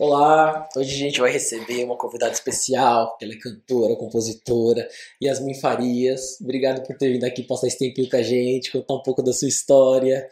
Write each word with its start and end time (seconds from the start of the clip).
Olá, 0.00 0.68
hoje 0.76 0.94
a 0.94 0.96
gente 0.96 1.18
vai 1.18 1.32
receber 1.32 1.82
uma 1.82 1.96
convidada 1.96 2.30
especial, 2.30 3.18
ela 3.20 3.32
é 3.32 3.36
cantora, 3.36 3.96
compositora, 3.96 4.88
Yasmin 5.20 5.58
Farias. 5.58 6.40
Obrigado 6.40 6.86
por 6.86 6.96
ter 6.96 7.10
vindo 7.10 7.24
aqui 7.24 7.42
passar 7.42 7.66
esse 7.66 7.80
tempinho 7.80 8.08
com 8.08 8.16
a 8.16 8.22
gente, 8.22 8.70
contar 8.70 8.94
um 8.94 9.02
pouco 9.02 9.24
da 9.24 9.32
sua 9.32 9.48
história. 9.48 10.28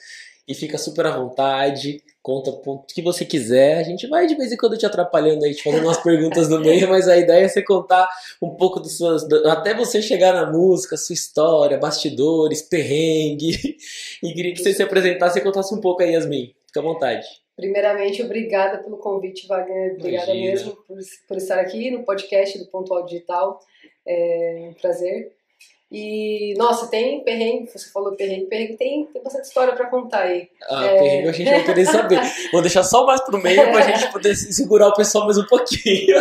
E 0.46 0.54
fica 0.54 0.78
super 0.78 1.06
à 1.06 1.16
vontade, 1.16 2.00
conta 2.22 2.50
o 2.50 2.78
que 2.84 3.02
você 3.02 3.24
quiser. 3.24 3.78
A 3.78 3.82
gente 3.82 4.06
vai 4.06 4.28
de 4.28 4.36
vez 4.36 4.52
em 4.52 4.56
quando 4.56 4.78
te 4.78 4.86
atrapalhando 4.86 5.44
aí, 5.44 5.52
te 5.52 5.64
fazendo 5.64 5.82
umas 5.82 6.00
perguntas 6.00 6.48
no 6.48 6.60
meio, 6.60 6.88
mas 6.88 7.08
a 7.08 7.16
ideia 7.16 7.44
é 7.44 7.48
você 7.48 7.60
contar 7.60 8.08
um 8.40 8.50
pouco 8.50 8.78
dos 8.78 8.96
suas. 8.96 9.24
até 9.46 9.74
você 9.74 10.00
chegar 10.00 10.32
na 10.32 10.48
música, 10.48 10.96
sua 10.96 11.14
história, 11.14 11.76
bastidores, 11.76 12.62
perrengue. 12.62 13.76
E 14.22 14.32
queria 14.32 14.54
que 14.54 14.62
você 14.62 14.72
se 14.72 14.82
apresentasse 14.82 15.40
e 15.40 15.42
contasse 15.42 15.74
um 15.74 15.80
pouco 15.80 16.04
aí, 16.04 16.12
Yasmin. 16.12 16.54
Fica 16.68 16.78
à 16.78 16.82
vontade. 16.84 17.45
Primeiramente, 17.56 18.22
obrigada 18.22 18.78
pelo 18.78 18.98
convite, 18.98 19.46
Wagner. 19.46 19.96
Obrigada 19.98 20.26
Imagina. 20.32 20.50
mesmo 20.50 20.76
por, 20.86 20.98
por 21.26 21.36
estar 21.38 21.58
aqui 21.58 21.90
no 21.90 22.04
podcast 22.04 22.58
do 22.58 22.66
Pontual 22.66 23.04
Digital. 23.06 23.58
É 24.06 24.68
um 24.68 24.74
prazer. 24.74 25.32
E, 25.90 26.52
nossa, 26.58 26.88
tem 26.88 27.22
perrengue, 27.22 27.70
você 27.70 27.88
falou 27.90 28.14
perrengue, 28.16 28.46
perrengue, 28.46 28.76
tem, 28.76 29.06
tem 29.06 29.22
bastante 29.22 29.44
história 29.44 29.72
pra 29.74 29.86
contar 29.88 30.22
aí. 30.22 30.48
Ah, 30.68 30.84
É. 30.84 30.98
perrengue 30.98 31.28
a 31.28 31.32
gente 31.32 31.50
vai 31.50 31.64
querer 31.64 31.86
saber. 31.86 32.20
Vou 32.52 32.60
deixar 32.60 32.82
só 32.82 33.06
mais 33.06 33.20
pro 33.22 33.40
meio 33.40 33.62
pra 33.70 33.80
gente 33.82 34.10
poder 34.12 34.34
segurar 34.34 34.88
o 34.88 34.94
pessoal 34.94 35.24
mais 35.24 35.38
um 35.38 35.46
pouquinho. 35.46 36.16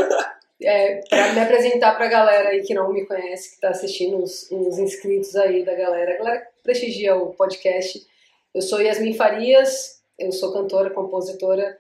É, 0.62 1.02
para 1.10 1.34
me 1.34 1.40
apresentar 1.42 1.96
pra 1.98 2.08
galera 2.08 2.50
aí 2.50 2.62
que 2.62 2.74
não 2.74 2.94
me 2.94 3.06
conhece, 3.06 3.56
que 3.56 3.62
tá 3.62 3.70
assistindo, 3.70 4.24
os, 4.24 4.50
os 4.52 4.78
inscritos 4.80 5.36
aí 5.36 5.66
da 5.66 5.74
galera, 5.76 6.14
a 6.14 6.18
galera 6.18 6.40
que 6.42 6.64
prestigia 6.64 7.16
o 7.16 7.34
podcast. 7.34 8.02
Eu 8.54 8.62
sou 8.62 8.80
Yasmin 8.82 9.16
Farias, 9.16 9.95
eu 10.18 10.32
sou 10.32 10.54
cantora, 10.54 10.90
compositora. 10.90 11.78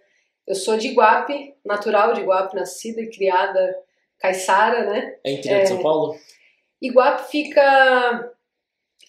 Eu 0.47 0.55
sou 0.55 0.77
de 0.77 0.89
Iguape, 0.89 1.55
natural 1.65 2.13
de 2.13 2.21
Iguape, 2.21 2.55
nascida 2.55 3.01
e 3.01 3.09
criada 3.09 3.75
caiçara, 4.19 4.85
né? 4.85 5.15
É 5.23 5.31
interior 5.33 5.61
de 5.61 5.67
São 5.69 5.81
Paulo? 5.81 6.15
Iguape 6.81 7.29
fica. 7.31 8.31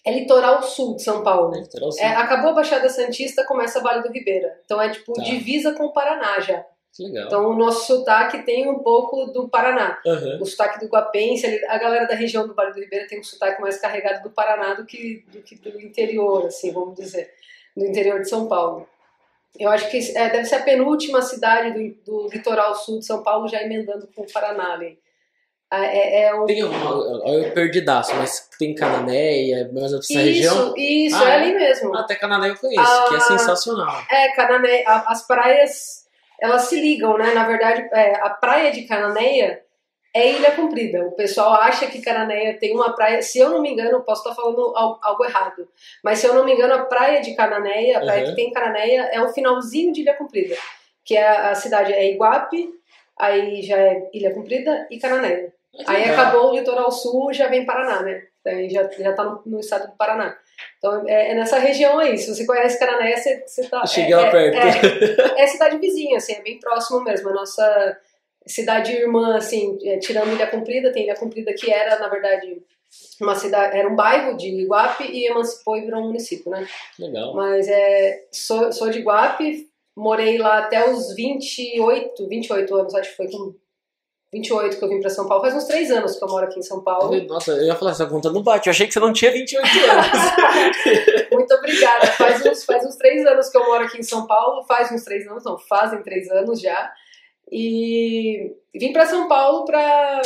É 0.05 0.11
litoral 0.11 0.63
sul 0.63 0.95
de 0.95 1.03
São 1.03 1.21
Paulo. 1.23 1.55
É 1.55 1.59
litoral 1.59 1.91
sul. 1.91 2.01
É, 2.03 2.07
acabou 2.07 2.51
a 2.51 2.53
Baixada 2.53 2.89
Santista, 2.89 3.45
começa 3.45 3.81
Vale 3.81 4.01
do 4.01 4.11
Ribeira. 4.11 4.59
Então 4.65 4.81
é 4.81 4.89
tipo 4.89 5.13
Tá. 5.13 5.21
divisa 5.21 5.73
com 5.73 5.85
o 5.85 5.93
Paraná 5.93 6.39
já. 6.39 6.65
Que 6.93 7.03
legal. 7.03 7.27
Então 7.27 7.49
o 7.49 7.55
nosso 7.55 7.85
sotaque 7.85 8.43
tem 8.43 8.67
um 8.69 8.79
pouco 8.79 9.25
do 9.27 9.47
Paraná. 9.49 9.99
Aham. 10.07 10.39
O 10.41 10.45
sotaque 10.45 10.79
do 10.79 10.89
Guapense, 10.89 11.45
a 11.67 11.77
galera 11.77 12.07
da 12.07 12.15
região 12.15 12.47
do 12.47 12.55
Vale 12.55 12.73
do 12.73 12.79
Ribeira 12.79 13.07
tem 13.07 13.19
um 13.19 13.23
sotaque 13.23 13.61
mais 13.61 13.77
carregado 13.79 14.23
do 14.23 14.31
Paraná 14.31 14.73
do 14.73 14.85
que 14.85 15.23
do, 15.31 15.41
que 15.43 15.55
do 15.55 15.79
interior, 15.81 16.45
assim, 16.47 16.71
vamos 16.71 16.95
dizer, 16.95 17.31
do 17.75 17.85
interior 17.85 18.21
de 18.21 18.29
São 18.29 18.47
Paulo. 18.47 18.87
Eu 19.59 19.69
acho 19.69 19.89
que 19.89 19.97
é, 20.17 20.29
deve 20.29 20.45
ser 20.45 20.55
a 20.55 20.61
penúltima 20.63 21.21
cidade 21.21 21.71
do, 22.05 22.23
do 22.23 22.29
litoral 22.29 22.75
sul 22.75 22.99
de 22.99 23.05
São 23.05 23.23
Paulo, 23.23 23.47
já 23.47 23.61
emendando 23.61 24.07
com 24.15 24.21
o 24.23 24.31
Paraná 24.31 24.73
ali. 24.73 24.97
Ah, 25.69 25.85
É, 25.85 26.23
é 26.23 26.33
um- 26.35 26.45
Tem 26.45 26.63
uma. 26.63 27.29
Eu 27.29 27.51
perdidaço, 27.51 28.15
mas 28.15 28.47
tem 28.57 28.73
Cananéia, 28.73 29.69
mais 29.73 29.91
ou 29.91 29.99
menos 29.99 30.09
essa 30.09 30.19
região. 30.19 30.53
Isso, 30.67 30.73
isso, 30.77 31.15
Ah, 31.23 31.29
é 31.29 31.31
é? 31.31 31.35
ali 31.35 31.53
mesmo. 31.55 31.95
Até 31.97 32.15
Cananéia 32.15 32.51
eu 32.51 32.57
conheço, 32.57 33.07
que 33.09 33.13
é 33.15 33.17
Ah. 33.17 33.21
sensacional. 33.21 34.01
É, 34.09 34.29
Cananéia, 34.33 34.83
a- 34.87 35.11
as 35.11 35.27
praias, 35.27 36.05
elas 36.41 36.63
se 36.63 36.79
ligam, 36.79 37.17
né? 37.17 37.33
Na 37.33 37.45
verdade, 37.45 37.81
é, 37.93 38.15
a 38.21 38.29
praia 38.29 38.71
de 38.71 38.83
Cananéia 38.83 39.61
é 40.17 40.31
Ilha 40.33 40.51
Comprida. 40.51 41.03
O 41.05 41.11
pessoal 41.11 41.53
acha 41.53 41.87
que 41.87 42.01
Cananéia 42.01 42.57
tem 42.59 42.73
uma 42.73 42.93
praia, 42.95 43.21
se 43.21 43.37
eu 43.39 43.49
não 43.49 43.61
me 43.61 43.71
engano, 43.71 44.01
posso 44.03 44.21
estar 44.27 44.35
falando 44.41 44.73
al- 44.75 44.99
algo 45.01 45.25
errado, 45.25 45.67
mas 46.03 46.19
se 46.19 46.27
eu 46.27 46.33
não 46.33 46.43
me 46.45 46.53
engano, 46.53 46.73
a 46.73 46.85
praia 46.85 47.21
de 47.21 47.33
Cananéia, 47.35 47.97
a 47.97 48.01
praia 48.01 48.23
Uhum. 48.23 48.29
que 48.29 48.35
tem 48.35 48.47
em 48.49 48.53
Cananéia, 48.53 49.09
é 49.11 49.21
o 49.21 49.29
finalzinho 49.29 49.91
de 49.93 50.01
Ilha 50.01 50.13
Comprida, 50.15 50.55
que 51.05 51.15
é 51.17 51.27
a, 51.27 51.55
cidade 51.55 51.93
é 51.93 52.11
Iguape, 52.11 52.69
aí 53.17 53.61
já 53.61 53.77
é 53.77 54.09
Ilha 54.13 54.33
Comprida 54.33 54.87
e 54.91 54.99
Cananéia. 54.99 55.53
Aí 55.85 56.07
Legal. 56.07 56.13
acabou 56.19 56.51
o 56.51 56.55
litoral 56.55 56.91
sul, 56.91 57.31
já 57.33 57.47
vem 57.47 57.65
Paraná, 57.65 58.01
né? 58.01 58.23
Aí 58.45 58.69
já, 58.69 58.89
já 58.97 59.13
tá 59.13 59.23
no, 59.23 59.41
no 59.45 59.59
estado 59.59 59.91
do 59.91 59.97
Paraná. 59.97 60.35
Então 60.77 61.03
é, 61.07 61.31
é 61.31 61.35
nessa 61.35 61.59
região 61.59 61.99
aí. 61.99 62.17
Se 62.17 62.33
você 62.33 62.45
conhece 62.47 62.79
Cananéia, 62.79 63.15
você, 63.17 63.43
você 63.45 63.67
tá. 63.67 63.85
Cheguei 63.85 64.13
é, 64.13 64.17
lá 64.17 64.23
é- 64.27 64.31
perto. 64.31 65.35
É, 65.37 65.41
é 65.43 65.47
cidade 65.47 65.77
vizinha, 65.77 66.17
assim, 66.17 66.33
é 66.33 66.41
bem 66.41 66.59
próximo 66.59 67.01
mesmo. 67.03 67.29
A 67.29 67.33
nossa 67.33 67.97
cidade 68.47 68.91
irmã, 68.91 69.35
assim, 69.35 69.77
é, 69.83 69.97
tirando 69.97 70.33
Ilha 70.33 70.47
Comprida, 70.47 70.91
tem 70.91 71.03
Ilha 71.03 71.15
Comprida 71.15 71.53
que 71.53 71.71
era, 71.71 71.99
na 71.99 72.07
verdade, 72.07 72.61
uma 73.21 73.35
cidade, 73.35 73.77
era 73.77 73.89
um 73.89 73.95
bairro 73.95 74.37
de 74.37 74.47
Iguape 74.47 75.03
e 75.03 75.27
emancipou 75.27 75.77
e 75.77 75.81
virou 75.81 76.01
um 76.01 76.07
município, 76.07 76.49
né? 76.49 76.67
Legal. 76.97 77.33
Mas 77.33 77.67
é, 77.67 78.25
sou, 78.31 78.71
sou 78.71 78.89
de 78.89 78.99
Iguape, 78.99 79.67
morei 79.95 80.37
lá 80.37 80.59
até 80.59 80.89
os 80.89 81.13
28, 81.15 82.27
28 82.27 82.75
anos, 82.75 82.95
acho 82.95 83.11
que 83.11 83.17
foi 83.17 83.29
com 83.29 83.53
28 84.31 84.77
que 84.77 84.83
eu 84.83 84.89
vim 84.89 84.99
pra 84.99 85.09
São 85.09 85.27
Paulo. 85.27 85.41
Faz 85.41 85.55
uns 85.55 85.65
3 85.65 85.91
anos 85.91 86.17
que 86.17 86.23
eu 86.23 86.27
moro 86.27 86.45
aqui 86.45 86.59
em 86.59 86.63
São 86.63 86.83
Paulo. 86.83 87.15
Nossa, 87.25 87.51
eu 87.51 87.65
ia 87.65 87.75
falar, 87.75 87.91
essa 87.91 88.05
conta 88.05 88.31
não 88.31 88.43
bate. 88.43 88.67
Eu 88.67 88.71
achei 88.71 88.85
que 88.85 88.93
você 88.93 88.99
não 88.99 89.13
tinha 89.13 89.31
28 89.31 89.65
anos. 89.65 91.27
Muito 91.31 91.53
obrigada. 91.53 92.07
Faz 92.07 92.45
uns, 92.45 92.65
faz 92.65 92.85
uns 92.85 92.95
três 92.97 93.25
anos 93.25 93.49
que 93.49 93.57
eu 93.57 93.65
moro 93.65 93.85
aqui 93.85 93.97
em 93.97 94.03
São 94.03 94.27
Paulo. 94.27 94.63
Faz 94.65 94.91
uns 94.91 95.03
três 95.03 95.25
anos, 95.27 95.43
não, 95.45 95.57
fazem 95.57 96.01
três 96.03 96.29
anos 96.29 96.59
já. 96.59 96.91
E 97.51 98.55
vim 98.75 98.91
para 98.91 99.05
São 99.05 99.27
Paulo 99.27 99.65
para 99.65 100.21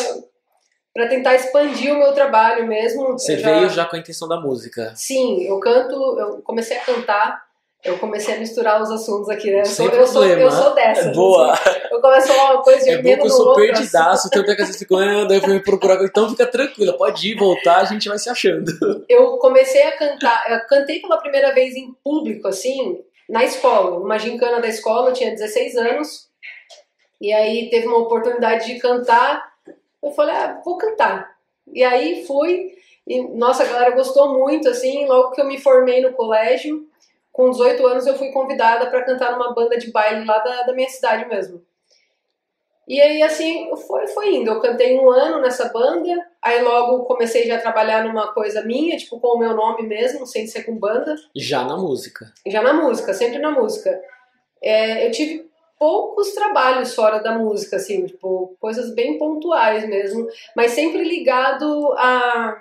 para 0.94 1.08
tentar 1.08 1.36
expandir 1.36 1.94
o 1.94 1.98
meu 1.98 2.14
trabalho 2.14 2.68
mesmo. 2.68 3.14
Você 3.14 3.36
Eu 3.36 3.44
veio 3.44 3.70
já 3.70 3.86
com 3.86 3.96
a 3.96 4.00
intenção 4.00 4.28
da 4.28 4.40
música. 4.40 4.92
Sim, 4.96 5.42
eu 5.44 5.58
canto, 5.60 5.94
eu 6.20 6.42
comecei 6.42 6.78
a 6.78 6.82
cantar. 6.82 7.52
Eu 7.84 7.98
comecei 7.98 8.36
a 8.36 8.38
misturar 8.38 8.80
os 8.80 8.92
assuntos 8.92 9.28
aqui, 9.28 9.50
né? 9.50 9.62
Eu 9.62 9.66
sou, 9.66 9.88
eu 9.88 10.06
sou, 10.06 10.24
eu 10.24 10.52
sou 10.52 10.76
dessas. 10.76 11.14
Boa. 11.18 11.54
assim. 11.54 11.80
Eu 11.92 12.00
começo 12.00 12.32
a 12.32 12.36
falar 12.36 12.54
uma 12.54 12.62
coisa 12.62 12.88
e 12.88 12.94
É 12.94 13.02
bom 13.02 13.16
que 13.16 13.26
eu 13.26 13.30
sou 13.30 13.48
outro, 13.48 13.64
perdidaço, 13.64 14.30
tanto 14.30 14.52
é 14.52 14.56
que 14.56 14.62
às 14.62 14.68
vezes 14.68 14.88
ah, 14.92 15.26
daí 15.28 15.38
eu 15.38 15.42
fui 15.42 15.54
me 15.54 15.64
procurar. 15.64 16.04
Então 16.04 16.30
fica 16.30 16.46
tranquila, 16.46 16.96
pode 16.96 17.32
ir, 17.32 17.36
voltar, 17.36 17.78
a 17.78 17.86
gente 17.86 18.08
vai 18.08 18.20
se 18.20 18.30
achando. 18.30 18.72
eu 19.10 19.38
comecei 19.38 19.82
a 19.82 19.98
cantar, 19.98 20.52
eu 20.52 20.68
cantei 20.68 21.00
pela 21.02 21.18
primeira 21.18 21.56
vez 21.56 21.76
em 21.76 21.92
público, 22.04 22.48
assim, 22.48 23.00
na 23.28 23.44
escola, 23.44 24.00
numa 24.00 24.20
gincana 24.20 24.62
da 24.62 24.68
escola, 24.68 25.10
eu 25.10 25.14
tinha 25.14 25.32
16 25.32 25.76
anos, 25.78 26.30
e 27.22 27.32
aí 27.32 27.70
teve 27.70 27.86
uma 27.88 28.00
oportunidade 28.00 28.66
de 28.66 28.80
cantar, 28.80 29.54
eu 30.04 30.12
falei, 30.12 30.36
ah, 30.36 30.60
vou 30.66 30.76
cantar. 30.76 31.38
E 31.72 31.84
aí 31.84 32.26
fui, 32.26 32.72
e 33.06 33.22
nossa, 33.38 33.62
a 33.62 33.68
galera 33.68 33.92
gostou 33.92 34.34
muito, 34.34 34.68
assim, 34.68 35.06
logo 35.06 35.30
que 35.32 35.40
eu 35.40 35.46
me 35.46 35.60
formei 35.60 36.02
no 36.02 36.14
colégio, 36.14 36.86
com 37.32 37.52
18 37.52 37.86
anos 37.86 38.08
eu 38.08 38.18
fui 38.18 38.32
convidada 38.32 38.88
para 38.90 39.06
cantar 39.06 39.34
numa 39.34 39.54
banda 39.54 39.78
de 39.78 39.92
baile 39.92 40.26
lá 40.26 40.40
da, 40.40 40.64
da 40.64 40.74
minha 40.74 40.90
cidade 40.90 41.30
mesmo. 41.30 41.64
E 42.88 43.00
aí, 43.00 43.22
assim, 43.22 43.70
foi, 43.88 44.08
foi 44.08 44.36
indo. 44.36 44.50
Eu 44.52 44.60
cantei 44.60 45.00
um 45.00 45.10
ano 45.10 45.40
nessa 45.40 45.70
banda, 45.70 46.10
aí 46.42 46.62
logo 46.62 47.06
comecei 47.06 47.46
já 47.46 47.56
a 47.56 47.62
trabalhar 47.62 48.04
numa 48.04 48.34
coisa 48.34 48.64
minha, 48.66 48.98
tipo, 48.98 49.20
com 49.20 49.36
o 49.36 49.40
meu 49.40 49.56
nome 49.56 49.84
mesmo, 49.84 50.26
sem 50.26 50.48
ser 50.48 50.64
com 50.64 50.76
banda, 50.76 51.16
Já 51.36 51.64
na 51.64 51.78
música. 51.78 52.34
já 52.48 52.62
na 52.62 52.74
música, 52.74 53.14
sempre 53.14 53.38
na 53.38 53.52
música. 53.52 54.02
É, 54.62 55.08
eu 55.08 55.12
tive 55.12 55.51
poucos 55.82 56.30
trabalhos 56.36 56.94
fora 56.94 57.18
da 57.18 57.36
música, 57.36 57.78
assim, 57.78 58.06
tipo, 58.06 58.56
coisas 58.60 58.94
bem 58.94 59.18
pontuais 59.18 59.84
mesmo, 59.90 60.28
mas 60.56 60.74
sempre 60.74 61.04
ligado 61.04 61.92
a 61.98 62.56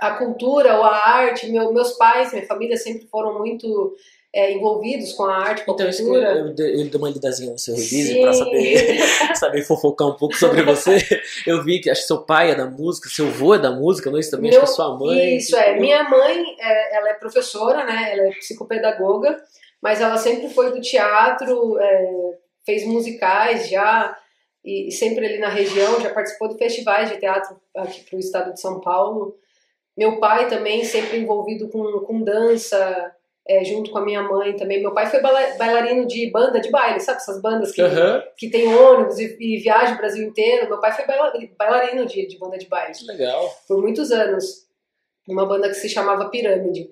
a 0.00 0.10
cultura 0.12 0.76
ou 0.78 0.84
a 0.84 0.96
arte. 0.96 1.48
Meu, 1.50 1.72
meus 1.72 1.92
pais, 1.92 2.30
minha 2.32 2.46
família 2.46 2.76
sempre 2.76 3.06
foram 3.06 3.38
muito 3.38 3.94
é, 4.34 4.52
envolvidos 4.52 5.12
com 5.14 5.24
a 5.24 5.34
arte, 5.36 5.64
com 5.64 5.70
a 5.70 5.74
Então, 5.74 5.88
isso 5.88 6.02
que 6.02 6.08
eu, 6.08 6.12
cultura. 6.14 6.38
eu, 6.38 6.46
eu 6.48 6.54
dei 6.54 6.90
uma 6.98 7.08
lidazinha 7.10 7.52
no 7.52 7.58
seu 7.58 7.74
release 7.74 8.20
pra 8.20 8.32
saber, 8.34 8.98
saber 9.36 9.62
fofocar 9.62 10.08
um 10.08 10.14
pouco 10.14 10.34
sobre 10.36 10.62
você. 10.62 10.98
Eu 11.46 11.62
vi 11.64 11.80
que 11.80 11.88
acho 11.90 12.02
que 12.02 12.06
seu 12.06 12.18
pai 12.18 12.50
é 12.50 12.54
da 12.54 12.66
música, 12.66 13.08
seu 13.08 13.28
avô 13.28 13.54
é 13.54 13.58
da 13.58 13.70
música, 13.70 14.10
não 14.10 14.18
é 14.18 14.20
isso 14.20 14.30
também? 14.30 14.50
Meu- 14.50 14.62
acho 14.62 14.74
que 14.74 14.80
a 14.80 14.84
sua 14.84 14.98
mãe. 14.98 15.36
Isso 15.36 15.56
é. 15.56 15.78
Minha 15.78 16.02
mãe, 16.08 16.44
é, 16.60 16.96
ela 16.96 17.10
é 17.10 17.14
professora, 17.14 17.84
né? 17.84 18.10
Ela 18.12 18.28
é 18.28 18.30
psicopedagoga, 18.32 19.36
mas 19.84 20.00
ela 20.00 20.16
sempre 20.16 20.48
foi 20.48 20.72
do 20.72 20.80
teatro, 20.80 21.78
é, 21.78 22.38
fez 22.64 22.86
musicais 22.86 23.68
já 23.68 24.16
e, 24.64 24.88
e 24.88 24.90
sempre 24.90 25.26
ali 25.26 25.38
na 25.38 25.50
região, 25.50 26.00
já 26.00 26.08
participou 26.08 26.48
de 26.48 26.56
festivais 26.56 27.10
de 27.10 27.18
teatro 27.18 27.60
aqui 27.76 28.00
pro 28.08 28.18
estado 28.18 28.54
de 28.54 28.60
São 28.62 28.80
Paulo. 28.80 29.36
Meu 29.94 30.18
pai 30.18 30.48
também 30.48 30.82
sempre 30.84 31.18
envolvido 31.18 31.68
com, 31.68 32.00
com 32.00 32.22
dança, 32.22 33.12
é, 33.46 33.62
junto 33.62 33.90
com 33.90 33.98
a 33.98 34.04
minha 34.04 34.22
mãe 34.22 34.56
também. 34.56 34.80
Meu 34.80 34.94
pai 34.94 35.04
foi 35.06 35.20
baila- 35.20 35.54
bailarino 35.58 36.06
de 36.06 36.30
banda 36.30 36.58
de 36.60 36.70
baile, 36.70 36.98
sabe 36.98 37.18
essas 37.18 37.42
bandas 37.42 37.70
que 37.70 37.82
Aham, 37.82 38.24
que 38.38 38.48
tem 38.48 38.74
ônibus 38.74 39.18
e, 39.18 39.36
e 39.38 39.58
viaja 39.58 39.92
o 39.92 39.98
Brasil 39.98 40.26
inteiro. 40.26 40.66
Meu 40.66 40.80
pai 40.80 40.92
foi 40.92 41.04
baila- 41.04 41.34
bailarino 41.58 42.06
de, 42.06 42.26
de 42.26 42.38
banda 42.38 42.56
de 42.56 42.66
baile 42.66 42.94
legal. 43.06 43.54
por 43.68 43.82
muitos 43.82 44.10
anos, 44.10 44.66
numa 45.28 45.44
banda 45.44 45.68
que 45.68 45.74
se 45.74 45.90
chamava 45.90 46.30
Pirâmide. 46.30 46.88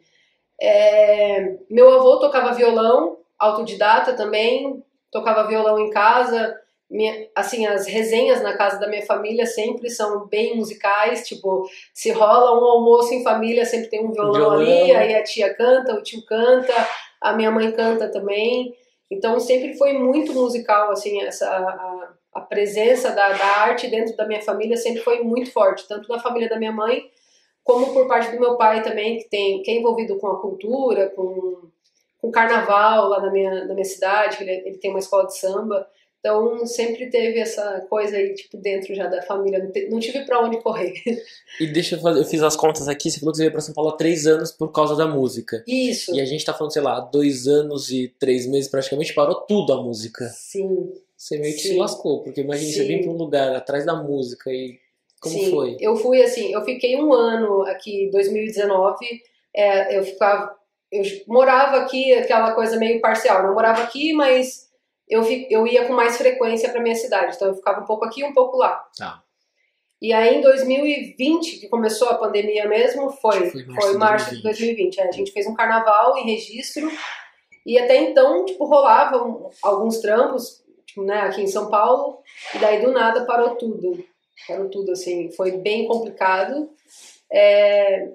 É, 0.61 1.57
meu 1.69 1.93
avô 1.93 2.19
tocava 2.19 2.55
violão, 2.55 3.19
autodidata 3.39 4.13
também, 4.15 4.83
tocava 5.11 5.49
violão 5.49 5.79
em 5.79 5.91
casa. 5.91 6.59
Minha, 6.89 7.29
assim, 7.35 7.67
as 7.67 7.87
resenhas 7.87 8.43
na 8.43 8.57
casa 8.57 8.79
da 8.79 8.87
minha 8.87 9.05
família 9.05 9.47
sempre 9.47 9.89
são 9.89 10.27
bem 10.27 10.57
musicais, 10.57 11.27
tipo, 11.27 11.67
se 11.93 12.11
rola 12.11 12.61
um 12.61 12.65
almoço 12.65 13.15
em 13.15 13.25
família, 13.25 13.65
sempre 13.65 13.89
tem 13.89 14.05
um 14.05 14.13
violão, 14.13 14.35
Violão. 14.35 14.61
ali, 14.61 14.95
aí 14.95 15.15
a 15.15 15.25
tia 15.25 15.55
canta, 15.55 15.95
o 15.95 16.03
tio 16.03 16.25
canta, 16.27 16.75
a 17.21 17.33
minha 17.33 17.51
mãe 17.51 17.73
canta 17.73 18.09
também. 18.09 18.75
Então 19.11 19.41
sempre 19.41 19.77
foi 19.77 19.95
muito 19.95 20.33
musical, 20.35 20.91
assim, 20.91 21.23
essa 21.23 21.49
a, 21.49 22.13
a 22.35 22.41
presença 22.41 23.11
da, 23.11 23.33
da 23.33 23.45
arte 23.45 23.89
dentro 23.89 24.17
da 24.17 24.27
minha 24.27 24.43
família 24.43 24.77
sempre 24.77 25.03
foi 25.03 25.23
muito 25.23 25.51
forte, 25.51 25.87
tanto 25.89 26.09
na 26.09 26.19
família 26.19 26.49
da 26.49 26.59
minha 26.59 26.73
mãe 26.73 27.11
como 27.65 27.93
por 27.93 28.07
parte 28.07 28.33
do 28.33 28.41
meu 28.41 28.57
pai 28.57 28.83
também, 28.83 29.19
que 29.19 29.29
tem 29.29 29.63
que 29.63 29.71
é 29.71 29.75
envolvido 29.75 30.19
com 30.19 30.27
a 30.27 30.41
cultura, 30.41 31.11
com, 31.11 31.69
com 32.21 32.31
carnaval 32.31 33.09
lá 33.09 33.21
na 33.21 33.31
minha, 33.31 33.65
na 33.65 33.75
minha 33.75 33.85
cidade, 33.85 34.39
ele, 34.43 34.51
ele 34.67 34.79
tem 34.79 34.91
uma 34.91 34.99
escola 34.99 35.27
de 35.27 35.37
samba. 35.37 35.87
Então 36.23 36.65
sempre 36.67 37.11
teve 37.11 37.41
essa 37.41 37.85
coisa 37.91 38.17
aí, 38.17 38.33
tipo, 38.35 38.57
dentro 38.57 38.95
já 38.95 39.09
da 39.09 39.21
família. 39.23 39.59
Não, 39.59 39.73
te, 39.73 39.89
não 39.89 39.99
tive 39.99 40.25
para 40.25 40.41
onde 40.41 40.63
correr. 40.63 40.95
E 41.61 41.67
deixa 41.67 41.97
eu 41.97 42.01
fazer, 42.01 42.21
eu 42.21 42.25
fiz 42.25 42.43
as 42.43 42.57
contas 42.57 42.89
aqui, 42.89 43.11
você 43.11 43.21
falou 43.21 43.33
que 43.33 43.37
você 43.37 43.43
veio 43.43 43.53
pra 43.53 43.61
São 43.61 43.75
Paulo 43.75 43.91
há 43.91 43.97
três 43.97 44.27
anos 44.27 44.51
por 44.51 44.73
causa 44.73 44.97
da 44.97 45.07
música. 45.07 45.63
Isso. 45.67 46.15
E 46.15 46.21
a 46.21 46.25
gente 46.25 46.45
tá 46.47 46.55
falando, 46.55 46.73
sei 46.73 46.81
lá, 46.81 46.99
dois 46.99 47.47
anos 47.47 47.91
e 47.91 48.09
três 48.19 48.47
meses 48.47 48.71
praticamente, 48.71 49.13
parou 49.13 49.35
tudo 49.43 49.75
a 49.75 49.83
música. 49.83 50.25
Sim. 50.31 50.91
Você 51.15 51.39
meio 51.39 51.55
que 51.55 51.61
Sim. 51.61 51.69
se 51.75 51.77
lascou, 51.77 52.23
porque 52.23 52.41
imagina 52.41 52.73
você 52.73 52.85
vir 52.85 53.03
pra 53.03 53.11
um 53.11 53.17
lugar 53.17 53.55
atrás 53.55 53.85
da 53.85 53.95
música 53.95 54.51
e. 54.51 54.81
Como 55.23 55.39
Sim, 55.39 55.51
foi? 55.53 55.77
Eu 55.79 55.95
fui 55.95 56.21
assim, 56.21 56.53
eu 56.53 56.63
fiquei 56.65 56.97
um 56.97 57.13
ano 57.13 57.63
aqui, 57.63 58.11
2019, 58.11 58.97
é, 59.55 59.97
eu 59.97 60.03
ficava, 60.03 60.53
eu 60.91 61.03
morava 61.29 61.77
aqui, 61.77 62.13
aquela 62.13 62.53
coisa 62.55 62.77
meio 62.77 63.01
parcial, 63.01 63.45
eu 63.45 63.55
morava 63.55 63.85
aqui, 63.85 64.13
mas 64.13 64.69
eu, 65.09 65.23
eu 65.49 65.65
ia 65.65 65.87
com 65.87 65.93
mais 65.93 66.19
frequência 66.19 66.69
para 66.71 66.83
minha 66.83 66.97
cidade, 66.97 67.37
então 67.37 67.47
eu 67.47 67.55
ficava 67.55 67.81
um 67.81 67.85
pouco 67.85 68.05
aqui, 68.05 68.25
um 68.25 68.33
pouco 68.33 68.57
lá. 68.57 68.85
Tá. 68.99 69.23
E 70.01 70.13
aí 70.13 70.39
em 70.39 70.41
2020, 70.41 71.61
que 71.61 71.69
começou 71.69 72.09
a 72.09 72.19
pandemia 72.19 72.67
mesmo, 72.67 73.09
foi, 73.13 73.49
Foi 73.49 73.65
março 73.65 73.89
foi 73.89 73.99
março 73.99 74.37
de 74.37 74.43
2020. 74.43 74.99
é, 74.99 75.09
a 75.09 75.13
gente 75.13 75.31
fez 75.31 75.47
um 75.47 75.55
carnaval 75.55 76.19
em 76.19 76.25
registro 76.25 76.91
e 77.65 77.79
até 77.79 77.97
então, 77.99 78.45
tipo, 78.45 78.65
rolavam 78.65 79.51
alguns 79.63 80.01
trampos, 80.01 80.65
tipo, 80.85 81.05
né, 81.05 81.21
aqui 81.21 81.43
em 81.43 81.47
São 81.47 81.71
Paulo, 81.71 82.19
e 82.53 82.59
daí 82.59 82.85
do 82.85 82.91
nada 82.91 83.25
parou 83.25 83.55
tudo. 83.55 84.05
Parou 84.49 84.69
tudo, 84.69 84.93
assim, 84.93 85.31
foi 85.33 85.53
bem 85.53 85.87
complicado. 85.87 86.69
É, 87.31 88.09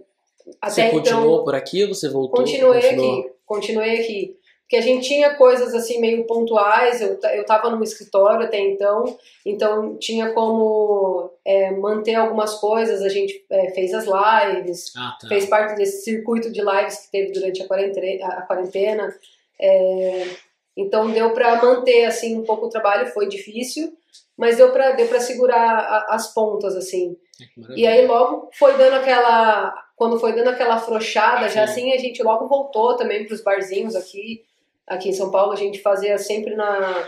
Você 0.64 0.82
então, 0.84 1.00
continuou 1.00 1.44
por 1.44 1.56
aqui 1.56 1.84
ou 1.84 1.94
você 1.94 2.10
voltou? 2.10 2.38
Continuei 2.44 2.82
Continuou? 2.82 3.20
aqui, 3.22 3.30
continuei 3.46 4.00
aqui. 4.02 4.38
Porque 4.62 4.76
a 4.76 4.82
gente 4.82 5.08
tinha 5.08 5.34
coisas 5.36 5.74
assim 5.74 5.98
meio 6.02 6.26
pontuais, 6.26 7.00
eu, 7.02 7.18
eu 7.34 7.46
tava 7.46 7.70
no 7.70 7.82
escritório 7.82 8.46
até 8.46 8.60
então, 8.60 9.18
então 9.46 9.96
tinha 9.98 10.34
como 10.34 11.32
é, 11.46 11.72
manter 11.72 12.16
algumas 12.16 12.56
coisas, 12.56 13.02
a 13.02 13.08
gente 13.08 13.46
é, 13.50 13.70
fez 13.72 13.94
as 13.94 14.04
lives, 14.04 14.92
Ah, 14.98 15.18
tá. 15.22 15.30
fez 15.30 15.46
parte 15.46 15.78
desse 15.78 16.04
circuito 16.04 16.52
de 16.52 16.62
lives 16.62 16.98
que 17.06 17.12
teve 17.12 17.32
durante 17.32 17.62
a 17.64 17.66
quarentena, 17.68 18.28
a 18.28 18.42
quarentena. 18.42 19.16
é, 19.58 20.28
então 20.76 21.10
deu 21.12 21.34
para 21.34 21.64
manter 21.64 22.04
assim 22.04 22.38
um 22.38 22.44
pouco 22.44 22.66
o 22.66 22.70
trabalho, 22.70 23.08
foi 23.14 23.26
difícil, 23.30 23.94
mas 24.38 24.58
deu 24.58 24.72
para 24.72 24.92
deu 24.92 25.08
para 25.08 25.20
segurar 25.20 25.80
a- 25.80 26.06
as 26.16 26.34
pontas 26.34 26.76
assim. 26.76 27.18
Maravilha. 27.56 27.80
E 27.82 27.88
aí 27.88 28.08
logo 28.08 28.50
foi 28.54 28.78
dando 28.78 28.96
aquela. 28.96 29.86
Quando 29.96 30.20
foi 30.20 30.34
dando 30.34 30.50
aquela 30.50 30.76
afrouxada, 30.76 31.50
já 31.50 31.66
Sim. 31.68 31.72
assim 31.72 31.94
a 31.94 31.98
gente 31.98 32.22
logo 32.22 32.48
voltou 32.48 32.96
também 32.96 33.26
para 33.26 33.34
os 33.34 33.42
barzinhos 33.42 33.96
aqui. 33.96 34.44
Aqui 34.86 35.10
em 35.10 35.14
São 35.14 35.30
Paulo, 35.32 35.52
a 35.52 35.56
gente 35.56 35.82
fazia 35.82 36.18
sempre 36.18 36.56
na, 36.56 37.08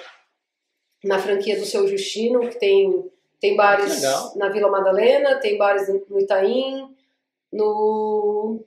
na 1.03 1.19
franquia 1.19 1.57
do 1.57 1.65
Seu 1.65 1.87
Justino, 1.87 2.41
que 2.49 2.57
tem, 2.59 3.09
tem 3.39 3.55
bares 3.55 3.95
legal. 4.01 4.33
na 4.35 4.49
Vila 4.49 4.69
Madalena, 4.69 5.39
tem 5.39 5.57
bares 5.57 5.87
no 5.87 6.03
no 6.09 6.19
Itaim, 6.19 6.93
no 7.53 8.59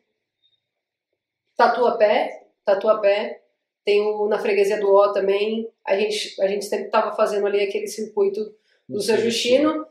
Tatuapé, 1.56 2.46
Tatuapé, 2.64 3.41
tem 3.84 4.00
o 4.00 4.28
na 4.28 4.38
Freguesia 4.38 4.80
do 4.80 4.92
Ó 4.92 5.12
também. 5.12 5.68
A 5.86 5.96
gente, 5.96 6.40
a 6.40 6.46
gente 6.46 6.64
sempre 6.64 6.86
estava 6.86 7.14
fazendo 7.14 7.46
ali 7.46 7.60
aquele 7.60 7.86
circuito 7.86 8.54
do 8.88 9.00
seu 9.00 9.16
Justino. 9.18 9.86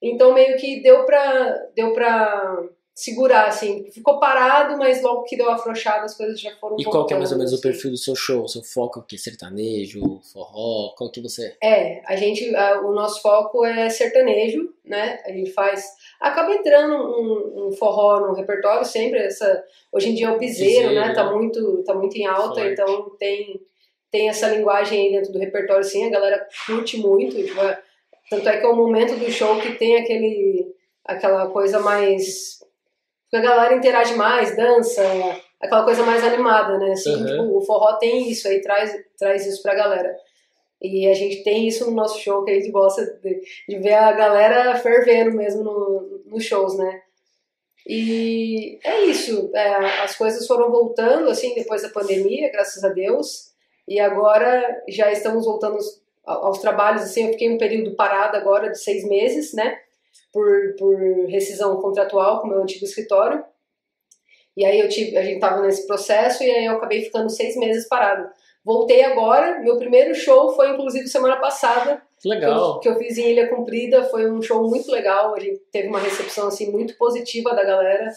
Então 0.00 0.34
meio 0.34 0.56
que 0.56 0.82
deu 0.82 1.04
pra, 1.04 1.52
deu 1.74 1.92
pra 1.92 2.68
segurar, 2.96 3.46
assim. 3.48 3.90
Ficou 3.92 4.18
parado, 4.18 4.78
mas 4.78 5.02
logo 5.02 5.24
que 5.24 5.36
deu 5.36 5.50
a 5.50 5.54
afrouxada, 5.56 6.06
as 6.06 6.16
coisas 6.16 6.40
já 6.40 6.50
foram 6.56 6.76
E 6.80 6.84
qual 6.84 7.04
que 7.06 7.12
é 7.12 7.18
mais 7.18 7.30
ou 7.30 7.36
menos 7.36 7.52
o 7.52 7.56
assim. 7.56 7.62
perfil 7.62 7.90
do 7.90 7.96
seu 7.98 8.16
show? 8.16 8.42
O 8.44 8.48
seu 8.48 8.62
foco 8.62 8.98
é 8.98 9.02
o 9.02 9.04
quê? 9.04 9.18
Sertanejo, 9.18 10.00
forró? 10.32 10.94
Qual 10.96 11.10
que 11.10 11.20
você 11.20 11.54
é? 11.62 12.00
A 12.06 12.16
gente, 12.16 12.56
a- 12.56 12.80
o 12.80 12.92
nosso 12.92 13.20
foco 13.20 13.64
é 13.66 13.90
sertanejo, 13.90 14.72
né? 14.82 15.20
A 15.26 15.30
gente 15.30 15.52
faz, 15.52 15.84
acaba 16.18 16.54
entrando 16.54 16.94
um, 16.96 17.66
um 17.68 17.72
forró 17.72 18.18
no 18.26 18.32
repertório 18.34 18.84
sempre. 18.86 19.18
Essa, 19.20 19.62
hoje 19.92 20.08
em 20.10 20.14
dia 20.14 20.28
é 20.28 20.30
o 20.30 20.38
piseiro, 20.38 20.88
Piseiro, 20.88 20.94
né? 20.94 21.12
Tá 21.14 21.26
né? 21.26 21.32
muito, 21.36 21.82
tá 21.84 21.94
muito 21.94 22.16
em 22.16 22.26
alta, 22.26 22.54
Forte. 22.60 22.72
então 22.72 23.10
tem 23.18 23.60
tem 24.10 24.28
essa 24.30 24.48
linguagem 24.48 24.98
aí 24.98 25.12
dentro 25.12 25.32
do 25.32 25.38
repertório, 25.38 25.84
sim. 25.84 26.06
A 26.06 26.10
galera 26.10 26.48
curte 26.64 26.96
muito. 26.96 27.36
tipo, 27.36 27.60
é- 27.60 27.78
tanto 28.30 28.48
é 28.48 28.56
que 28.56 28.64
é 28.64 28.68
o 28.68 28.74
momento 28.74 29.16
do 29.18 29.30
show 29.30 29.60
que 29.60 29.74
tem 29.74 29.96
aquele, 29.98 30.74
aquela 31.04 31.48
coisa 31.50 31.80
mais, 31.80 32.60
que 33.30 33.36
a 33.36 33.40
galera 33.40 33.74
interage 33.74 34.14
mais, 34.14 34.56
dança, 34.56 35.02
aquela 35.60 35.84
coisa 35.84 36.02
mais 36.04 36.22
animada, 36.24 36.78
né? 36.78 36.92
Assim, 36.92 37.14
Uhum. 37.16 37.26
tipo, 37.26 37.58
o 37.58 37.60
forró 37.62 37.94
tem 37.94 38.30
isso 38.30 38.46
aí, 38.48 38.60
traz 38.60 38.92
traz 39.18 39.46
isso 39.46 39.62
pra 39.62 39.74
galera. 39.74 40.16
E 40.80 41.08
a 41.08 41.14
gente 41.14 41.42
tem 41.42 41.66
isso 41.66 41.86
no 41.86 41.96
nosso 41.96 42.18
show, 42.20 42.44
que 42.44 42.50
a 42.50 42.54
gente 42.54 42.70
gosta 42.70 43.02
de, 43.22 43.40
de 43.68 43.78
ver 43.78 43.94
a 43.94 44.12
galera 44.12 44.76
fervendo 44.76 45.32
mesmo 45.34 45.64
no, 45.64 46.22
nos 46.26 46.44
shows, 46.44 46.76
né? 46.76 47.00
E 47.86 48.78
é 48.82 49.02
isso, 49.04 49.50
é, 49.54 49.74
as 50.02 50.16
coisas 50.16 50.46
foram 50.46 50.70
voltando, 50.70 51.30
assim, 51.30 51.54
depois 51.54 51.82
da 51.82 51.88
pandemia, 51.88 52.50
graças 52.50 52.82
a 52.82 52.88
Deus, 52.88 53.52
e 53.86 54.00
agora 54.00 54.82
já 54.88 55.10
estamos 55.12 55.44
voltando 55.46 55.76
aos, 55.76 56.02
aos 56.24 56.58
trabalhos, 56.58 57.02
assim, 57.02 57.26
eu 57.26 57.32
fiquei 57.32 57.48
um 57.48 57.58
período 57.58 57.94
parado 57.94 58.36
agora 58.36 58.70
de 58.70 58.78
seis 58.78 59.04
meses, 59.08 59.54
né? 59.54 59.78
Por, 60.32 60.74
por 60.78 60.94
rescisão 61.28 61.76
contratual 61.80 62.40
com 62.40 62.46
o 62.48 62.50
meu 62.50 62.62
antigo 62.62 62.84
escritório, 62.84 63.42
e 64.56 64.64
aí 64.64 64.80
eu 64.80 64.88
tive, 64.88 65.16
a 65.16 65.22
gente 65.22 65.40
tava 65.40 65.62
nesse 65.62 65.86
processo, 65.86 66.42
e 66.42 66.50
aí 66.50 66.64
eu 66.66 66.74
acabei 66.76 67.02
ficando 67.02 67.28
seis 67.30 67.56
meses 67.56 67.88
parado. 67.88 68.28
Voltei 68.64 69.02
agora, 69.04 69.60
meu 69.60 69.78
primeiro 69.78 70.14
show 70.14 70.54
foi 70.54 70.70
inclusive 70.70 71.06
semana 71.08 71.36
passada, 71.36 72.02
Que 72.20 72.28
que 72.28 72.28
eu, 72.28 72.30
legal. 72.40 72.80
que 72.80 72.88
eu 72.88 72.96
fiz 72.96 73.16
em 73.16 73.30
Ilha 73.30 73.48
Comprida, 73.48 74.02
foi 74.04 74.30
um 74.30 74.42
show 74.42 74.68
muito 74.68 74.90
legal, 74.90 75.34
a 75.34 75.40
gente 75.40 75.58
teve 75.70 75.88
uma 75.88 76.00
recepção 76.00 76.48
assim 76.48 76.70
muito 76.70 76.96
positiva 76.98 77.54
da 77.54 77.64
galera. 77.64 78.10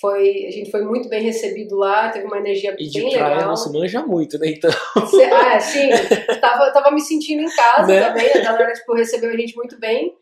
Foi, 0.00 0.46
a 0.46 0.50
gente 0.50 0.70
foi 0.70 0.82
muito 0.82 1.08
bem 1.08 1.22
recebido 1.22 1.74
lá, 1.76 2.10
teve 2.10 2.26
uma 2.26 2.38
energia 2.38 2.74
E 2.78 2.86
de 2.88 3.00
bem 3.00 3.12
praia 3.12 3.34
legal. 3.34 3.48
não 3.48 3.56
se 3.56 3.72
manja 3.72 4.02
muito, 4.02 4.38
né? 4.38 4.48
Então, 4.48 4.70
Ah, 5.32 5.54
é, 5.54 5.60
sim, 5.60 5.88
tava, 6.40 6.70
tava 6.70 6.90
me 6.90 7.00
sentindo 7.00 7.42
em 7.42 7.54
casa 7.54 7.86
Né? 7.92 8.06
também, 8.08 8.30
a 8.30 8.40
galera 8.42 8.72
tipo, 8.74 8.94
recebeu 8.94 9.30
a 9.30 9.36
gente 9.36 9.56
muito 9.56 9.78
bem. 9.78 10.14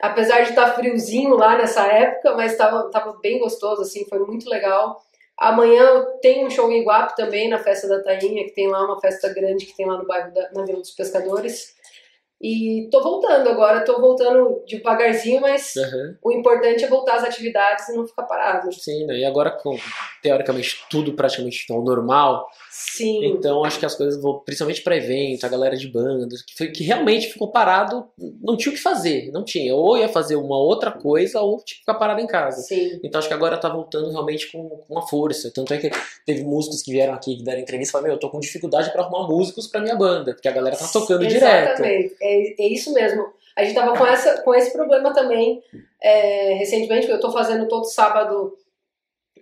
Apesar 0.00 0.42
de 0.42 0.50
estar 0.50 0.74
friozinho 0.74 1.34
lá 1.34 1.56
nessa 1.58 1.86
época, 1.86 2.34
mas 2.34 2.56
tava, 2.56 2.90
tava 2.90 3.18
bem 3.20 3.38
gostoso, 3.38 3.82
assim, 3.82 4.04
foi 4.08 4.20
muito 4.20 4.48
legal. 4.48 5.02
Amanhã 5.36 5.82
eu 5.82 6.06
tenho 6.20 6.46
um 6.46 6.50
show 6.50 6.70
em 6.70 6.80
Iguape 6.80 7.16
também, 7.16 7.48
na 7.48 7.58
festa 7.58 7.88
da 7.88 8.02
Tainha, 8.02 8.44
que 8.44 8.54
tem 8.54 8.68
lá 8.68 8.84
uma 8.84 9.00
festa 9.00 9.28
grande 9.32 9.66
que 9.66 9.76
tem 9.76 9.86
lá 9.86 9.96
no 9.96 10.06
bairro 10.06 10.32
da, 10.32 10.50
na 10.52 10.64
Vila 10.64 10.80
dos 10.80 10.90
Pescadores. 10.90 11.76
E 12.40 12.88
tô 12.92 13.02
voltando 13.02 13.48
agora, 13.48 13.84
tô 13.84 14.00
voltando 14.00 14.62
devagarzinho, 14.66 15.40
mas 15.40 15.76
aham. 15.76 16.16
o 16.22 16.30
importante 16.30 16.84
é 16.84 16.88
voltar 16.88 17.16
às 17.16 17.24
atividades 17.24 17.88
e 17.88 17.96
não 17.96 18.06
ficar 18.06 18.22
parado. 18.24 18.72
sim, 18.72 19.06
né? 19.06 19.18
E 19.18 19.24
agora 19.24 19.50
com, 19.50 19.76
teoricamente, 20.22 20.84
tudo 20.88 21.14
praticamente 21.14 21.66
ao 21.72 21.82
normal, 21.82 22.48
Sim, 22.80 23.24
então 23.24 23.64
acho 23.64 23.80
que 23.80 23.84
as 23.84 23.96
coisas 23.96 24.22
vão, 24.22 24.38
principalmente 24.38 24.82
pra 24.82 24.96
evento, 24.96 25.44
a 25.44 25.48
galera 25.48 25.76
de 25.76 25.88
banda, 25.88 26.36
que, 26.46 26.68
que 26.68 26.84
realmente 26.84 27.26
ficou 27.26 27.50
parado, 27.50 28.08
não 28.40 28.56
tinha 28.56 28.70
o 28.70 28.76
que 28.76 28.80
fazer, 28.80 29.32
não 29.32 29.42
tinha. 29.42 29.74
Ou 29.74 29.98
ia 29.98 30.08
fazer 30.08 30.36
uma 30.36 30.56
outra 30.56 30.92
coisa, 30.92 31.40
ou 31.40 31.56
tinha 31.56 31.74
que 31.74 31.80
ficar 31.80 31.94
parado 31.94 32.20
em 32.20 32.26
casa. 32.28 32.62
sim. 32.62 33.00
Então 33.02 33.18
acho 33.18 33.26
que 33.26 33.34
agora 33.34 33.58
tá 33.58 33.68
voltando 33.68 34.12
realmente 34.12 34.52
com, 34.52 34.84
uma 34.88 35.04
força. 35.08 35.50
Tanto 35.52 35.74
é 35.74 35.78
que 35.78 35.90
teve 36.24 36.44
músicos 36.44 36.80
que 36.80 36.92
vieram 36.92 37.14
aqui 37.14 37.36
que 37.36 37.42
deram 37.42 37.60
entrevista 37.60 37.90
e 37.90 37.92
falaram: 37.92 38.06
Meu, 38.10 38.14
eu 38.14 38.20
tô 38.20 38.30
com 38.30 38.38
dificuldade 38.38 38.92
pra 38.92 39.02
arrumar 39.02 39.26
músicos 39.26 39.66
pra 39.66 39.80
minha 39.80 39.96
banda, 39.96 40.32
porque 40.32 40.46
a 40.46 40.52
galera 40.52 40.76
tá 40.76 40.86
tocando 40.86 41.26
direto. 41.26 41.80
Exatamente, 41.80 42.16
é, 42.22 42.62
é 42.62 42.68
isso 42.68 42.92
mesmo. 42.92 43.26
A 43.56 43.64
gente 43.64 43.74
tava 43.74 43.98
com, 43.98 44.06
essa, 44.06 44.40
com 44.42 44.54
esse 44.54 44.72
problema 44.72 45.12
também 45.12 45.60
é, 46.00 46.54
recentemente, 46.54 47.08
porque 47.08 47.16
eu 47.16 47.20
tô 47.20 47.32
fazendo 47.32 47.66
todo 47.66 47.86
sábado, 47.86 48.56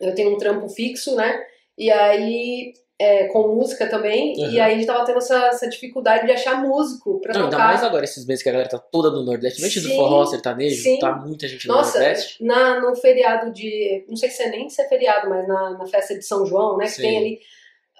eu 0.00 0.14
tenho 0.14 0.34
um 0.34 0.38
trampo 0.38 0.70
fixo, 0.70 1.14
né? 1.14 1.38
E 1.76 1.90
aí, 1.90 2.72
é, 2.98 3.26
com 3.28 3.48
música 3.48 3.86
também, 3.88 4.32
Uhum. 4.38 4.50
e 4.50 4.58
aí 4.60 4.72
a 4.72 4.74
gente 4.76 4.86
tava 4.86 5.04
tendo 5.04 5.18
essa, 5.18 5.48
essa 5.48 5.68
dificuldade 5.68 6.24
de 6.26 6.32
achar 6.32 6.62
músico 6.62 7.20
pra 7.20 7.34
Não, 7.34 7.44
ainda 7.44 7.56
tocar. 7.56 7.68
mais 7.68 7.84
agora 7.84 8.04
esses 8.04 8.24
meses 8.26 8.42
que 8.42 8.48
a 8.48 8.52
galera 8.52 8.70
tá 8.70 8.78
toda 8.78 9.10
no 9.10 9.22
Nordeste. 9.22 9.56
Diferente 9.56 9.80
do 9.80 9.88
Sim, 9.88 9.96
forró 9.96 10.24
sertanejo, 10.24 10.82
sim. 10.82 10.98
tá 10.98 11.14
muita 11.14 11.46
gente 11.46 11.68
no 11.68 11.74
Nossa, 11.74 11.98
Nordeste. 11.98 12.42
na, 12.42 12.80
no 12.80 12.96
feriado 12.96 13.52
de. 13.52 14.04
Não 14.08 14.16
sei 14.16 14.30
se 14.30 14.42
é 14.42 14.48
nem 14.50 14.68
se 14.70 14.80
é 14.80 14.88
feriado, 14.88 15.28
mas 15.28 15.46
na, 15.46 15.70
na 15.78 15.86
festa 15.86 16.14
de 16.18 16.24
São 16.24 16.46
João, 16.46 16.76
né? 16.78 16.86
Que 16.86 16.92
Sim. 16.92 17.02
tem 17.02 17.18
ali. 17.18 17.38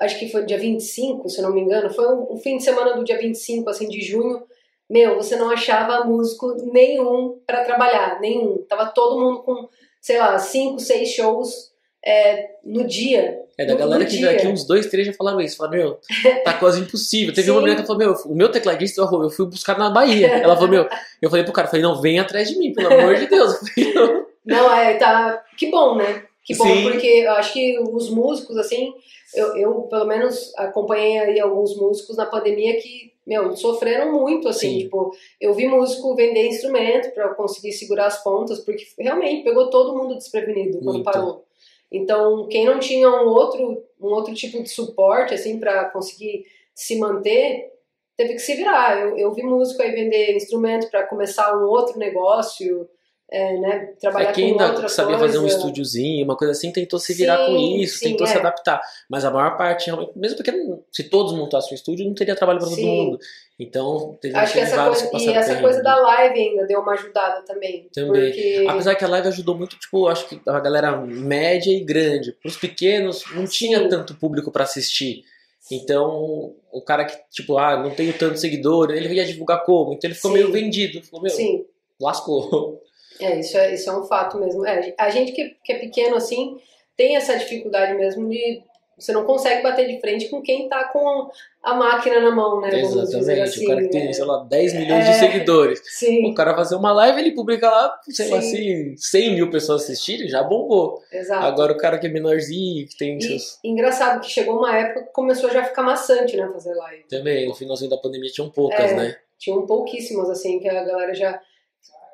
Acho 0.01 0.19
que 0.19 0.31
foi 0.31 0.45
dia 0.45 0.59
25, 0.59 1.29
se 1.29 1.41
não 1.43 1.53
me 1.53 1.61
engano. 1.61 1.89
Foi 1.93 2.07
um, 2.15 2.33
um 2.35 2.37
fim 2.39 2.57
de 2.59 2.65
semana 2.65 2.95
do 2.95 3.05
dia 3.05 3.19
25, 3.19 3.69
assim, 3.71 3.89
de 3.89 4.01
junho. 4.03 4.43
Meu, 4.89 5.17
você 5.17 5.37
não 5.37 5.51
achava 5.51 6.05
músico 6.05 6.55
nenhum 6.73 7.39
pra 7.47 7.65
trabalhar, 7.65 8.21
nenhum. 8.21 8.59
Tava 8.69 8.87
todo 8.87 9.19
mundo 9.21 9.43
com, 9.43 9.69
sei 10.01 10.19
lá, 10.19 10.39
cinco, 10.39 10.79
seis 10.79 11.11
shows 11.11 11.73
é, 12.07 12.51
no 12.65 12.87
dia. 12.87 13.37
É, 13.59 13.67
da 13.67 13.73
no, 13.73 13.79
galera 13.81 14.05
no 14.05 14.09
que 14.09 14.17
dia. 14.17 14.29
daqui 14.29 14.47
uns 14.47 14.65
dois, 14.65 14.87
três 14.87 15.09
já 15.09 15.13
falaram 15.13 15.41
isso. 15.41 15.57
Falaram, 15.57 15.77
meu, 15.77 15.99
tá 16.45 16.53
quase 16.53 16.81
impossível. 16.81 17.35
Teve 17.35 17.51
uma 17.51 17.59
Sim. 17.59 17.65
menina 17.65 17.83
que 17.83 17.87
falou, 17.87 17.99
meu, 17.99 18.15
o 18.27 18.35
meu 18.35 18.49
tecladista 18.49 19.03
eu 19.03 19.31
fui 19.31 19.47
buscar 19.47 19.77
na 19.77 19.91
Bahia. 19.91 20.29
Ela 20.29 20.55
falou, 20.55 20.71
meu, 20.71 20.89
eu 21.21 21.29
falei 21.29 21.45
pro 21.45 21.53
cara, 21.53 21.67
falei, 21.67 21.83
não, 21.83 22.01
vem 22.01 22.21
atrás 22.21 22.49
de 22.49 22.57
mim, 22.57 22.73
pelo 22.73 22.95
amor 22.95 23.17
de 23.17 23.27
Deus. 23.27 23.55
Eu 23.55 23.59
falei, 23.59 24.25
não. 24.45 24.73
É, 24.73 24.95
tá. 24.95 25.43
Que 25.59 25.69
bom, 25.69 25.97
né? 25.97 26.23
Que 26.45 26.55
bom, 26.55 26.65
Sim. 26.65 26.85
porque 26.85 27.07
eu 27.09 27.33
acho 27.33 27.53
que 27.53 27.77
os 27.81 28.09
músicos, 28.09 28.57
assim, 28.57 28.93
eu, 29.35 29.57
eu 29.57 29.73
pelo 29.83 30.05
menos 30.05 30.53
acompanhei 30.57 31.19
aí 31.19 31.41
alguns 31.41 31.77
músicos 31.77 32.17
na 32.17 32.27
pandemia 32.27 32.81
que, 32.81 33.13
meu, 33.27 33.57
sofreram 33.57 34.13
muito, 34.13 34.49
assim, 34.49 34.75
Sim. 34.75 34.79
tipo, 34.85 35.11
eu 35.41 35.53
vi 35.55 35.67
músico 35.67 36.15
vender 36.15 36.47
instrumento 36.47 37.13
pra 37.13 37.35
conseguir 37.35 37.73
segurar 37.73 38.07
as 38.07 38.23
pontas, 38.23 38.61
porque 38.61 38.85
realmente 38.97 39.43
pegou 39.43 39.69
todo 39.71 39.99
mundo 39.99 40.15
desprevenido 40.15 40.79
quando 40.79 41.03
Muito. 41.03 41.05
parou. 41.05 41.46
Então, 41.91 42.49
quem 42.49 42.65
não 42.65 42.79
tinha 42.79 43.09
um 43.09 43.29
outro, 43.29 43.85
um 44.01 44.09
outro 44.09 44.35
tipo 44.35 44.63
de 44.63 44.69
suporte, 44.69 45.35
assim, 45.35 45.59
pra 45.59 45.89
conseguir 45.91 46.45
se 46.75 46.99
manter, 46.99 47.71
teve 48.17 48.35
que 48.35 48.41
se 48.41 48.55
virar. 48.55 49.01
Eu, 49.01 49.17
eu 49.17 49.33
vi 49.33 49.43
músico 49.43 49.83
aí 49.83 49.93
vender 49.93 50.35
instrumento 50.35 50.91
pra 50.91 51.07
começar 51.07 51.57
um 51.57 51.67
outro 51.69 51.99
negócio, 51.99 52.89
é, 53.31 53.59
né, 53.59 53.93
trabalhar 54.01 54.31
É 54.31 54.33
quem 54.33 54.55
com 54.55 54.61
ainda 54.63 54.89
sabia 54.89 55.17
coisa. 55.17 55.33
fazer 55.35 55.45
um 55.45 55.47
estúdiozinho, 55.49 56.25
uma 56.25 56.37
coisa 56.37 56.53
assim, 56.53 56.71
tentou 56.71 56.99
se 56.99 57.13
virar 57.15 57.39
Sim, 57.39 57.47
com 57.47 57.57
isso, 57.57 57.99
sim, 57.99 58.11
tentou 58.11 58.27
se 58.27 58.35
é. 58.35 58.39
adaptar. 58.39 58.81
Mas 59.11 59.25
a 59.25 59.31
maior 59.31 59.57
parte, 59.57 59.91
mesmo 60.15 60.37
porque 60.37 60.53
se 60.93 61.05
todos 61.05 61.33
montassem 61.33 61.73
um 61.73 61.75
estúdio, 61.75 62.07
não 62.07 62.15
teria 62.15 62.37
trabalho 62.37 62.61
pra 62.61 62.69
todo 62.69 62.81
mundo. 62.81 63.19
Então, 63.59 64.17
teve 64.21 64.37
Acho 64.37 64.53
que 64.53 64.59
essa 64.61 64.85
coisa, 64.85 65.09
que 65.09 65.17
e 65.17 65.29
essa 65.31 65.61
coisa 65.61 65.83
da 65.83 65.97
live 65.97 66.39
ainda 66.39 66.67
deu 66.67 66.79
uma 66.79 66.93
ajudada 66.93 67.43
também. 67.43 67.89
Também. 67.93 68.31
Porque, 68.31 68.67
Apesar 68.69 68.95
que 68.95 69.05
a 69.05 69.09
live 69.09 69.29
ajudou 69.29 69.57
muito, 69.57 69.79
tipo, 69.79 70.07
acho 70.09 70.29
que 70.29 70.39
a 70.47 70.61
galera 70.61 70.95
média 70.99 71.71
e 71.73 71.83
grande. 71.83 72.37
Os 72.45 72.57
pequenos 72.57 73.25
não 73.35 73.47
tinha 73.47 73.79
Sim. 73.79 73.89
tanto 73.89 74.15
público 74.15 74.53
pra 74.53 74.65
assistir. 74.65 75.25
Então, 75.73 76.55
o 76.71 76.81
cara 76.83 77.05
que, 77.07 77.17
tipo, 77.31 77.59
ah, 77.59 77.83
não 77.83 77.91
tenho 77.91 78.13
tanto 78.13 78.39
seguidor, 78.39 78.91
ele 78.91 79.13
ia 79.15 79.25
divulgar 79.25 79.65
como? 79.65 79.95
Então 79.95 80.07
ele 80.09 80.15
ficou 80.15 80.31
meio 80.31 80.53
vendido. 80.53 81.03
Ficou, 81.03 81.21
meu, 81.21 81.31
sim, 81.31 81.65
lascou. 82.01 82.81
É, 83.21 83.41
isso 83.41 83.57
é, 83.59 83.75
isso 83.75 83.89
é 83.91 83.97
um 83.99 84.05
fato 84.05 84.39
mesmo. 84.39 84.67
É, 84.67 84.95
a 84.99 85.11
gente 85.11 85.33
que, 85.33 85.57
que 85.63 85.73
é 85.73 85.79
pequeno 85.79 86.17
assim 86.17 86.59
tem 86.97 87.17
essa 87.17 87.37
dificuldade 87.37 87.95
mesmo 87.95 88.29
de 88.29 88.63
você 88.99 89.13
não 89.13 89.25
consegue 89.27 89.63
bater 89.63 89.87
de 89.87 90.01
frente 90.01 90.27
com 90.31 90.41
quem 90.41 90.71
tá 90.71 90.85
com 90.85 91.29
a 91.63 91.75
máquina 91.75 92.19
na 92.19 92.31
mão, 92.31 92.63
né? 92.63 92.81
Exatamente. 92.81 93.41
assim, 93.43 93.65
o 93.65 93.69
cara 93.69 93.83
que 93.83 93.89
tem, 93.91 94.07
né? 94.07 94.13
sei 94.15 94.25
lá, 94.25 94.43
10 94.45 94.73
milhões 94.73 95.05
É. 95.05 95.11
de 95.11 95.19
seguidores. 95.19 95.83
Sim, 95.85 96.31
O 96.31 96.35
cara 96.35 96.55
fazer 96.57 96.77
uma 96.77 96.93
live, 96.95 97.21
ele 97.21 97.33
publica 97.35 97.69
lá, 97.69 97.95
sei 98.09 98.31
lá, 98.31 98.41
Sim. 98.41 98.49
assim, 98.49 98.95
100 98.97 99.35
mil 99.35 99.51
pessoas 99.51 99.83
assistirem, 99.83 100.27
já 100.31 100.43
bombou. 100.43 101.03
exato. 101.13 101.45
Agora 101.45 101.75
o 101.75 101.77
cara 101.77 101.99
que 101.99 102.07
é 102.07 102.11
menorzinho, 102.11 102.87
que 102.89 102.97
tem 102.97 103.19
E 103.19 103.23
seus. 103.23 103.59
engraçado 103.63 104.19
que 104.23 104.31
chegou 104.31 104.57
uma 104.57 104.75
época 104.75 105.03
que 105.05 105.13
começou 105.13 105.51
já 105.51 105.61
a 105.61 105.65
ficar 105.65 105.83
maçante, 105.83 106.35
né, 106.35 106.49
fazer 106.51 106.73
live. 106.75 107.05
Também, 107.07 107.47
no 107.47 107.55
finalzinho 107.55 107.91
da 107.91 107.99
pandemia 107.99 108.31
tinham 108.31 108.49
poucas, 108.49 108.93
É. 108.93 108.95
né? 108.97 109.17
Tinham 109.39 109.67
pouquíssimas, 109.67 110.31
assim, 110.31 110.59
que 110.59 110.67
a 110.71 110.83
galera 110.85 111.13
já 111.13 111.39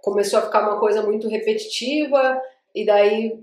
começou 0.03 0.41
a 0.41 0.43
ficar 0.43 0.69
uma 0.69 0.79
coisa 0.79 1.01
muito 1.03 1.29
repetitiva, 1.29 2.39
e 2.75 2.85
daí 2.85 3.43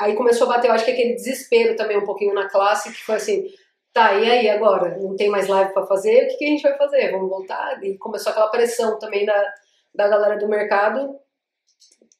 aí 0.00 0.14
começou 0.14 0.46
a 0.46 0.54
bater, 0.54 0.68
eu 0.68 0.74
acho 0.74 0.84
que 0.84 0.92
aquele 0.92 1.14
desespero 1.14 1.76
também 1.76 1.98
um 1.98 2.06
pouquinho 2.06 2.32
na 2.32 2.48
classe, 2.48 2.92
que 2.92 3.04
foi 3.04 3.16
assim, 3.16 3.46
tá, 3.92 4.14
e 4.14 4.30
aí 4.30 4.48
agora? 4.48 4.96
Não 4.96 5.16
tem 5.16 5.28
mais 5.28 5.48
live 5.48 5.72
pra 5.72 5.86
fazer, 5.86 6.24
o 6.24 6.28
que, 6.28 6.36
que 6.36 6.44
a 6.44 6.48
gente 6.48 6.62
vai 6.62 6.78
fazer? 6.78 7.10
Vamos 7.10 7.28
voltar? 7.28 7.82
E 7.84 7.98
começou 7.98 8.30
aquela 8.30 8.48
pressão 8.48 8.98
também 8.98 9.26
da, 9.26 9.54
da 9.94 10.08
galera 10.08 10.38
do 10.38 10.48
mercado 10.48 11.18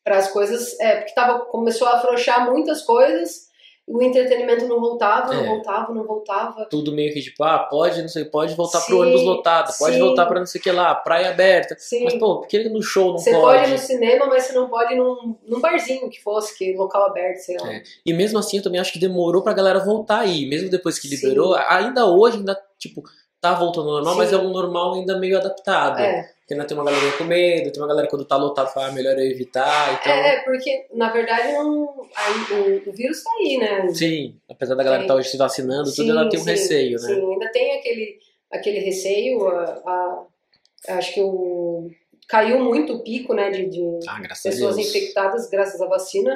para 0.03 0.19
as 0.19 0.31
coisas, 0.31 0.79
é, 0.81 0.97
porque 0.97 1.15
tava, 1.15 1.45
começou 1.47 1.87
a 1.87 1.97
afrouxar 1.97 2.51
muitas 2.51 2.83
coisas, 2.83 3.48
o 3.91 4.03
entretenimento 4.03 4.67
não 4.69 4.79
voltava, 4.81 5.33
não 5.33 5.43
É. 5.45 5.47
voltava, 5.47 5.95
não 5.95 6.05
voltava. 6.05 6.67
Tudo 6.67 6.93
meio 6.93 7.13
que 7.13 7.23
tipo, 7.23 7.43
ah, 7.43 7.59
pode, 7.61 8.03
não 8.03 8.09
sei, 8.09 8.25
pode 8.27 8.55
voltar 8.55 8.81
pro 8.81 8.97
Sim, 8.97 9.01
ônibus 9.03 9.23
lotado, 9.23 9.73
pode 9.79 9.95
sim. 9.95 10.01
voltar 10.01 10.27
pra 10.27 10.39
não 10.39 10.47
sei 10.47 10.61
o 10.61 10.63
que 10.65 10.71
lá, 10.71 10.95
praia 10.95 11.31
aberta. 11.31 11.75
Sim. 11.79 12.05
Mas, 12.05 12.15
pô, 12.19 12.41
por 12.41 12.47
que 12.49 12.69
no 12.69 12.83
show 12.83 13.09
não 13.13 13.19
Você 13.19 13.31
pode? 13.33 13.59
pode 13.59 13.71
ir 13.71 13.73
no 13.73 13.79
cinema, 13.79 14.27
mas 14.27 14.45
você 14.45 14.53
não 14.53 14.69
pode 14.69 14.95
num, 14.95 15.37
num 15.47 15.61
barzinho 15.61 16.11
que 16.11 16.23
fosse, 16.23 16.57
que 16.57 16.75
local 16.77 17.07
aberto, 17.07 17.39
sei 17.39 17.57
lá. 17.59 17.73
É. 17.73 17.83
E 18.05 18.13
mesmo 18.13 18.39
assim, 18.39 18.59
eu 18.59 18.63
também 18.63 18.81
acho 18.81 18.93
que 18.93 18.99
demorou 18.99 19.43
pra 19.43 19.55
galera 19.55 19.79
voltar 19.79 20.21
aí. 20.21 20.47
Mesmo 20.47 20.69
depois 20.71 20.99
que 20.99 21.09
liberou, 21.09 21.55
ainda 21.69 22.05
hoje, 22.07 22.37
ainda, 22.37 22.57
tipo, 22.79 23.03
tá 23.41 23.55
voltando 23.55 23.89
ao 23.89 23.95
normal, 23.97 24.17
mas 24.17 24.33
é 24.33 24.37
um 24.37 24.51
normal 24.51 24.95
ainda 24.95 25.19
meio 25.19 25.39
adaptado. 25.39 25.99
É, 26.01 26.29
Porque 26.49 26.55
ainda 26.55 26.67
tem 26.67 26.79
uma 26.79 26.85
galera 26.85 27.13
com 27.19 27.25
medo, 27.25 27.71
tem 27.71 27.83
uma 27.83 27.89
galera 27.89 28.09
quando 28.09 28.25
tá 28.25 28.35
lotado 28.39 28.73
fala, 28.73 28.87
ah, 28.87 28.93
melhor 28.93 29.19
eu 29.19 29.31
evitar. 29.31 30.01
Então, 30.01 30.11
é, 30.11 30.37
é, 30.37 30.41
porque 30.45 30.87
na 30.95 31.13
verdade 31.13 31.53
não, 31.53 32.09
aí, 32.17 32.83
o, 32.87 32.89
o 32.89 32.93
vírus 32.95 33.23
tá 33.23 33.31
aí, 33.39 33.59
né? 33.59 33.87
sim, 33.93 34.35
apesar 34.49 34.75
da 34.75 34.83
galera 34.83 35.03
estar 35.03 35.15
hoje 35.15 35.29
se 35.29 35.37
vacinando, 35.37 35.95
tudo 35.95 36.11
ela 36.11 36.27
tem 36.31 36.41
um 36.41 36.45
sim, 36.45 36.51
receio, 36.51 36.93
né? 36.93 37.07
Sim, 37.07 37.33
ainda 37.35 37.53
tem 37.53 37.79
aquele, 37.79 38.19
aquele 38.51 38.79
receio, 38.79 39.47
a, 39.47 39.63
a- 39.63 40.27
acho 40.97 41.13
que 41.13 41.21
o, 41.21 41.91
caiu 42.27 42.61
muito 42.61 42.95
o 42.95 43.05
pico, 43.05 43.35
né, 43.35 43.51
de, 43.51 43.67
de 43.69 43.99
Ah, 44.09 44.19
pessoas 44.43 44.79
infectadas 44.79 45.51
graças 45.51 45.79
à 45.83 45.87
vacina, 45.87 46.35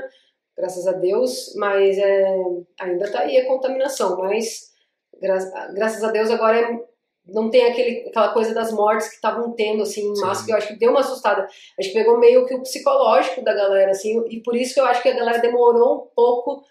graças 0.54 0.86
a 0.86 0.92
Deus, 0.92 1.54
mas 1.56 1.96
é, 1.96 2.34
ainda 2.78 3.10
tá 3.10 3.20
aí 3.20 3.38
a 3.38 3.46
contaminação, 3.46 4.18
mas 4.18 4.72
gra- 5.18 5.72
graças 5.74 6.04
a 6.04 6.10
Deus 6.10 6.30
agora 6.30 6.58
é- 6.58 6.91
não 7.26 7.50
tem 7.50 7.64
aquele, 7.70 8.08
aquela 8.08 8.28
coisa 8.32 8.52
das 8.52 8.72
mortes 8.72 9.08
que 9.08 9.14
estavam 9.14 9.52
tendo, 9.52 9.82
assim, 9.82 10.02
em 10.08 10.20
massa, 10.20 10.40
Sim. 10.40 10.46
que 10.46 10.52
eu 10.52 10.56
acho 10.56 10.68
que 10.68 10.76
deu 10.78 10.90
uma 10.90 11.00
assustada. 11.00 11.42
Acho 11.78 11.88
que 11.88 11.94
pegou 11.94 12.18
meio 12.18 12.44
que 12.46 12.54
o 12.54 12.62
psicológico 12.62 13.42
da 13.44 13.54
galera, 13.54 13.90
assim, 13.92 14.22
e 14.28 14.40
por 14.40 14.56
isso 14.56 14.74
que 14.74 14.80
eu 14.80 14.84
acho 14.86 15.02
que 15.02 15.08
a 15.08 15.14
galera 15.16 15.38
demorou 15.38 15.96
um 16.04 16.06
pouco 16.14 16.64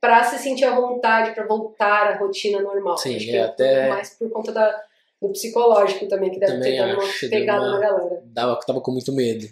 pra 0.00 0.22
se 0.24 0.38
sentir 0.38 0.64
à 0.66 0.74
vontade, 0.78 1.34
pra 1.34 1.46
voltar 1.46 2.08
à 2.12 2.18
rotina 2.18 2.60
normal. 2.60 2.98
Sim, 2.98 3.16
acho 3.16 3.28
é, 3.28 3.30
que 3.30 3.38
até- 3.38 3.88
mais 3.88 4.10
por 4.10 4.30
conta 4.30 4.52
da, 4.52 4.82
do 5.22 5.30
psicológico 5.30 6.06
também, 6.06 6.30
que 6.30 6.38
deve 6.38 6.52
Também 6.52 6.72
ter 6.72 6.78
dado 6.86 7.00
uma 7.00 7.30
pegada 7.30 7.62
uma- 7.66 7.70
na 7.70 7.80
galera. 7.80 8.22
Dava, 8.26 8.60
tava 8.66 8.80
com 8.82 8.90
muito 8.92 9.12
medo. 9.12 9.46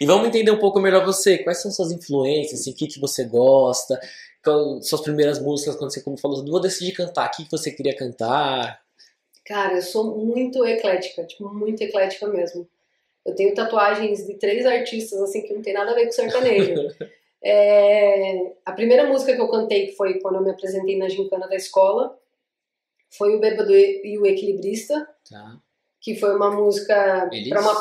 E 0.00 0.06
vamos 0.06 0.28
entender 0.28 0.50
um 0.50 0.58
pouco 0.58 0.80
melhor 0.80 1.04
você. 1.04 1.38
Quais 1.38 1.60
são 1.62 1.70
suas 1.70 1.90
influências? 1.92 2.60
Assim, 2.60 2.72
o 2.72 2.74
que, 2.74 2.86
que 2.88 3.00
você 3.00 3.24
gosta? 3.24 3.98
Qual, 4.42 4.80
suas 4.82 5.00
primeiras 5.00 5.40
músicas, 5.40 5.76
quando 5.76 5.92
você 5.92 6.00
como 6.00 6.16
falou, 6.16 6.44
vou 6.44 6.60
decidir 6.60 6.92
cantar. 6.92 7.28
O 7.28 7.30
que, 7.36 7.44
que 7.44 7.50
você 7.50 7.70
queria 7.70 7.96
cantar? 7.96 8.80
Cara, 9.48 9.76
eu 9.76 9.82
sou 9.82 10.14
muito 10.14 10.62
eclética, 10.66 11.24
tipo, 11.24 11.48
muito 11.48 11.82
eclética 11.82 12.26
mesmo. 12.26 12.68
Eu 13.24 13.34
tenho 13.34 13.54
tatuagens 13.54 14.26
de 14.26 14.34
três 14.34 14.66
artistas, 14.66 15.18
assim, 15.22 15.40
que 15.40 15.54
não 15.54 15.62
tem 15.62 15.72
nada 15.72 15.90
a 15.90 15.94
ver 15.94 16.04
com 16.04 16.12
sertanejo. 16.12 16.74
É, 17.40 18.52
a 18.64 18.72
primeira 18.72 19.06
música 19.06 19.32
que 19.32 19.40
eu 19.40 19.48
cantei, 19.48 19.86
que 19.86 19.92
foi 19.92 20.18
quando 20.18 20.34
eu 20.34 20.42
me 20.42 20.50
apresentei 20.50 20.98
na 20.98 21.08
gincana 21.08 21.46
da 21.46 21.54
escola, 21.54 22.18
foi 23.16 23.36
o 23.36 23.38
Bêbado 23.38 23.72
e 23.72 24.18
o 24.18 24.26
Equilibrista, 24.26 25.08
Tá. 25.30 25.56
que 26.00 26.16
foi 26.16 26.34
uma 26.34 26.50
música 26.50 27.30
para 27.48 27.60
uma... 27.60 27.76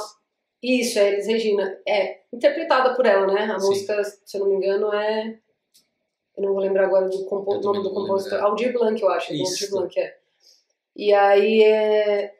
Isso, 0.61 0.99
é 0.99 1.07
Elis 1.07 1.25
Regina. 1.25 1.75
É, 1.87 2.19
interpretada 2.31 2.93
por 2.93 3.07
ela, 3.07 3.25
né? 3.25 3.51
A 3.51 3.57
Sim. 3.59 3.67
música, 3.67 4.03
se 4.03 4.37
eu 4.37 4.41
não 4.41 4.47
me 4.51 4.57
engano, 4.57 4.93
é... 4.93 5.39
Eu 6.37 6.43
não 6.43 6.53
vou 6.53 6.61
lembrar 6.61 6.85
agora 6.85 7.09
do 7.09 7.25
compo... 7.25 7.59
Nome 7.59 7.81
do 7.81 7.91
compositor. 7.91 8.33
lembrar. 8.33 8.49
Aldir 8.51 8.73
Blanc, 8.73 9.01
eu 9.01 9.09
acho. 9.09 9.33
Isso. 9.33 9.63
Aldir 9.63 9.69
Blanc, 9.71 9.99
é. 9.99 10.17
E 10.97 11.13
aí, 11.13 11.63
é, 11.63 12.33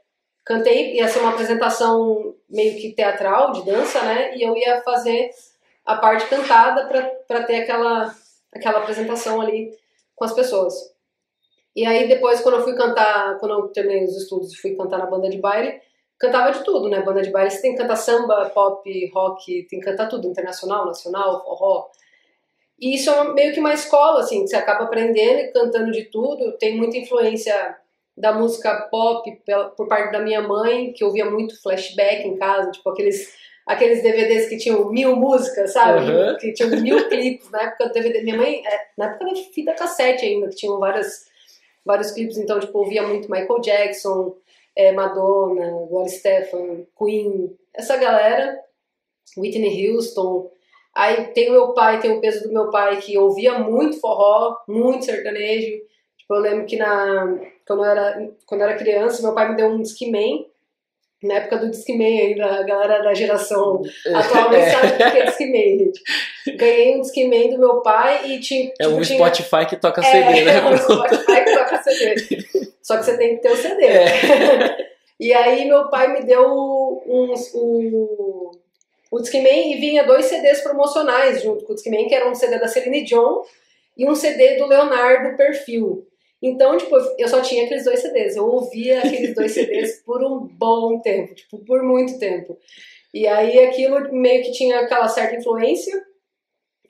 cantei, 0.44 0.96
ia 0.96 1.08
ser 1.08 1.20
uma 1.20 1.30
apresentação 1.30 2.34
meio 2.50 2.76
que 2.82 2.92
teatral, 2.92 3.52
de 3.52 3.64
dança, 3.64 4.02
né? 4.02 4.36
E 4.36 4.42
eu 4.42 4.58
ia 4.58 4.82
fazer 4.82 5.30
a 5.86 5.96
parte 5.96 6.28
cantada 6.28 6.88
pra 7.28 7.44
ter 7.44 7.58
aquela, 7.58 8.12
aquela 8.52 8.80
apresentação 8.80 9.40
ali 9.40 9.78
com 10.16 10.26
as 10.26 10.34
pessoas. 10.34 10.74
E 11.76 11.86
aí, 11.86 12.08
depois, 12.08 12.42
quando 12.42 12.56
eu 12.56 12.64
fui 12.64 12.76
cantar, 12.76 13.38
quando 13.38 13.52
eu 13.54 13.68
terminei 13.68 14.06
os 14.06 14.18
estudos 14.18 14.52
e 14.52 14.58
fui 14.58 14.76
cantar 14.76 14.98
na 14.98 15.06
banda 15.06 15.30
de 15.30 15.38
baile, 15.38 15.80
cantava 16.18 16.52
de 16.52 16.64
tudo, 16.64 16.90
né? 16.90 17.04
Banda 17.04 17.22
de 17.22 17.30
baile, 17.30 17.52
você 17.52 17.62
tem 17.62 17.74
que 17.74 17.78
cantar 17.78 17.96
samba, 17.96 18.50
pop, 18.50 19.12
rock, 19.14 19.68
tem 19.70 19.80
que 19.80 19.86
cantar 19.86 20.10
tudo, 20.10 20.28
internacional, 20.28 20.88
nacional, 20.88 21.44
forró. 21.46 21.92
E 22.80 22.96
isso 22.96 23.12
é 23.12 23.24
meio 23.34 23.54
que 23.54 23.60
uma 23.60 23.76
escola, 23.76 24.22
assim, 24.22 24.42
que 24.42 24.48
você 24.48 24.56
acaba 24.56 24.86
aprendendo 24.86 25.42
e 25.42 25.52
cantando 25.52 25.92
de 25.92 26.06
tudo. 26.06 26.58
Tem 26.58 26.76
muita 26.76 26.98
influência 26.98 27.78
da 28.18 28.34
música 28.34 28.88
pop 28.90 29.42
por 29.78 29.88
parte 29.88 30.12
da 30.12 30.20
minha 30.20 30.42
mãe, 30.42 30.92
que 30.92 31.04
ouvia 31.04 31.30
muito 31.30 31.62
flashback 31.62 32.28
em 32.28 32.36
casa, 32.36 32.72
tipo 32.72 32.90
aqueles, 32.90 33.32
aqueles 33.64 34.02
DVDs 34.02 34.50
que 34.50 34.58
tinham 34.58 34.90
mil 34.90 35.16
músicas, 35.16 35.74
sabe? 35.74 36.12
Uhum. 36.12 36.38
Que 36.38 36.52
tinham 36.52 36.82
mil 36.82 37.08
clipes. 37.08 37.52
Na 37.52 37.62
época 37.62 37.88
do 37.88 37.94
DVD, 37.94 38.24
minha 38.24 38.38
mãe, 38.38 38.64
é, 38.66 38.88
na 38.98 39.06
época 39.06 39.26
da 39.26 39.36
fita 39.36 39.74
cassete 39.76 40.26
ainda, 40.26 40.50
que 40.50 40.56
tinham 40.56 40.80
várias, 40.80 41.28
vários 41.86 42.10
clipes, 42.12 42.38
então, 42.38 42.60
tipo, 42.60 42.80
ouvia 42.80 43.04
muito 43.04 43.30
Michael 43.30 43.62
Jackson, 43.62 44.36
é, 44.76 44.92
Madonna, 44.92 45.86
Gloria 45.88 46.10
Stefan, 46.10 46.86
Queen, 46.98 47.56
essa 47.72 47.98
galera, 47.98 48.60
Whitney 49.38 49.92
Houston. 49.92 50.50
Aí 50.96 51.26
tem 51.34 51.50
o 51.50 51.52
meu 51.52 51.74
pai, 51.76 52.00
tem 52.00 52.12
o 52.12 52.20
peso 52.20 52.48
do 52.48 52.54
meu 52.54 52.72
pai, 52.72 52.98
que 52.98 53.16
ouvia 53.16 53.60
muito 53.60 54.00
forró, 54.00 54.58
muito 54.68 55.06
sertanejo. 55.06 55.86
Tipo, 56.28 56.36
eu 56.36 56.42
lembro 56.42 56.66
que 56.66 56.76
na, 56.76 57.40
quando, 57.66 57.86
eu 57.86 57.90
era, 57.90 58.30
quando 58.46 58.62
eu 58.62 58.68
era 58.68 58.78
criança, 58.78 59.24
meu 59.24 59.34
pai 59.34 59.50
me 59.50 59.56
deu 59.56 59.68
um 59.68 59.82
Discman 59.82 60.46
Na 61.24 61.36
época 61.36 61.60
do 61.60 61.72
Discman 61.72 62.20
ainda, 62.20 62.46
a 62.46 62.64
galera 62.64 63.02
da 63.02 63.14
geração 63.14 63.82
atual 64.14 64.52
nem 64.52 64.60
sabe 64.70 64.88
o 64.88 64.98
que 64.98 65.04
é 65.04 65.26
Discman, 65.26 65.80
gente. 65.80 66.02
Ganhei 66.58 66.98
um 66.98 67.02
Discman 67.02 67.50
do 67.52 67.60
meu 67.60 67.82
pai 67.82 68.30
e 68.30 68.40
tinha. 68.42 68.74
É 68.78 68.90
um 68.90 69.00
tinha... 69.00 69.18
Spotify 69.18 69.66
que 69.70 69.78
toca 69.78 70.04
CD, 70.04 70.18
é, 70.18 70.44
né? 70.44 70.58
É 70.58 70.66
um 70.66 70.78
Spotify 70.78 71.44
que 71.46 71.56
toca 71.56 71.84
CD. 71.84 72.46
Só 72.82 72.98
que 72.98 73.06
você 73.06 73.18
tem 73.18 73.38
que 73.38 73.42
ter 73.42 73.52
o 73.52 73.56
CD. 73.56 73.86
É. 73.86 74.88
e 75.18 75.34
aí 75.34 75.66
meu 75.66 75.90
pai 75.90 76.12
me 76.12 76.26
deu 76.26 77.02
uns, 77.08 77.54
o, 77.54 78.52
o 79.10 79.20
Discman 79.22 79.72
e 79.72 79.76
vinha 79.78 80.04
dois 80.04 80.26
CDs 80.26 80.60
promocionais 80.60 81.42
junto 81.42 81.64
com 81.64 81.72
o 81.72 81.76
Discman, 81.76 82.06
que 82.10 82.16
era 82.16 82.30
um 82.30 82.36
CD 82.36 82.60
da 82.60 82.68
Celine 82.68 83.06
Dion 83.06 83.44
e 83.96 84.10
um 84.10 84.14
CD 84.14 84.58
do 84.58 84.68
Leonardo 84.68 85.38
Perfil. 85.38 86.06
Então, 86.42 86.78
tipo, 86.78 86.96
eu 87.18 87.28
só 87.28 87.42
tinha 87.42 87.66
aqueles 87.66 87.86
dois 87.86 88.00
CDs. 88.00 88.36
Eu 88.36 88.48
ouvia 88.48 89.00
aqueles 89.00 89.34
dois 89.34 89.52
CDs 89.54 90.04
por 90.04 90.24
um 90.24 90.48
bom 90.48 91.00
tempo, 91.00 91.34
tipo, 91.34 91.58
por 91.60 91.84
muito 91.84 92.20
tempo. 92.20 92.58
E 93.14 93.26
aí 93.28 93.60
aquilo 93.60 94.14
meio 94.14 94.44
que 94.44 94.52
tinha 94.52 94.80
aquela 94.80 95.08
certa 95.08 95.36
influência. 95.36 96.06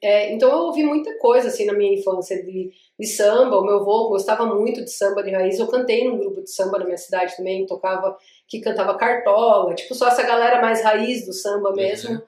É, 0.01 0.31
então 0.31 0.49
eu 0.51 0.57
ouvi 0.65 0.83
muita 0.83 1.17
coisa 1.17 1.47
assim 1.47 1.65
na 1.65 1.73
minha 1.73 1.97
infância 1.97 2.43
de, 2.43 2.71
de 2.99 3.07
samba. 3.07 3.57
O 3.57 3.63
meu 3.63 3.77
avô 3.77 4.09
gostava 4.09 4.45
muito 4.45 4.83
de 4.83 4.91
samba 4.91 5.23
de 5.23 5.31
raiz. 5.31 5.57
Eu 5.57 5.67
cantei 5.67 6.07
num 6.07 6.17
grupo 6.17 6.43
de 6.43 6.51
samba 6.51 6.79
na 6.79 6.85
minha 6.85 6.97
cidade 6.97 7.35
também, 7.37 7.65
tocava 7.65 8.17
que 8.47 8.59
cantava 8.59 8.97
cartola, 8.97 9.73
tipo 9.73 9.93
só 9.95 10.07
essa 10.07 10.23
galera 10.23 10.61
mais 10.61 10.83
raiz 10.83 11.25
do 11.25 11.33
samba 11.33 11.71
mesmo. 11.73 12.15
Uhum. 12.15 12.21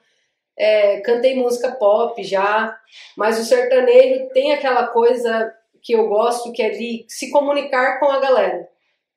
É, 0.58 1.00
cantei 1.00 1.34
música 1.36 1.72
pop 1.72 2.22
já, 2.22 2.78
mas 3.16 3.38
o 3.38 3.44
sertanejo 3.44 4.28
tem 4.30 4.52
aquela 4.52 4.88
coisa 4.88 5.54
que 5.82 5.92
eu 5.92 6.08
gosto, 6.08 6.52
que 6.52 6.62
é 6.62 6.70
de 6.70 7.04
se 7.08 7.30
comunicar 7.30 7.98
com 7.98 8.06
a 8.06 8.20
galera 8.20 8.68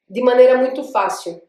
de 0.09 0.21
maneira 0.21 0.57
muito 0.57 0.83
fácil. 0.83 1.41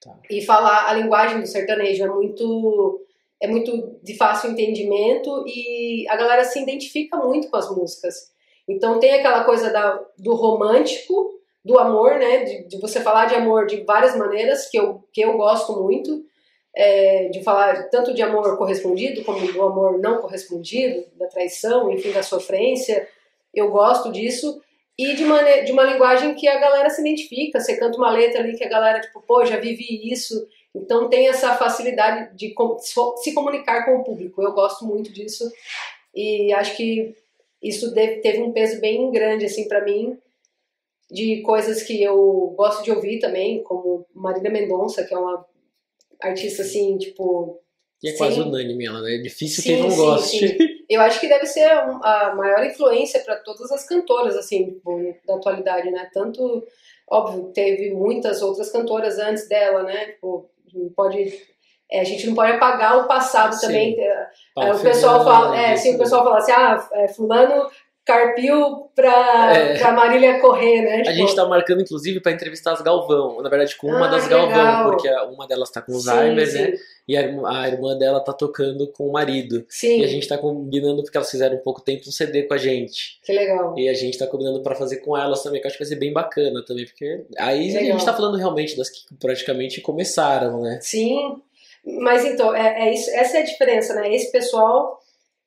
Tá. 0.00 0.14
E 0.30 0.42
falar 0.42 0.88
a 0.88 0.94
linguagem 0.94 1.40
do 1.40 1.46
sertanejo 1.46 2.04
é 2.04 2.08
muito 2.08 3.00
é 3.40 3.48
muito 3.48 3.98
de 4.02 4.16
fácil 4.16 4.50
entendimento 4.50 5.44
e 5.46 6.06
a 6.08 6.16
galera 6.16 6.44
se 6.44 6.60
identifica 6.60 7.16
muito 7.16 7.48
com 7.48 7.56
as 7.56 7.68
músicas. 7.74 8.30
Então 8.68 9.00
tem 9.00 9.14
aquela 9.14 9.42
coisa 9.42 9.70
da, 9.70 10.00
do 10.16 10.34
romântico, 10.34 11.40
do 11.64 11.76
amor, 11.76 12.14
né? 12.18 12.44
De, 12.44 12.68
de, 12.68 12.80
você 12.80 13.00
falar 13.00 13.26
de 13.26 13.34
amor 13.34 13.66
de 13.66 13.82
várias 13.82 14.16
maneiras, 14.16 14.68
que 14.68 14.78
eu, 14.78 15.04
que 15.12 15.20
eu 15.20 15.36
gosto 15.36 15.72
muito. 15.82 16.24
É, 16.74 17.28
de 17.28 17.42
falar 17.42 17.90
tanto 17.90 18.14
de 18.14 18.22
amor 18.22 18.56
correspondido 18.56 19.22
como 19.24 19.46
do 19.52 19.60
amor 19.60 19.98
não 19.98 20.22
correspondido, 20.22 21.04
da 21.18 21.26
traição, 21.26 21.92
enfim, 21.92 22.12
da 22.12 22.22
sofrência, 22.22 23.06
eu 23.54 23.70
gosto 23.70 24.10
disso. 24.10 24.60
E 24.98 25.14
de, 25.14 25.24
maneira, 25.24 25.64
de 25.64 25.72
uma 25.72 25.84
linguagem 25.84 26.34
que 26.34 26.46
a 26.46 26.58
galera 26.58 26.90
se 26.90 27.00
identifica. 27.00 27.58
Você 27.58 27.76
canta 27.76 27.96
uma 27.96 28.10
letra 28.10 28.40
ali 28.40 28.56
que 28.56 28.64
a 28.64 28.68
galera, 28.68 29.00
tipo, 29.00 29.22
pô, 29.22 29.44
já 29.44 29.58
vivi 29.58 30.12
isso. 30.12 30.46
Então 30.74 31.08
tem 31.08 31.28
essa 31.28 31.54
facilidade 31.56 32.36
de 32.36 32.54
se 33.16 33.34
comunicar 33.34 33.84
com 33.84 33.96
o 33.96 34.04
público. 34.04 34.42
Eu 34.42 34.52
gosto 34.52 34.84
muito 34.84 35.12
disso. 35.12 35.50
E 36.14 36.52
acho 36.52 36.76
que 36.76 37.14
isso 37.62 37.92
teve 37.94 38.42
um 38.42 38.52
peso 38.52 38.80
bem 38.80 39.10
grande, 39.10 39.46
assim, 39.46 39.66
para 39.66 39.84
mim. 39.84 40.18
De 41.10 41.42
coisas 41.42 41.82
que 41.82 42.02
eu 42.02 42.54
gosto 42.56 42.82
de 42.82 42.90
ouvir 42.90 43.18
também, 43.18 43.62
como 43.62 44.06
Marília 44.14 44.50
Mendonça, 44.50 45.04
que 45.04 45.12
é 45.12 45.18
uma 45.18 45.44
artista, 46.20 46.62
assim, 46.62 46.96
tipo... 46.96 47.60
E 48.02 48.08
é 48.08 48.16
quase 48.16 48.40
unânime 48.40 48.86
ela, 48.86 49.00
né? 49.02 49.16
É 49.16 49.18
difícil 49.18 49.62
sim, 49.62 49.74
quem 49.74 49.82
não 49.82 49.90
sim, 49.90 49.96
goste. 49.96 50.48
Sim. 50.48 50.71
Eu 50.92 51.00
acho 51.00 51.20
que 51.20 51.28
deve 51.28 51.46
ser 51.46 51.70
a 51.70 52.34
maior 52.36 52.64
influência 52.64 53.20
para 53.20 53.36
todas 53.36 53.70
as 53.72 53.86
cantoras, 53.86 54.36
assim, 54.36 54.80
da 55.26 55.36
atualidade, 55.36 55.90
né? 55.90 56.10
Tanto, 56.12 56.64
óbvio, 57.10 57.52
teve 57.52 57.92
muitas 57.92 58.42
outras 58.42 58.70
cantoras 58.70 59.18
antes 59.18 59.48
dela, 59.48 59.82
né? 59.82 60.06
Tipo, 60.06 60.50
pode 60.94 61.32
é, 61.92 62.00
a 62.00 62.04
gente 62.04 62.26
não 62.26 62.34
pode 62.34 62.52
apagar 62.52 62.98
o 62.98 63.06
passado 63.06 63.52
sim. 63.54 63.66
também. 63.66 64.00
É, 64.00 64.72
o 64.72 64.80
pessoal 64.80 65.22
fala, 65.22 65.60
é, 65.60 65.76
sim, 65.76 65.94
o 65.94 65.98
pessoal 65.98 66.24
fala 66.24 66.38
assim, 66.38 66.52
ah, 66.52 66.88
é, 66.94 67.08
fulano 67.08 67.68
carpiu 68.04 68.90
pra, 68.94 69.56
é. 69.56 69.78
pra 69.78 69.92
Marília 69.92 70.40
correr, 70.40 70.82
né? 70.82 70.98
Tipo... 70.98 71.10
A 71.10 71.12
gente 71.12 71.36
tá 71.36 71.46
marcando, 71.46 71.82
inclusive, 71.82 72.20
para 72.20 72.32
entrevistar 72.32 72.72
as 72.72 72.82
Galvão. 72.82 73.40
Na 73.40 73.48
verdade, 73.48 73.76
com 73.76 73.86
uma 73.86 74.06
ah, 74.06 74.10
das 74.10 74.26
Galvão, 74.26 74.48
legal. 74.48 74.90
porque 74.90 75.08
uma 75.32 75.46
delas 75.46 75.70
tá 75.70 75.80
com 75.80 75.92
Alzheimer, 75.92 76.46
sim, 76.46 76.58
né? 76.58 76.72
E 77.06 77.16
a, 77.16 77.20
a, 77.20 77.68
irmã 77.68 77.96
dela 77.96 78.20
tá 78.20 78.32
tocando 78.32 78.90
com 78.92 79.06
o 79.06 79.12
marido. 79.12 79.64
Sim. 79.68 80.00
E 80.00 80.04
a 80.04 80.08
gente 80.08 80.26
tá 80.26 80.36
combinando, 80.36 81.02
porque 81.02 81.16
elas 81.16 81.30
fizeram 81.30 81.56
um 81.56 81.62
pouco 81.62 81.80
tempo 81.80 82.08
um 82.08 82.12
CD 82.12 82.42
com 82.42 82.54
a 82.54 82.58
gente. 82.58 83.20
Que 83.24 83.32
legal. 83.32 83.74
E 83.78 83.88
a 83.88 83.94
gente 83.94 84.18
tá 84.18 84.26
combinando 84.26 84.62
para 84.62 84.74
fazer 84.74 84.96
com 84.96 85.16
elas 85.16 85.42
também, 85.42 85.60
que 85.60 85.66
eu 85.66 85.68
acho 85.68 85.78
que 85.78 85.84
vai 85.84 85.88
ser 85.88 85.96
bem 85.98 86.12
bacana 86.12 86.64
também, 86.64 86.84
porque 86.84 87.24
aí 87.38 87.68
legal. 87.68 87.82
a 87.82 87.84
gente 87.84 88.04
tá 88.04 88.14
falando 88.14 88.36
realmente 88.36 88.76
das 88.76 88.90
que 88.90 89.14
praticamente 89.20 89.80
começaram, 89.80 90.60
né? 90.60 90.78
Sim. 90.82 91.40
Mas 91.84 92.24
então, 92.24 92.54
é, 92.54 92.88
é 92.88 92.94
isso, 92.94 93.10
essa 93.10 93.38
é 93.38 93.42
a 93.42 93.44
diferença, 93.44 93.94
né? 93.94 94.12
Esse 94.14 94.30
pessoal 94.30 95.01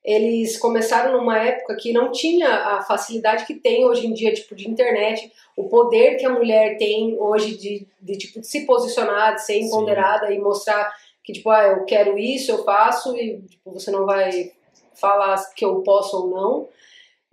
eles 0.05 0.55
começaram 0.57 1.17
numa 1.17 1.39
época 1.39 1.75
que 1.75 1.91
não 1.91 2.11
tinha 2.11 2.47
a 2.47 2.83
facilidade 2.83 3.43
que 3.43 3.55
tem 3.55 3.85
hoje 3.85 4.05
em 4.05 4.13
dia, 4.13 4.31
tipo, 4.31 4.53
de 4.53 4.69
internet, 4.69 5.31
o 5.57 5.67
poder 5.67 6.17
que 6.17 6.25
a 6.25 6.29
mulher 6.29 6.77
tem 6.77 7.17
hoje 7.19 7.57
de, 7.57 7.87
de 7.99 8.15
tipo, 8.15 8.39
de 8.39 8.45
se 8.45 8.67
posicionar, 8.67 9.33
de 9.33 9.43
ser 9.43 9.59
empoderada 9.59 10.27
Sim. 10.27 10.35
e 10.35 10.39
mostrar 10.39 10.93
que, 11.23 11.33
tipo, 11.33 11.49
ah, 11.49 11.63
eu 11.63 11.85
quero 11.85 12.19
isso, 12.19 12.51
eu 12.51 12.63
faço, 12.63 13.17
e 13.17 13.41
tipo, 13.41 13.71
você 13.71 13.89
não 13.89 14.05
vai 14.05 14.51
falar 14.93 15.43
que 15.55 15.65
eu 15.65 15.81
posso 15.81 16.17
ou 16.17 16.29
não. 16.29 16.69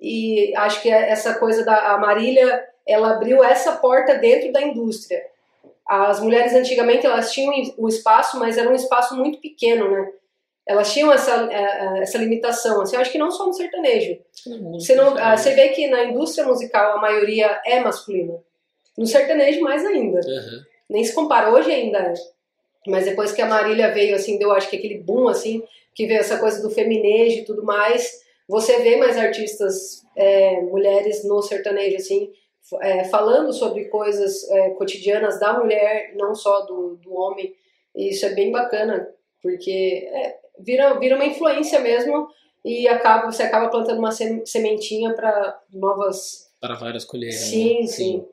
E 0.00 0.56
acho 0.56 0.80
que 0.80 0.88
essa 0.88 1.34
coisa 1.34 1.62
da 1.66 1.98
Marília, 1.98 2.66
ela 2.86 3.12
abriu 3.12 3.44
essa 3.44 3.72
porta 3.72 4.14
dentro 4.14 4.50
da 4.50 4.62
indústria. 4.62 5.22
As 5.86 6.20
mulheres 6.20 6.54
antigamente, 6.54 7.04
elas 7.04 7.30
tinham 7.30 7.52
o 7.76 7.86
espaço, 7.86 8.38
mas 8.38 8.56
era 8.56 8.70
um 8.70 8.74
espaço 8.74 9.14
muito 9.14 9.38
pequeno, 9.40 9.90
né? 9.90 10.10
Elas 10.66 10.92
tinham 10.92 11.12
essa, 11.12 11.48
é, 11.50 11.98
é, 11.98 12.02
essa 12.02 12.18
limitação. 12.18 12.80
Assim, 12.80 12.94
eu 12.94 13.02
acho 13.02 13.10
que 13.10 13.18
não 13.18 13.30
só 13.30 13.46
no 13.46 13.52
sertanejo. 13.52 14.18
Você, 14.72 14.94
não, 14.94 15.16
ah, 15.18 15.36
você 15.36 15.54
vê 15.54 15.68
que 15.70 15.88
na 15.88 16.04
indústria 16.04 16.46
musical 16.46 16.96
a 16.96 17.00
maioria 17.00 17.60
é 17.66 17.80
masculina. 17.80 18.38
No 18.96 19.06
sertanejo, 19.06 19.60
mais 19.60 19.84
ainda. 19.84 20.20
Uhum. 20.20 20.62
Nem 20.88 21.04
se 21.04 21.14
compara. 21.14 21.50
Hoje 21.50 21.70
ainda 21.70 21.98
é. 21.98 22.14
Mas 22.86 23.04
depois 23.04 23.32
que 23.32 23.42
a 23.42 23.46
Marília 23.46 23.92
veio, 23.92 24.14
assim, 24.14 24.38
deu 24.38 24.52
acho 24.52 24.68
que 24.68 24.76
aquele 24.76 24.98
boom, 24.98 25.28
assim, 25.28 25.62
que 25.94 26.06
veio 26.06 26.20
essa 26.20 26.38
coisa 26.38 26.60
do 26.62 26.70
feminejo 26.70 27.40
e 27.40 27.44
tudo 27.44 27.64
mais, 27.64 28.22
você 28.48 28.80
vê 28.80 28.96
mais 28.96 29.16
artistas 29.16 30.04
é, 30.16 30.60
mulheres 30.60 31.24
no 31.24 31.40
sertanejo, 31.42 31.96
assim, 31.96 32.30
é, 32.80 33.04
falando 33.04 33.52
sobre 33.52 33.84
coisas 33.86 34.46
cotidianas 34.76 35.38
da 35.38 35.58
mulher, 35.58 36.12
não 36.16 36.34
só 36.34 36.62
do, 36.62 36.96
do 36.96 37.14
homem. 37.14 37.54
E 37.94 38.10
isso 38.10 38.26
é 38.26 38.30
bem 38.30 38.50
bacana, 38.50 39.08
porque 39.42 40.08
é, 40.12 40.41
vira, 40.62 40.98
vira 40.98 41.16
uma 41.16 41.24
influência 41.24 41.80
mesmo 41.80 42.28
e 42.64 42.86
acaba, 42.88 43.30
você 43.30 43.42
acaba 43.42 43.68
plantando 43.68 43.98
uma 43.98 44.12
sementinha 44.12 45.14
para 45.14 45.60
novas. 45.72 46.50
Para 46.60 46.74
várias 46.74 47.04
colheiras. 47.04 47.40
Sim, 47.40 47.80
né? 47.80 47.86
sim, 47.86 47.88
sim. 47.88 48.24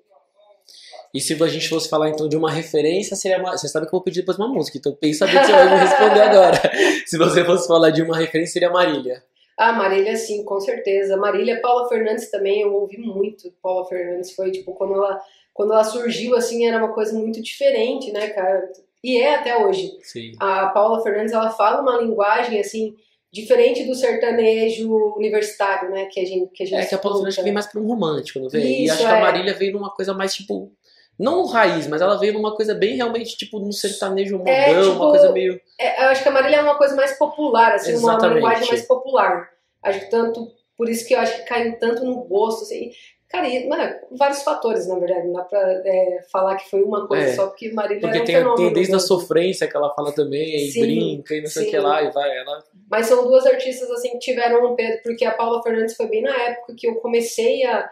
E 1.11 1.19
se 1.19 1.41
a 1.41 1.47
gente 1.47 1.67
fosse 1.67 1.89
falar 1.89 2.09
então 2.09 2.29
de 2.29 2.37
uma 2.37 2.51
referência, 2.51 3.15
seria 3.15 3.39
uma... 3.39 3.57
Você 3.57 3.67
sabe 3.67 3.87
que 3.87 3.89
eu 3.89 3.97
vou 3.97 4.03
pedir 4.03 4.19
depois 4.19 4.37
uma 4.37 4.47
música, 4.47 4.77
então 4.77 4.93
pensa 4.93 5.25
bem 5.25 5.39
que 5.39 5.45
você 5.47 5.51
vai 5.51 5.69
me 5.69 5.79
responder 5.79 6.21
agora. 6.21 6.57
se 7.05 7.17
você 7.17 7.43
fosse 7.43 7.67
falar 7.67 7.89
de 7.89 8.03
uma 8.03 8.15
referência, 8.15 8.53
seria 8.53 8.69
Marília. 8.69 9.23
Ah, 9.57 9.73
Marília, 9.73 10.15
sim, 10.15 10.43
com 10.45 10.59
certeza. 10.59 11.17
Marília, 11.17 11.59
Paula 11.61 11.89
Fernandes 11.89 12.29
também, 12.29 12.61
eu 12.61 12.73
ouvi 12.75 12.97
muito 12.99 13.51
Paula 13.61 13.85
Fernandes. 13.85 14.33
Foi 14.35 14.51
tipo, 14.51 14.73
quando 14.73 14.93
ela, 14.93 15.19
quando 15.51 15.73
ela 15.73 15.83
surgiu, 15.83 16.35
assim, 16.35 16.67
era 16.67 16.77
uma 16.77 16.93
coisa 16.93 17.17
muito 17.17 17.41
diferente, 17.41 18.11
né, 18.11 18.29
cara? 18.29 18.71
E 19.03 19.17
é 19.17 19.35
até 19.35 19.57
hoje. 19.57 19.91
Sim. 20.01 20.31
A 20.39 20.67
Paula 20.67 21.01
Fernandes, 21.01 21.33
ela 21.33 21.49
fala 21.51 21.81
uma 21.81 22.01
linguagem, 22.01 22.59
assim, 22.59 22.95
diferente 23.31 23.85
do 23.85 23.95
sertanejo 23.95 24.91
universitário, 25.15 25.89
né? 25.89 26.05
Que 26.05 26.19
a 26.19 26.25
gente, 26.25 26.51
que 26.51 26.63
a 26.63 26.65
gente 26.65 26.79
É 26.79 26.85
que 26.85 26.95
a 26.95 26.97
Paula 26.97 27.17
Fernandes 27.17 27.43
vem 27.43 27.53
mais 27.53 27.67
para 27.67 27.79
um 27.79 27.87
romântico, 27.87 28.39
não 28.39 28.49
vem? 28.49 28.83
Isso, 28.83 28.87
e 28.87 28.89
acho 28.91 29.03
é. 29.03 29.05
que 29.05 29.13
a 29.13 29.17
é. 29.17 29.21
Marília 29.21 29.53
veio 29.53 29.73
numa 29.73 29.89
coisa 29.89 30.13
mais, 30.13 30.33
tipo... 30.33 30.71
Não 31.17 31.45
raiz, 31.45 31.85
mas 31.87 32.01
ela 32.01 32.17
veio 32.17 32.33
numa 32.33 32.55
coisa 32.55 32.73
bem 32.73 32.95
realmente, 32.95 33.37
tipo, 33.37 33.59
no 33.59 33.73
sertanejo 33.73 34.37
modão, 34.37 34.53
é, 34.53 34.81
tipo, 34.81 34.95
uma 34.95 35.09
coisa 35.09 35.31
meio... 35.33 35.59
É, 35.77 36.05
eu 36.05 36.09
acho 36.09 36.23
que 36.23 36.29
a 36.29 36.31
Marília 36.31 36.57
é 36.57 36.61
uma 36.61 36.77
coisa 36.77 36.95
mais 36.95 37.17
popular, 37.17 37.73
assim, 37.73 37.91
Exatamente. 37.91 38.25
uma 38.25 38.33
linguagem 38.35 38.67
mais 38.69 38.87
popular. 38.87 39.49
Acho 39.83 39.99
que 39.99 40.09
tanto... 40.09 40.47
Por 40.77 40.87
isso 40.87 41.05
que 41.05 41.13
eu 41.13 41.19
acho 41.19 41.35
que 41.35 41.43
caiu 41.43 41.77
tanto 41.77 42.05
no 42.05 42.23
gosto, 42.23 42.63
assim. 42.63 42.91
Cara, 43.29 43.47
e, 43.47 43.67
mano, 43.67 43.95
vários 44.11 44.41
fatores, 44.41 44.87
na 44.87 44.97
verdade. 44.97 45.27
Não 45.27 45.33
dá 45.33 45.43
pra 45.43 45.59
é, 45.59 46.23
falar 46.31 46.55
que 46.55 46.67
foi 46.67 46.81
uma 46.81 47.07
coisa 47.07 47.25
é, 47.25 47.33
só, 47.33 47.45
porque 47.45 47.71
Marília 47.71 48.01
porque 48.01 48.17
é 48.17 48.21
um 48.21 48.25
tem, 48.25 48.35
fenômeno. 48.35 48.65
tem 48.65 48.73
desde 48.73 48.95
a 48.95 48.99
sofrência 48.99 49.67
que 49.67 49.77
ela 49.77 49.93
fala 49.93 50.11
também, 50.11 50.55
e 50.55 50.71
sim, 50.71 50.81
brinca, 50.81 51.35
e 51.35 51.41
não 51.41 51.49
sei 51.49 51.67
o 51.67 51.69
que 51.69 51.77
lá, 51.77 52.01
e 52.01 52.09
vai, 52.09 52.35
ela... 52.35 52.63
Mas 52.89 53.05
são 53.05 53.23
duas 53.27 53.45
artistas, 53.45 53.89
assim, 53.91 54.13
que 54.13 54.19
tiveram 54.19 54.71
um 54.71 54.75
peso, 54.75 55.03
porque 55.03 55.23
a 55.25 55.31
Paula 55.31 55.61
Fernandes 55.61 55.95
foi 55.95 56.07
bem 56.07 56.23
na 56.23 56.35
época 56.35 56.73
que 56.75 56.87
eu 56.87 56.95
comecei 56.95 57.63
a, 57.65 57.87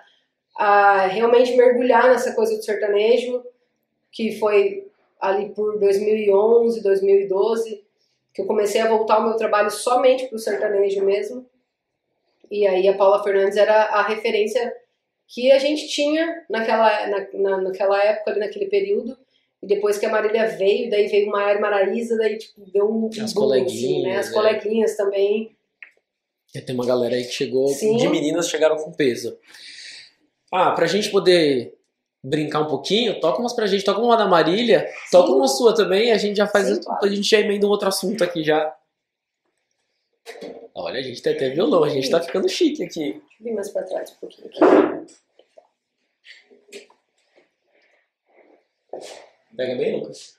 a 0.55 1.05
realmente 1.05 1.55
mergulhar 1.55 2.09
nessa 2.09 2.33
coisa 2.33 2.55
do 2.55 2.63
sertanejo, 2.63 3.43
que 4.11 4.39
foi 4.39 4.87
ali 5.21 5.49
por 5.49 5.79
2011, 5.79 6.81
2012, 6.81 7.83
que 8.33 8.41
eu 8.41 8.47
comecei 8.47 8.81
a 8.81 8.89
voltar 8.89 9.19
o 9.19 9.23
meu 9.29 9.35
trabalho 9.35 9.69
somente 9.69 10.25
pro 10.25 10.39
sertanejo 10.39 11.05
mesmo. 11.05 11.45
E 12.49 12.65
aí 12.65 12.87
a 12.87 12.97
Paula 12.97 13.23
Fernandes 13.23 13.57
era 13.57 13.83
a 13.83 14.01
referência 14.01 14.73
que 15.27 15.51
a 15.51 15.59
gente 15.59 15.87
tinha 15.87 16.45
naquela, 16.49 17.07
na, 17.07 17.27
na, 17.33 17.61
naquela 17.61 18.01
época, 18.03 18.31
ali 18.31 18.39
naquele 18.39 18.67
período, 18.67 19.17
E 19.61 19.67
depois 19.67 19.97
que 19.97 20.05
a 20.05 20.09
Marília 20.09 20.47
veio, 20.47 20.89
daí 20.89 21.07
veio 21.07 21.27
Maiara 21.31 21.57
e 21.57 21.61
Maraísa, 21.61 22.15
daí 22.17 22.37
tipo, 22.37 22.61
deu 22.71 22.89
um 22.89 23.09
As 23.09 23.33
boom, 23.33 23.51
assim, 23.53 24.03
né? 24.03 24.13
coleguinhas, 24.13 24.25
As 24.27 24.31
é. 24.31 24.33
coleguinhas 24.33 24.95
também. 24.97 25.51
Já 26.53 26.61
tem 26.61 26.75
uma 26.75 26.85
galera 26.85 27.15
aí 27.15 27.25
que 27.25 27.33
chegou, 27.33 27.67
Sim. 27.67 27.97
de 27.97 28.07
meninas 28.07 28.49
chegaram 28.49 28.77
com 28.77 28.91
peso. 28.91 29.37
Ah, 30.51 30.71
pra 30.71 30.85
gente 30.87 31.09
poder 31.11 31.73
brincar 32.23 32.61
um 32.61 32.67
pouquinho, 32.67 33.19
toca 33.19 33.39
umas 33.39 33.53
pra 33.53 33.67
gente, 33.67 33.83
toca 33.83 33.99
uma 33.99 34.15
da 34.15 34.27
Marília, 34.27 34.87
toca 35.11 35.31
uma 35.31 35.47
sua 35.47 35.73
também, 35.75 36.11
a 36.11 36.17
gente 36.17 36.37
já 36.37 36.47
faz, 36.47 36.67
Sim, 36.67 36.81
claro. 36.81 37.05
a 37.05 37.09
gente 37.09 37.23
já 37.29 37.39
emenda 37.39 37.65
um 37.65 37.69
outro 37.69 37.87
assunto 37.89 38.23
aqui 38.23 38.43
já. 38.43 38.73
Olha, 40.79 40.99
a 40.99 41.01
gente 41.01 41.23
tem 41.23 41.33
até 41.33 41.49
violão, 41.49 41.83
a 41.83 41.89
gente 41.89 42.07
tá 42.07 42.21
ficando 42.21 42.47
chique 42.47 42.83
aqui. 42.83 43.13
Deixa 43.13 43.25
eu 43.39 43.43
vir 43.43 43.53
mais 43.55 43.71
pra 43.71 43.81
trás 43.81 44.11
um 44.11 44.15
pouquinho 44.17 44.47
aqui. 44.47 44.59
Pega 49.55 49.75
bem, 49.75 49.99
Lucas? 49.99 50.37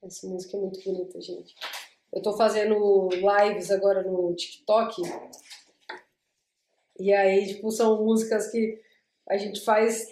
Essa 0.00 0.28
música 0.28 0.56
é 0.56 0.60
muito 0.60 0.80
bonita, 0.84 1.20
gente. 1.20 1.56
Eu 2.12 2.22
tô 2.22 2.36
fazendo 2.36 3.08
lives 3.08 3.72
agora 3.72 4.04
no 4.04 4.32
TikTok. 4.36 5.02
E 7.00 7.12
aí, 7.12 7.48
tipo, 7.48 7.68
são 7.72 8.04
músicas 8.04 8.48
que 8.48 8.80
a 9.28 9.36
gente 9.36 9.60
faz 9.64 10.06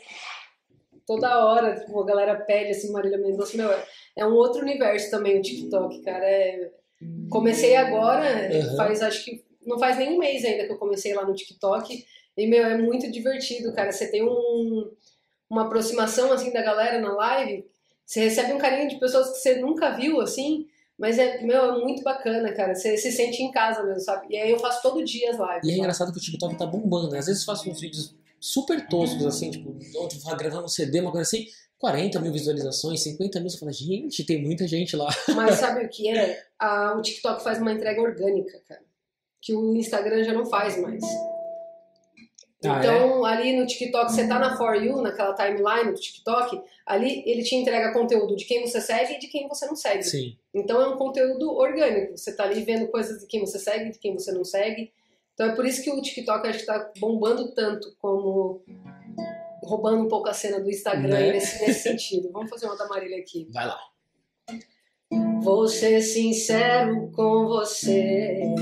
toda 1.07 1.47
hora. 1.47 1.79
Tipo, 1.79 2.01
a 2.01 2.07
galera 2.07 2.35
pede, 2.45 2.73
assim, 2.73 2.91
Marília 2.91 3.17
Mendonça. 3.17 3.57
Meu, 3.57 3.71
é- 4.17 4.27
um 4.27 4.35
outro 4.35 4.63
universo 4.63 5.11
também 5.11 5.39
o 5.39 5.43
TikTok, 5.43 6.01
cara. 6.03 6.25
É... 6.25 6.71
Comecei 7.31 7.77
agora, 7.77 8.51
Uhum. 8.53 8.77
faz 8.77 9.03
acho 9.03 9.25
que. 9.25 9.45
Não 9.65 9.79
faz 9.79 9.97
nem 9.99 10.13
um 10.15 10.19
mês 10.19 10.45
ainda 10.45 10.67
que 10.67 10.73
eu 10.73 10.79
comecei 10.79 11.15
lá 11.15 11.25
no 11.27 11.35
TikTok. 11.35 12.05
E, 12.37 12.47
meu, 12.47 12.65
é 12.65 12.77
muito 12.79 13.11
divertido, 13.11 13.73
cara. 13.75 13.93
Você 13.93 14.11
tem 14.11 14.23
um, 14.25 14.91
uma 15.49 15.67
aproximação, 15.67 16.33
assim, 16.33 16.53
da 16.53 16.63
galera 16.63 16.99
na 17.01 17.13
live. 17.15 17.67
Você 18.07 18.21
recebe 18.21 18.53
um 18.53 18.59
carinho 18.59 18.89
de 18.89 18.99
pessoas 18.99 19.31
que 19.31 19.39
você 19.39 19.57
nunca 19.57 19.91
viu, 19.91 20.21
assim. 20.21 20.67
Mas 20.99 21.19
é, 21.19 21.41
meu, 21.43 21.65
é 21.75 21.79
muito 21.79 22.03
bacana, 22.03 22.53
cara. 22.53 22.75
Você 22.75 22.97
se 22.97 23.11
sente 23.13 23.43
em 23.43 23.51
casa 23.51 23.83
mesmo, 23.83 24.01
sabe? 24.01 24.27
E 24.31 24.37
aí 24.37 24.51
eu 24.51 24.59
faço 24.59 24.83
todo 24.83 25.05
dia 25.05 25.31
as 25.31 25.39
lives. 25.39 25.65
E 25.65 25.69
é 25.71 25.73
lá. 25.73 25.79
engraçado 25.79 26.13
que 26.13 26.19
o 26.19 26.21
TikTok 26.21 26.57
tá 26.59 26.67
bombando, 26.67 27.11
né? 27.11 27.19
Às 27.19 27.27
vezes 27.27 27.43
eu 27.43 27.47
faço 27.47 27.71
uns 27.71 27.81
vídeos 27.81 28.15
super 28.39 28.87
toscos, 28.89 29.27
assim, 29.27 29.51
tipo, 29.51 29.71
onde 29.99 30.19
vou 30.19 30.37
gravando 30.37 30.65
um 30.65 30.69
CD, 30.69 31.01
uma 31.01 31.11
coisa 31.13 31.27
assim, 31.29 31.47
40 31.81 32.21
mil 32.21 32.31
visualizações, 32.33 33.03
50 33.03 33.41
mil, 33.41 33.49
você 33.51 33.59
fala, 33.59 33.73
gente, 33.73 34.23
tem 34.25 34.41
muita 34.41 34.69
gente 34.69 34.95
lá. 34.95 35.09
Mas 35.35 35.57
sabe 35.57 35.85
o 35.85 35.89
que 35.89 36.09
é? 36.09 36.41
A- 36.59 36.95
o 36.97 37.03
TikTok 37.03 37.43
faz 37.43 37.59
uma 37.59 37.73
entrega 37.73 38.01
orgânica, 38.01 38.61
cara. 38.69 38.83
Que 39.41 39.55
o 39.55 39.75
Instagram 39.75 40.23
já 40.23 40.33
não 40.35 40.45
faz 40.45 40.79
mais. 40.81 41.03
Ah, 42.63 42.79
Então, 42.79 43.25
ali 43.25 43.57
no 43.59 43.67
TikTok, 43.67 44.13
você 44.13 44.29
tá 44.29 44.39
na 44.39 44.55
For 44.59 44.75
You, 44.75 45.01
naquela 45.01 45.33
timeline 45.35 45.93
do 45.95 45.99
TikTok, 45.99 46.61
ali 46.85 47.23
ele 47.27 47.43
te 47.43 47.55
entrega 47.57 47.95
conteúdo 47.95 48.37
de 48.37 48.45
quem 48.45 48.61
você 48.67 48.83
segue 48.83 49.15
e 49.15 49.19
de 49.19 49.29
quem 49.29 49.49
você 49.49 49.65
não 49.65 49.75
segue. 49.75 50.03
Sim. 50.03 50.37
Então 50.53 50.83
é 50.83 50.89
um 50.89 50.99
conteúdo 50.99 51.51
orgânico. 51.57 52.19
Você 52.19 52.37
tá 52.37 52.45
ali 52.45 52.63
vendo 52.63 52.89
coisas 52.89 53.19
de 53.21 53.27
quem 53.27 53.41
você 53.41 53.59
segue, 53.59 53.93
de 53.93 53.99
quem 53.99 54.13
você 54.13 54.31
não 54.33 54.45
segue. 54.45 54.93
Então 55.33 55.47
é 55.49 55.55
por 55.57 55.65
isso 55.65 55.83
que 55.83 55.91
o 55.91 56.03
TikTok 56.03 56.47
acho 56.47 56.59
que 56.59 56.67
tá 56.67 56.93
bombando 56.99 57.51
tanto 57.55 57.97
como 57.99 58.63
roubando 59.63 60.03
um 60.05 60.09
pouco 60.09 60.29
a 60.29 60.35
cena 60.35 60.61
do 60.61 60.69
Instagram 60.71 61.09
Né? 61.19 61.33
nesse, 61.33 61.61
nesse 61.65 61.81
sentido. 61.83 62.31
Vamos 62.33 62.51
fazer 62.51 62.67
uma 62.67 62.77
da 62.77 62.89
Marília 62.89 63.19
aqui. 63.19 63.49
Vai 63.53 63.67
lá. 63.67 63.79
Vou 65.43 65.67
ser 65.67 66.01
sincero 66.03 67.11
com 67.15 67.47
você. 67.47 68.55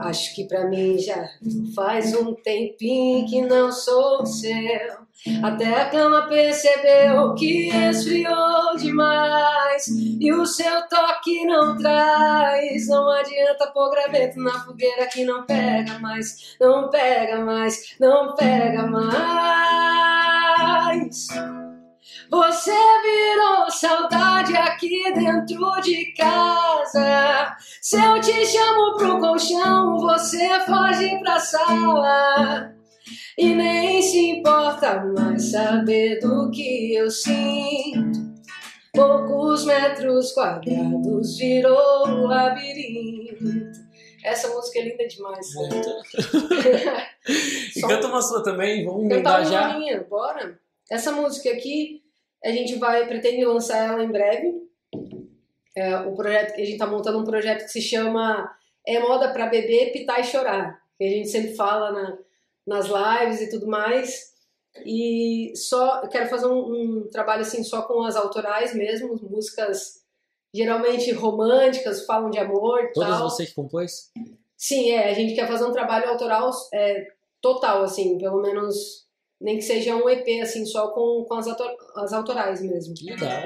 Acho 0.00 0.34
que 0.34 0.46
pra 0.46 0.66
mim 0.68 0.98
já 0.98 1.28
faz 1.74 2.14
um 2.14 2.34
tempinho 2.34 3.26
que 3.26 3.40
não 3.42 3.72
sou 3.72 4.24
seu. 4.26 5.08
Até 5.42 5.66
a 5.66 5.90
cama 5.90 6.28
percebeu 6.28 7.34
que 7.34 7.68
esfriou 7.68 8.76
demais. 8.76 9.86
E 10.20 10.32
o 10.32 10.46
seu 10.46 10.88
toque 10.88 11.44
não 11.46 11.76
traz. 11.76 12.86
Não 12.88 13.10
adianta 13.10 13.66
pôr 13.72 13.90
graveto 13.90 14.38
na 14.38 14.64
fogueira 14.64 15.06
que 15.06 15.24
não 15.24 15.44
pega 15.44 15.98
mais. 15.98 16.56
Não 16.60 16.88
pega 16.90 17.44
mais, 17.44 17.96
não 17.98 18.34
pega 18.36 18.86
mais. 18.86 20.17
Você 22.30 22.70
virou 22.70 23.70
saudade 23.70 24.56
aqui 24.56 25.12
dentro 25.14 25.80
de 25.80 26.12
casa. 26.12 27.56
Se 27.80 27.96
eu 27.96 28.20
te 28.20 28.44
chamo 28.46 28.96
pro 28.96 29.18
colchão, 29.18 29.98
você 29.98 30.60
foge 30.60 31.18
pra 31.20 31.40
sala. 31.40 32.74
E 33.38 33.54
nem 33.54 34.02
se 34.02 34.30
importa 34.30 35.02
mais 35.16 35.50
saber 35.50 36.18
do 36.20 36.50
que 36.50 36.94
eu 36.94 37.10
sinto. 37.10 38.28
Poucos 38.92 39.64
metros 39.64 40.32
quadrados 40.32 41.38
virou 41.38 42.08
um 42.08 42.26
labirinto. 42.26 43.78
Essa 44.24 44.48
música 44.48 44.80
é 44.80 44.82
linda 44.82 45.06
demais. 45.06 45.46
Muito. 45.54 45.88
E 47.78 47.80
Só- 47.80 47.88
canta 47.88 48.06
uma 48.08 48.20
sua 48.20 48.42
também, 48.42 48.84
vamos 48.84 49.04
emendar 49.04 49.40
uma 49.40 49.50
já. 49.50 49.78
minha, 49.78 50.02
bora. 50.02 50.58
Essa 50.90 51.12
música 51.12 51.50
aqui, 51.50 52.02
a 52.44 52.50
gente 52.50 52.74
vai, 52.76 53.06
pretende 53.06 53.44
lançar 53.44 53.76
ela 53.78 54.02
em 54.02 54.10
breve. 54.10 54.54
É, 55.76 55.96
o 56.00 56.14
projeto, 56.14 56.54
a 56.54 56.64
gente 56.64 56.76
tá 56.78 56.86
montando 56.86 57.18
um 57.18 57.24
projeto 57.24 57.64
que 57.64 57.70
se 57.70 57.80
chama 57.80 58.50
É 58.86 58.98
Moda 58.98 59.32
pra 59.32 59.46
Beber, 59.46 59.92
Pitar 59.92 60.20
e 60.20 60.24
Chorar. 60.24 60.80
Que 60.96 61.04
a 61.04 61.08
gente 61.10 61.28
sempre 61.28 61.54
fala 61.54 61.92
na, 61.92 62.18
nas 62.66 62.86
lives 62.86 63.42
e 63.42 63.50
tudo 63.50 63.66
mais. 63.68 64.32
E 64.84 65.52
só, 65.54 66.02
eu 66.02 66.08
quero 66.08 66.28
fazer 66.28 66.46
um, 66.46 66.58
um 67.02 67.08
trabalho 67.10 67.42
assim 67.42 67.62
só 67.62 67.82
com 67.82 68.02
as 68.02 68.16
autorais 68.16 68.74
mesmo, 68.74 69.14
músicas 69.22 70.02
geralmente 70.52 71.12
românticas, 71.12 72.06
falam 72.06 72.30
de 72.30 72.38
amor 72.38 72.90
Todas 72.94 73.10
tal. 73.18 73.30
você 73.30 73.46
que 73.46 73.54
compôs? 73.54 74.10
Sim, 74.56 74.90
é, 74.92 75.10
a 75.10 75.14
gente 75.14 75.34
quer 75.34 75.46
fazer 75.46 75.64
um 75.64 75.72
trabalho 75.72 76.08
autoral 76.08 76.50
é, 76.72 77.06
total, 77.40 77.82
assim, 77.82 78.18
pelo 78.18 78.40
menos, 78.40 79.06
nem 79.40 79.56
que 79.56 79.62
seja 79.62 79.94
um 79.96 80.08
EP, 80.08 80.42
assim, 80.42 80.64
só 80.66 80.88
com, 80.88 81.24
com 81.28 81.34
as, 81.34 81.46
as 81.96 82.12
autorais 82.12 82.62
mesmo. 82.62 82.94
Que 82.94 83.04
legal. 83.04 83.42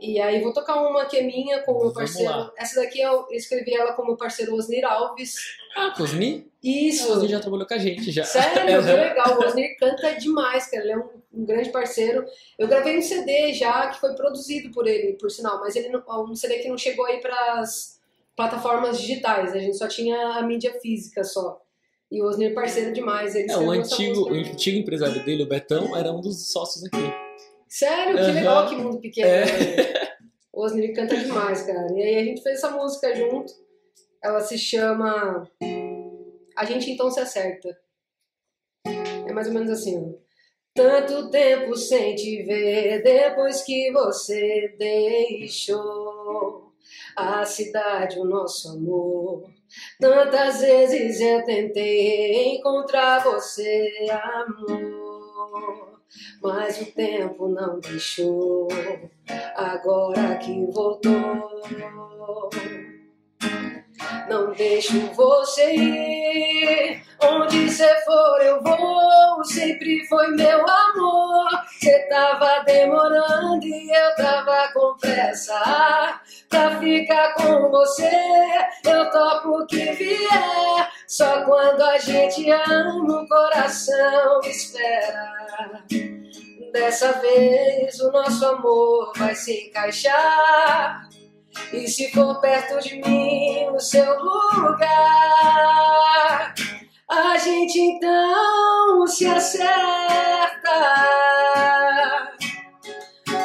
E 0.00 0.20
aí 0.20 0.42
vou 0.42 0.52
tocar 0.52 0.82
uma 0.82 1.06
que 1.06 1.16
é 1.16 1.22
minha 1.22 1.62
com 1.62 1.72
o 1.72 1.80
meu 1.84 1.92
parceiro. 1.92 2.30
lá. 2.30 2.52
Essa 2.56 2.82
daqui 2.82 3.00
eu 3.00 3.26
escrevi 3.30 3.74
ela 3.74 3.92
com 3.94 4.02
o 4.02 4.06
meu 4.06 4.16
parceiro 4.16 4.54
Osnir 4.54 4.84
Alves. 4.84 5.36
Ah, 5.74 5.92
Cosmi? 5.96 6.50
Isso! 6.62 7.08
Você 7.14 7.28
já 7.28 7.40
trabalhou 7.40 7.66
com 7.66 7.74
a 7.74 7.78
gente 7.78 8.10
já. 8.10 8.24
Sério, 8.24 8.82
que 8.82 8.92
legal. 8.92 9.38
O 9.38 9.44
Osnir 9.44 9.76
canta 9.78 10.12
demais, 10.14 10.66
cara. 10.70 10.82
Ele 10.82 10.92
é 10.92 10.98
um, 10.98 11.08
um 11.32 11.44
grande 11.46 11.70
parceiro. 11.70 12.26
Eu 12.58 12.68
gravei 12.68 12.98
um 12.98 13.02
CD 13.02 13.54
já 13.54 13.88
que 13.88 14.00
foi 14.00 14.14
produzido 14.14 14.70
por 14.70 14.86
ele, 14.86 15.14
por 15.14 15.30
sinal, 15.30 15.60
mas 15.60 15.74
ele 15.76 15.88
não, 15.88 16.02
um 16.24 16.34
CD 16.34 16.58
que 16.58 16.68
não 16.68 16.76
chegou 16.76 17.06
aí 17.06 17.20
para 17.20 17.60
as 17.60 17.98
plataformas 18.34 19.00
digitais. 19.00 19.54
A 19.54 19.58
gente 19.58 19.78
só 19.78 19.88
tinha 19.88 20.18
a 20.36 20.42
mídia 20.42 20.78
física 20.80 21.24
só. 21.24 21.60
E 22.10 22.22
o 22.22 22.26
Osnir 22.26 22.54
parceiro 22.54 22.92
demais. 22.92 23.34
Ele 23.34 23.50
É, 23.50 23.56
o 23.56 23.70
antigo, 23.70 24.30
o 24.30 24.34
antigo 24.34 24.78
empresário 24.78 25.24
dele, 25.24 25.42
o 25.42 25.48
Betão, 25.48 25.96
era 25.96 26.12
um 26.12 26.20
dos 26.20 26.50
sócios 26.52 26.84
aqui. 26.84 26.98
Sério, 27.68 28.14
que 28.14 28.20
Aham. 28.20 28.32
legal, 28.32 28.68
que 28.68 28.76
mundo 28.76 29.00
pequeno. 29.00 29.28
É. 29.28 29.44
né? 29.44 30.06
O 30.52 30.94
canta 30.94 31.14
demais, 31.16 31.62
cara. 31.62 31.92
E 31.92 32.02
aí 32.02 32.16
a 32.16 32.24
gente 32.24 32.42
fez 32.42 32.56
essa 32.56 32.70
música 32.70 33.14
junto. 33.14 33.52
Ela 34.22 34.40
se 34.40 34.56
chama 34.56 35.46
A 36.56 36.64
Gente 36.64 36.90
Então 36.90 37.10
Se 37.10 37.20
Acerta. 37.20 37.78
É 38.86 39.32
mais 39.32 39.48
ou 39.48 39.52
menos 39.52 39.70
assim, 39.70 39.98
ó. 39.98 40.14
Tanto 40.74 41.30
tempo 41.30 41.76
sem 41.76 42.14
te 42.14 42.42
ver 42.42 43.02
depois 43.02 43.62
que 43.62 43.90
você 43.92 44.74
deixou 44.78 46.72
a 47.14 47.44
cidade, 47.44 48.18
o 48.18 48.24
nosso 48.24 48.70
amor. 48.70 49.50
Tantas 50.00 50.60
vezes 50.60 51.20
eu 51.20 51.44
tentei 51.44 52.56
encontrar 52.56 53.22
você, 53.22 53.90
amor, 54.10 56.00
mas 56.42 56.80
o 56.80 56.92
tempo 56.92 57.48
não 57.48 57.80
deixou. 57.80 58.68
Agora 59.54 60.36
que 60.36 60.66
voltou, 60.66 61.60
não 64.28 64.52
deixo 64.52 65.00
você 65.12 65.74
ir. 65.74 67.02
Onde 67.22 67.70
você 67.70 67.88
for, 68.04 68.40
eu 68.42 68.62
vou. 68.62 69.44
Sempre 69.44 70.06
foi 70.06 70.28
meu 70.28 70.60
amor. 70.60 71.48
Você 71.78 71.98
tava 72.08 72.62
demorando 72.64 73.64
e 73.64 73.90
eu 73.90 74.16
tava 74.16 74.68
com 74.72 74.96
pressa 74.98 76.20
pra 76.48 76.78
ficar 76.78 77.34
com 77.34 77.70
você. 77.70 78.10
Eu 78.84 79.10
topo 79.10 79.62
o 79.62 79.66
que 79.66 79.92
vier. 79.92 80.90
Só 81.06 81.44
quando 81.44 81.82
a 81.82 81.98
gente 81.98 82.50
ama, 82.50 83.22
o 83.22 83.28
coração 83.28 84.40
espera. 84.44 85.36
Dessa 86.72 87.12
vez 87.12 87.98
o 88.00 88.10
nosso 88.10 88.44
amor 88.44 89.12
vai 89.16 89.34
se 89.34 89.68
encaixar. 89.68 91.05
E 91.72 91.88
se 91.88 92.10
for 92.12 92.40
perto 92.40 92.78
de 92.80 92.96
mim, 93.02 93.68
o 93.70 93.80
seu 93.80 94.18
lugar, 94.20 94.84
a 97.10 97.38
gente 97.38 97.80
então 97.80 99.06
se 99.06 99.26
acerta. 99.26 99.66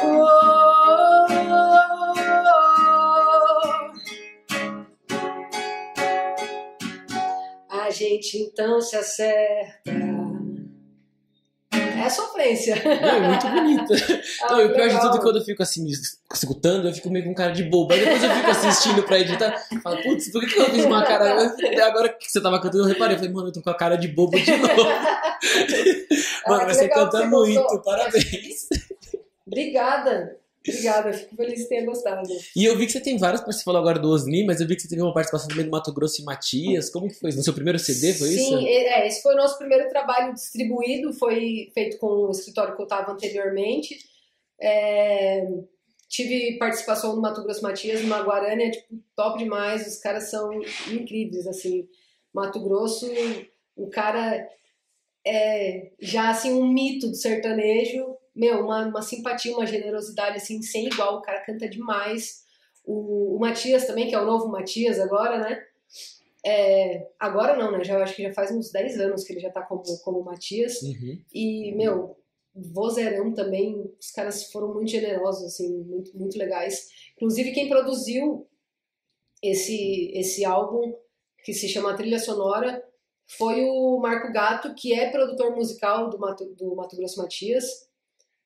Oh, 0.04 0.42
a 7.70 7.90
gente 7.90 8.38
então 8.38 8.80
se 8.80 8.96
acerta. 8.96 10.11
É 12.02 12.08
sofrência. 12.10 12.74
Não, 12.84 13.08
é 13.08 13.20
muito 13.20 13.48
bonita. 13.48 13.94
Ah, 14.42 14.52
Não, 14.52 14.60
e 14.60 14.64
o 14.66 14.74
pior 14.74 14.88
de 14.88 15.00
tudo 15.00 15.16
é 15.16 15.20
quando 15.20 15.38
eu 15.38 15.44
fico 15.44 15.62
assim, 15.62 15.86
escutando, 16.32 16.88
eu 16.88 16.92
fico 16.94 17.08
meio 17.10 17.24
com 17.24 17.34
cara 17.34 17.52
de 17.52 17.62
bobo. 17.62 17.92
Aí 17.92 18.00
depois 18.00 18.22
eu 18.24 18.30
fico 18.30 18.50
assistindo 18.50 19.02
pra 19.04 19.18
editar, 19.20 19.54
falo, 19.82 20.02
putz, 20.02 20.32
por 20.32 20.44
que, 20.44 20.58
eu 20.58 20.64
fiz 20.66 20.84
uma 20.84 21.04
cara. 21.04 21.54
Agora 21.86 22.08
que 22.08 22.30
você 22.30 22.40
tava 22.40 22.60
cantando, 22.60 22.84
eu 22.84 22.88
reparei, 22.88 23.14
eu 23.14 23.18
falei, 23.18 23.32
mano, 23.32 23.48
eu 23.48 23.52
tô 23.52 23.62
com 23.62 23.70
a 23.70 23.76
cara 23.76 23.96
de 23.96 24.08
bobo 24.08 24.38
de 24.38 24.50
novo. 24.56 24.74
Mano, 26.48 26.62
Ah, 26.62 26.64
mas 26.66 26.66
que 26.66 26.74
você 26.74 26.88
canta 26.88 27.18
você 27.18 27.26
muito, 27.26 27.82
parabéns. 27.82 28.68
Obrigada. 29.46 30.36
Obrigada, 30.66 31.12
fico 31.12 31.34
feliz 31.34 31.62
que 31.62 31.68
tenha 31.68 31.84
gostado. 31.84 32.28
E 32.54 32.64
eu 32.64 32.78
vi 32.78 32.86
que 32.86 32.92
você 32.92 33.00
tem 33.00 33.18
várias, 33.18 33.44
você 33.44 33.64
falou 33.64 33.80
agora 33.80 33.98
do 33.98 34.08
Osni, 34.08 34.44
mas 34.44 34.60
eu 34.60 34.66
vi 34.66 34.76
que 34.76 34.82
você 34.82 34.88
teve 34.88 35.02
uma 35.02 35.12
participação 35.12 35.48
também 35.48 35.64
do 35.64 35.70
Mato 35.70 35.92
Grosso 35.92 36.22
e 36.22 36.24
Matias. 36.24 36.88
Como 36.88 37.08
que 37.08 37.14
foi? 37.14 37.32
No 37.32 37.42
seu 37.42 37.52
primeiro 37.52 37.78
CD, 37.78 38.14
foi 38.14 38.28
isso? 38.28 38.58
Sim, 38.58 38.66
é, 38.66 39.06
esse 39.06 39.22
foi 39.22 39.34
o 39.34 39.36
nosso 39.36 39.58
primeiro 39.58 39.88
trabalho 39.88 40.32
distribuído, 40.32 41.12
foi 41.12 41.70
feito 41.74 41.98
com 41.98 42.06
o 42.06 42.30
escritório 42.30 42.76
que 42.76 42.80
eu 42.80 42.84
estava 42.84 43.12
anteriormente. 43.12 43.98
É, 44.60 45.48
tive 46.08 46.58
participação 46.58 47.16
no 47.16 47.22
Mato 47.22 47.42
Grosso 47.42 47.62
Matias, 47.62 48.02
numa 48.02 48.22
Guarânia, 48.22 48.70
tipo, 48.70 49.02
top 49.16 49.38
demais, 49.38 49.86
os 49.86 49.96
caras 49.98 50.30
são 50.30 50.52
incríveis, 50.92 51.46
assim. 51.46 51.88
Mato 52.32 52.60
Grosso, 52.60 53.10
o 53.74 53.90
cara 53.90 54.48
é 55.26 55.90
já, 56.00 56.30
assim, 56.30 56.52
um 56.52 56.70
mito 56.70 57.08
do 57.08 57.16
sertanejo, 57.16 58.16
meu, 58.34 58.64
uma, 58.64 58.86
uma 58.86 59.02
simpatia, 59.02 59.54
uma 59.54 59.66
generosidade, 59.66 60.36
assim, 60.36 60.62
sem 60.62 60.86
igual, 60.86 61.18
o 61.18 61.22
cara 61.22 61.44
canta 61.44 61.68
demais. 61.68 62.42
O, 62.84 63.36
o 63.36 63.38
Matias 63.38 63.86
também, 63.86 64.08
que 64.08 64.14
é 64.14 64.20
o 64.20 64.26
novo 64.26 64.48
Matias 64.48 64.98
agora, 64.98 65.38
né? 65.38 65.62
É, 66.44 67.08
agora 67.20 67.56
não, 67.56 67.70
né? 67.70 67.84
Já 67.84 68.02
acho 68.02 68.16
que 68.16 68.22
já 68.22 68.32
faz 68.32 68.50
uns 68.50 68.72
10 68.72 69.00
anos 69.00 69.24
que 69.24 69.32
ele 69.32 69.40
já 69.40 69.50
tá 69.50 69.62
como, 69.62 69.82
como 70.02 70.24
Matias. 70.24 70.82
Uhum. 70.82 71.18
E, 71.32 71.72
meu, 71.72 72.16
vozeirão 72.54 73.32
também, 73.32 73.90
os 74.00 74.10
caras 74.10 74.50
foram 74.50 74.74
muito 74.74 74.90
generosos, 74.90 75.44
assim, 75.44 75.68
muito, 75.84 76.16
muito 76.18 76.36
legais. 76.36 76.88
Inclusive, 77.16 77.52
quem 77.52 77.68
produziu 77.68 78.48
esse, 79.42 80.10
esse 80.14 80.44
álbum, 80.44 80.94
que 81.44 81.52
se 81.52 81.68
chama 81.68 81.96
Trilha 81.96 82.18
Sonora, 82.18 82.82
foi 83.26 83.64
o 83.64 83.98
Marco 83.98 84.32
Gato, 84.32 84.74
que 84.74 84.92
é 84.92 85.10
produtor 85.10 85.54
musical 85.54 86.10
do 86.10 86.18
Mato, 86.18 86.44
do 86.54 86.74
Mato 86.74 86.96
Grosso 86.96 87.20
Matias. 87.20 87.88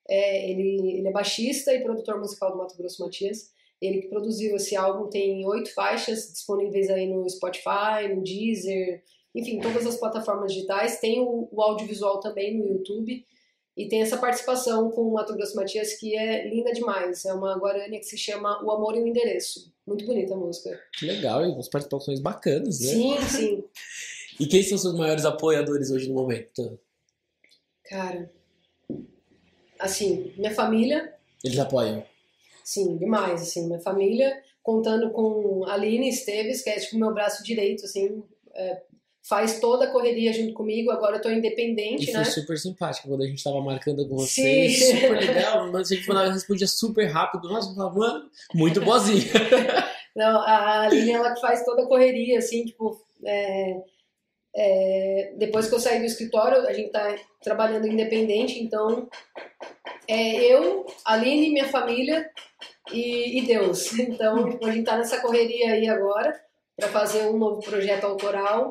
É, 0.08 0.50
ele, 0.50 0.98
ele 0.98 1.08
é 1.08 1.12
baixista 1.12 1.72
e 1.74 1.82
produtor 1.82 2.18
musical 2.18 2.52
do 2.52 2.58
Mato 2.58 2.76
Grosso 2.76 3.02
Matias. 3.02 3.50
Ele 3.80 4.02
que 4.02 4.08
produziu 4.08 4.56
esse 4.56 4.74
álbum 4.74 5.08
tem 5.08 5.46
oito 5.46 5.72
faixas 5.74 6.32
disponíveis 6.32 6.88
aí 6.88 7.06
no 7.06 7.28
Spotify, 7.28 8.08
no 8.14 8.22
Deezer, 8.22 9.02
enfim, 9.34 9.60
todas 9.60 9.86
as 9.86 9.96
plataformas 9.96 10.52
digitais. 10.52 10.98
Tem 10.98 11.20
o, 11.20 11.48
o 11.50 11.62
audiovisual 11.62 12.20
também 12.20 12.56
no 12.56 12.66
YouTube. 12.66 13.24
E 13.76 13.88
tem 13.88 14.00
essa 14.00 14.16
participação 14.16 14.90
com 14.90 15.02
o 15.02 15.12
Mato 15.12 15.34
Grosso 15.34 15.54
Matias 15.54 15.92
que 15.94 16.16
é 16.16 16.48
linda 16.48 16.72
demais. 16.72 17.26
É 17.26 17.34
uma 17.34 17.58
guarânia 17.58 18.00
que 18.00 18.06
se 18.06 18.16
chama 18.16 18.64
O 18.64 18.70
Amor 18.70 18.96
e 18.96 19.00
o 19.00 19.06
Endereço. 19.06 19.70
Muito 19.86 20.06
bonita 20.06 20.32
a 20.32 20.36
música. 20.36 20.80
Que 20.98 21.04
legal, 21.04 21.44
e 21.44 21.48
umas 21.48 21.68
participações 21.68 22.18
bacanas, 22.18 22.80
né? 22.80 22.86
Sim, 22.88 23.16
sim. 23.22 23.64
E 24.38 24.46
quem 24.46 24.62
são 24.62 24.76
seus 24.76 24.94
maiores 24.94 25.24
apoiadores 25.24 25.90
hoje 25.90 26.08
no 26.08 26.14
momento? 26.14 26.78
Cara, 27.84 28.30
assim, 29.78 30.32
minha 30.36 30.50
família, 30.54 31.12
Eles 31.44 31.58
apoiam. 31.58 32.04
sim, 32.64 32.96
demais, 32.96 33.42
assim, 33.42 33.66
minha 33.66 33.80
família, 33.80 34.36
contando 34.62 35.10
com 35.10 35.64
a 35.66 35.74
Aline 35.74 36.08
Esteves, 36.08 36.62
que 36.62 36.70
é 36.70 36.78
tipo 36.78 36.96
meu 36.98 37.12
braço 37.14 37.42
direito, 37.44 37.84
assim, 37.84 38.22
é, 38.54 38.82
faz 39.28 39.58
toda 39.60 39.84
a 39.86 39.90
correria 39.90 40.32
junto 40.32 40.52
comigo, 40.54 40.90
agora 40.90 41.16
eu 41.16 41.20
tô 41.22 41.28
E 41.28 41.34
independente, 41.38 42.06
foi 42.06 42.14
né? 42.20 42.24
super 42.24 42.56
simpático 42.58 43.08
quando 43.08 43.22
a 43.22 43.26
gente 43.26 43.42
tava 43.42 43.60
marcando 43.60 44.08
com 44.08 44.16
vocês. 44.16 44.78
Sim. 44.78 45.00
Super 45.00 45.18
legal. 45.26 45.72
Mas 45.72 45.90
a 45.90 45.94
gente 45.94 46.08
mandava, 46.08 46.32
respondia 46.32 46.66
super 46.68 47.06
rápido. 47.06 47.48
Nossa, 47.48 47.70
eu 47.70 47.74
falava, 47.74 47.98
mano, 47.98 48.30
muito 48.54 48.80
boazinha. 48.80 49.24
Não, 50.14 50.40
a 50.40 50.82
Aline, 50.82 51.10
ela 51.10 51.34
que 51.34 51.40
faz 51.40 51.64
toda 51.64 51.82
a 51.82 51.86
correria, 51.86 52.38
assim, 52.38 52.64
tipo, 52.64 52.98
é, 53.24 53.82
é, 54.58 55.34
depois 55.36 55.68
que 55.68 55.74
eu 55.74 55.80
saí 55.80 55.98
do 55.98 56.06
escritório, 56.06 56.66
a 56.66 56.72
gente 56.72 56.90
tá 56.90 57.14
trabalhando 57.42 57.86
independente, 57.86 58.58
então 58.58 59.06
é 60.08 60.36
eu, 60.50 60.86
Aline, 61.04 61.50
minha 61.50 61.68
família 61.68 62.30
e, 62.90 63.38
e 63.38 63.46
Deus. 63.46 63.92
Então, 64.00 64.58
a 64.62 64.70
gente 64.70 64.84
tá 64.84 64.96
nessa 64.96 65.20
correria 65.20 65.72
aí 65.72 65.86
agora 65.86 66.40
para 66.74 66.88
fazer 66.88 67.26
um 67.26 67.36
novo 67.36 67.60
projeto 67.60 68.04
autoral. 68.04 68.70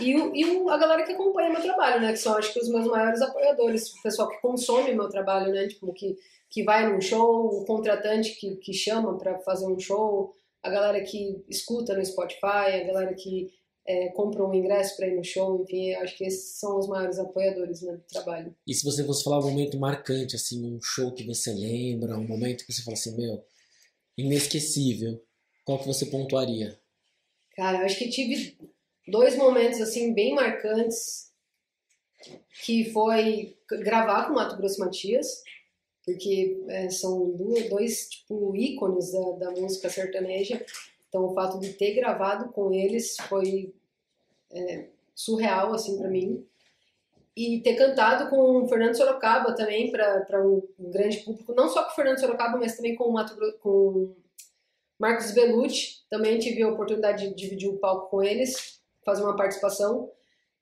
E, 0.00 0.12
e 0.12 0.68
a 0.70 0.78
galera 0.78 1.02
que 1.04 1.12
acompanha 1.12 1.50
meu 1.50 1.60
trabalho, 1.60 2.00
né? 2.00 2.12
Que 2.12 2.18
são, 2.18 2.34
acho 2.38 2.52
que, 2.54 2.60
os 2.60 2.70
meus 2.70 2.86
maiores 2.86 3.20
apoiadores. 3.20 3.92
O 3.92 4.02
pessoal 4.02 4.28
que 4.28 4.40
consome 4.40 4.94
meu 4.94 5.08
trabalho, 5.08 5.52
né? 5.52 5.68
Tipo, 5.68 5.92
que, 5.92 6.16
que 6.48 6.64
vai 6.64 6.90
num 6.90 7.00
show, 7.00 7.60
o 7.60 7.66
contratante 7.66 8.36
que, 8.36 8.56
que 8.56 8.72
chama 8.72 9.18
para 9.18 9.38
fazer 9.40 9.66
um 9.66 9.78
show, 9.78 10.32
a 10.62 10.70
galera 10.70 11.02
que 11.02 11.44
escuta 11.48 11.94
no 11.94 12.04
Spotify, 12.04 12.80
a 12.80 12.84
galera 12.84 13.14
que 13.14 13.50
é, 13.86 14.08
compra 14.10 14.46
um 14.46 14.54
ingresso 14.54 14.96
para 14.96 15.08
ir 15.08 15.16
no 15.16 15.24
show, 15.24 15.62
enfim, 15.62 15.92
acho 15.94 16.16
que 16.16 16.24
esses 16.24 16.58
são 16.58 16.78
os 16.78 16.86
maiores 16.86 17.18
apoiadores 17.18 17.82
né, 17.82 17.94
do 17.94 18.02
trabalho. 18.02 18.54
E 18.66 18.74
se 18.74 18.84
você 18.84 19.04
fosse 19.04 19.24
falar 19.24 19.40
um 19.40 19.50
momento 19.50 19.78
marcante, 19.78 20.36
assim, 20.36 20.64
um 20.64 20.80
show 20.80 21.12
que 21.12 21.24
você 21.24 21.52
lembra, 21.52 22.16
um 22.16 22.26
momento 22.26 22.64
que 22.64 22.72
você 22.72 22.82
fala 22.82 22.96
assim, 22.96 23.16
meu, 23.16 23.44
inesquecível, 24.16 25.20
qual 25.64 25.78
que 25.78 25.86
você 25.86 26.06
pontuaria? 26.06 26.78
Cara, 27.56 27.78
eu 27.78 27.84
acho 27.84 27.98
que 27.98 28.08
tive 28.08 28.56
dois 29.06 29.36
momentos 29.36 29.80
assim 29.80 30.14
bem 30.14 30.34
marcantes 30.34 31.30
que 32.64 32.90
foi 32.92 33.56
gravar 33.82 34.26
com 34.26 34.32
o 34.32 34.34
Mato 34.36 34.56
Grosso 34.56 34.78
Matias, 34.78 35.42
porque 36.04 36.64
é, 36.68 36.88
são 36.88 37.30
dois 37.68 38.08
tipo 38.08 38.56
ícones 38.56 39.12
da, 39.12 39.32
da 39.32 39.50
música 39.60 39.90
sertaneja. 39.90 40.64
Então 41.12 41.26
o 41.26 41.34
fato 41.34 41.60
de 41.60 41.74
ter 41.74 41.94
gravado 41.94 42.50
com 42.52 42.72
eles 42.72 43.16
foi 43.28 43.74
é, 44.50 44.86
surreal 45.14 45.74
assim 45.74 45.98
para 45.98 46.08
mim. 46.08 46.42
E 47.36 47.60
ter 47.60 47.76
cantado 47.76 48.30
com 48.30 48.62
o 48.62 48.68
Fernando 48.68 48.96
Sorocaba 48.96 49.54
também 49.54 49.90
para 49.90 50.42
um, 50.42 50.62
grande 50.78 51.18
público, 51.18 51.54
não 51.54 51.68
só 51.68 51.84
com 51.84 51.92
o 51.92 51.94
Fernando 51.94 52.18
Sorocaba, 52.18 52.58
mas 52.58 52.76
também 52.76 52.94
com 52.94 53.04
o 53.04 53.12
Mato 53.12 53.36
com 53.60 54.14
Marcos 54.98 55.32
Bellucci, 55.32 56.02
também 56.08 56.38
tive 56.38 56.62
a 56.62 56.68
oportunidade 56.68 57.28
de 57.28 57.34
dividir 57.34 57.68
o 57.68 57.78
palco 57.78 58.08
com 58.08 58.22
eles, 58.22 58.80
fazer 59.04 59.22
uma 59.22 59.36
participação. 59.36 60.10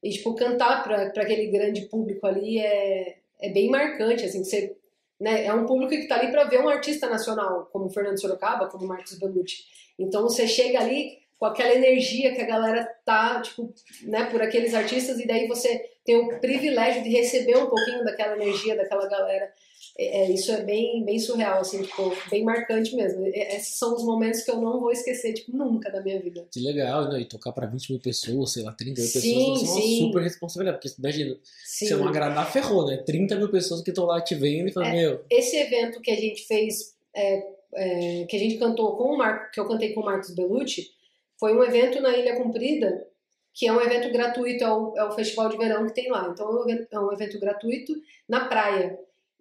E, 0.02 0.10
tipo, 0.10 0.34
cantar 0.34 0.82
para 0.82 1.02
aquele 1.04 1.48
grande 1.48 1.82
público 1.82 2.26
ali 2.26 2.58
é, 2.58 3.18
é 3.40 3.52
bem 3.52 3.68
marcante, 3.68 4.24
assim, 4.24 4.42
que 4.42 4.48
você, 4.48 4.76
né, 5.20 5.44
é 5.44 5.52
um 5.52 5.66
público 5.66 5.90
que 5.90 6.08
tá 6.08 6.16
ali 6.16 6.30
para 6.30 6.44
ver 6.44 6.60
um 6.60 6.68
artista 6.68 7.08
nacional, 7.08 7.68
como 7.72 7.90
Fernando 7.90 8.20
Sorocaba, 8.20 8.68
como 8.68 8.86
Marcos 8.86 9.18
Bellucci. 9.18 9.64
Então, 9.98 10.22
você 10.22 10.48
chega 10.48 10.80
ali 10.80 11.18
com 11.38 11.46
aquela 11.46 11.74
energia 11.74 12.34
que 12.34 12.40
a 12.40 12.46
galera 12.46 12.84
tá, 13.04 13.40
tipo, 13.40 13.72
né, 14.02 14.26
por 14.26 14.42
aqueles 14.42 14.74
artistas, 14.74 15.18
e 15.18 15.26
daí 15.26 15.46
você 15.46 15.78
tem 16.04 16.16
o 16.16 16.40
privilégio 16.40 17.02
de 17.02 17.10
receber 17.10 17.56
um 17.56 17.66
pouquinho 17.66 18.04
daquela 18.04 18.34
energia 18.34 18.76
daquela 18.76 19.06
galera. 19.08 19.52
É, 19.98 20.22
é, 20.22 20.30
isso 20.30 20.50
é 20.52 20.62
bem, 20.62 21.04
bem 21.04 21.18
surreal, 21.18 21.60
assim, 21.60 21.82
tipo, 21.82 22.12
bem 22.30 22.44
marcante 22.44 22.94
mesmo. 22.94 23.26
É, 23.26 23.56
Esses 23.56 23.76
são 23.76 23.94
os 23.94 24.04
momentos 24.04 24.42
que 24.42 24.50
eu 24.50 24.60
não 24.60 24.80
vou 24.80 24.90
esquecer, 24.90 25.34
tipo, 25.34 25.56
nunca 25.56 25.90
da 25.90 26.00
minha 26.00 26.18
vida. 26.20 26.46
Que 26.50 26.60
legal, 26.60 27.08
né? 27.08 27.20
E 27.20 27.24
tocar 27.24 27.52
pra 27.52 27.66
20 27.66 27.90
mil 27.92 28.00
pessoas, 28.00 28.52
sei 28.52 28.62
lá, 28.62 28.72
30 28.72 29.00
mil 29.00 29.10
Sim, 29.10 29.20
pessoas, 29.20 29.62
isso 29.62 29.78
é 29.78 29.82
uma 29.82 30.06
super 30.06 30.22
responsabilidade. 30.22 30.80
Porque 30.80 31.00
imagina, 31.00 31.36
Sim. 31.64 31.86
se 31.86 31.94
não 31.94 32.08
agradar, 32.08 32.50
ferrou, 32.50 32.86
né? 32.86 32.96
30 32.98 33.36
mil 33.36 33.50
pessoas 33.50 33.82
que 33.82 33.90
estão 33.90 34.04
lá 34.06 34.20
te 34.20 34.34
vendo 34.34 34.68
e 34.68 34.72
falando, 34.72 34.90
É. 34.90 34.96
meu, 34.96 35.24
Esse 35.30 35.56
evento 35.56 36.00
que 36.00 36.10
a 36.10 36.16
gente 36.16 36.46
fez, 36.46 36.96
é, 37.14 37.42
é, 37.74 38.24
que 38.24 38.36
a 38.36 38.40
gente 38.40 38.58
cantou 38.58 38.96
com 38.96 39.14
o 39.14 39.18
Marco, 39.18 39.50
que 39.52 39.60
eu 39.60 39.66
cantei 39.68 39.92
com 39.92 40.00
o 40.00 40.04
Marcos 40.04 40.34
Bellucci, 40.34 40.90
foi 41.38 41.56
um 41.56 41.62
evento 41.62 42.00
na 42.00 42.16
Ilha 42.16 42.36
Comprida, 42.36 43.06
que 43.52 43.66
é 43.66 43.72
um 43.72 43.80
evento 43.80 44.12
gratuito, 44.12 44.62
é 44.64 44.72
o, 44.72 44.96
é 44.96 45.04
o 45.04 45.12
festival 45.12 45.48
de 45.48 45.56
verão 45.56 45.86
que 45.86 45.94
tem 45.94 46.10
lá. 46.10 46.28
Então 46.32 46.68
é 46.68 46.86
é 46.90 46.98
um 47.00 47.12
evento 47.12 47.38
gratuito 47.38 47.92
na 48.28 48.46
praia. 48.46 48.98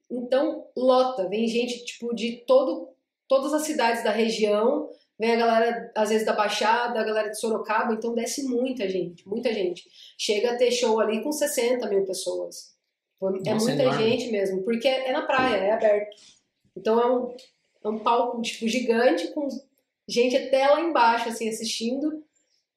Então 0.10 0.68
lota, 0.76 1.28
vem 1.30 1.48
gente 1.48 1.86
tipo 1.86 2.14
de 2.16 2.38
todo, 2.48 2.90
todas 3.28 3.54
as 3.54 3.62
cidades 3.64 4.04
da 4.04 4.12
região, 4.12 4.90
vem 5.20 5.34
a 5.34 5.36
galera 5.36 5.92
às 5.96 6.10
vezes 6.10 6.26
da 6.26 6.34
Baixada, 6.34 7.00
a 7.00 7.04
galera 7.04 7.30
de 7.30 7.40
Sorocaba, 7.40 7.94
então 7.94 8.16
desce 8.16 8.44
muita 8.44 8.90
gente, 8.90 9.28
muita 9.28 9.54
gente. 9.54 9.84
Chega 10.18 10.52
a 10.52 10.58
ter 10.58 10.72
show 10.72 11.00
ali 11.00 11.22
com 11.22 11.32
60 11.32 11.88
mil 11.90 12.06
pessoas. 12.06 12.76
É 13.22 13.54
Nossa, 13.54 13.66
muita 13.66 13.84
enorme. 13.84 14.10
gente 14.10 14.32
mesmo, 14.32 14.64
porque 14.64 14.88
é 14.88 15.12
na 15.12 15.24
praia, 15.24 15.58
é 15.58 15.72
aberto. 15.72 16.16
Então 16.76 17.00
é 17.00 17.12
um, 17.12 17.36
é 17.84 17.90
um 17.90 18.00
palco 18.00 18.42
tipo, 18.42 18.68
gigante 18.68 19.28
com 19.34 19.48
gente 20.08 20.38
até 20.38 20.68
lá 20.68 20.80
embaixo 20.82 21.30
assim 21.30 21.50
assistindo. 21.50 22.24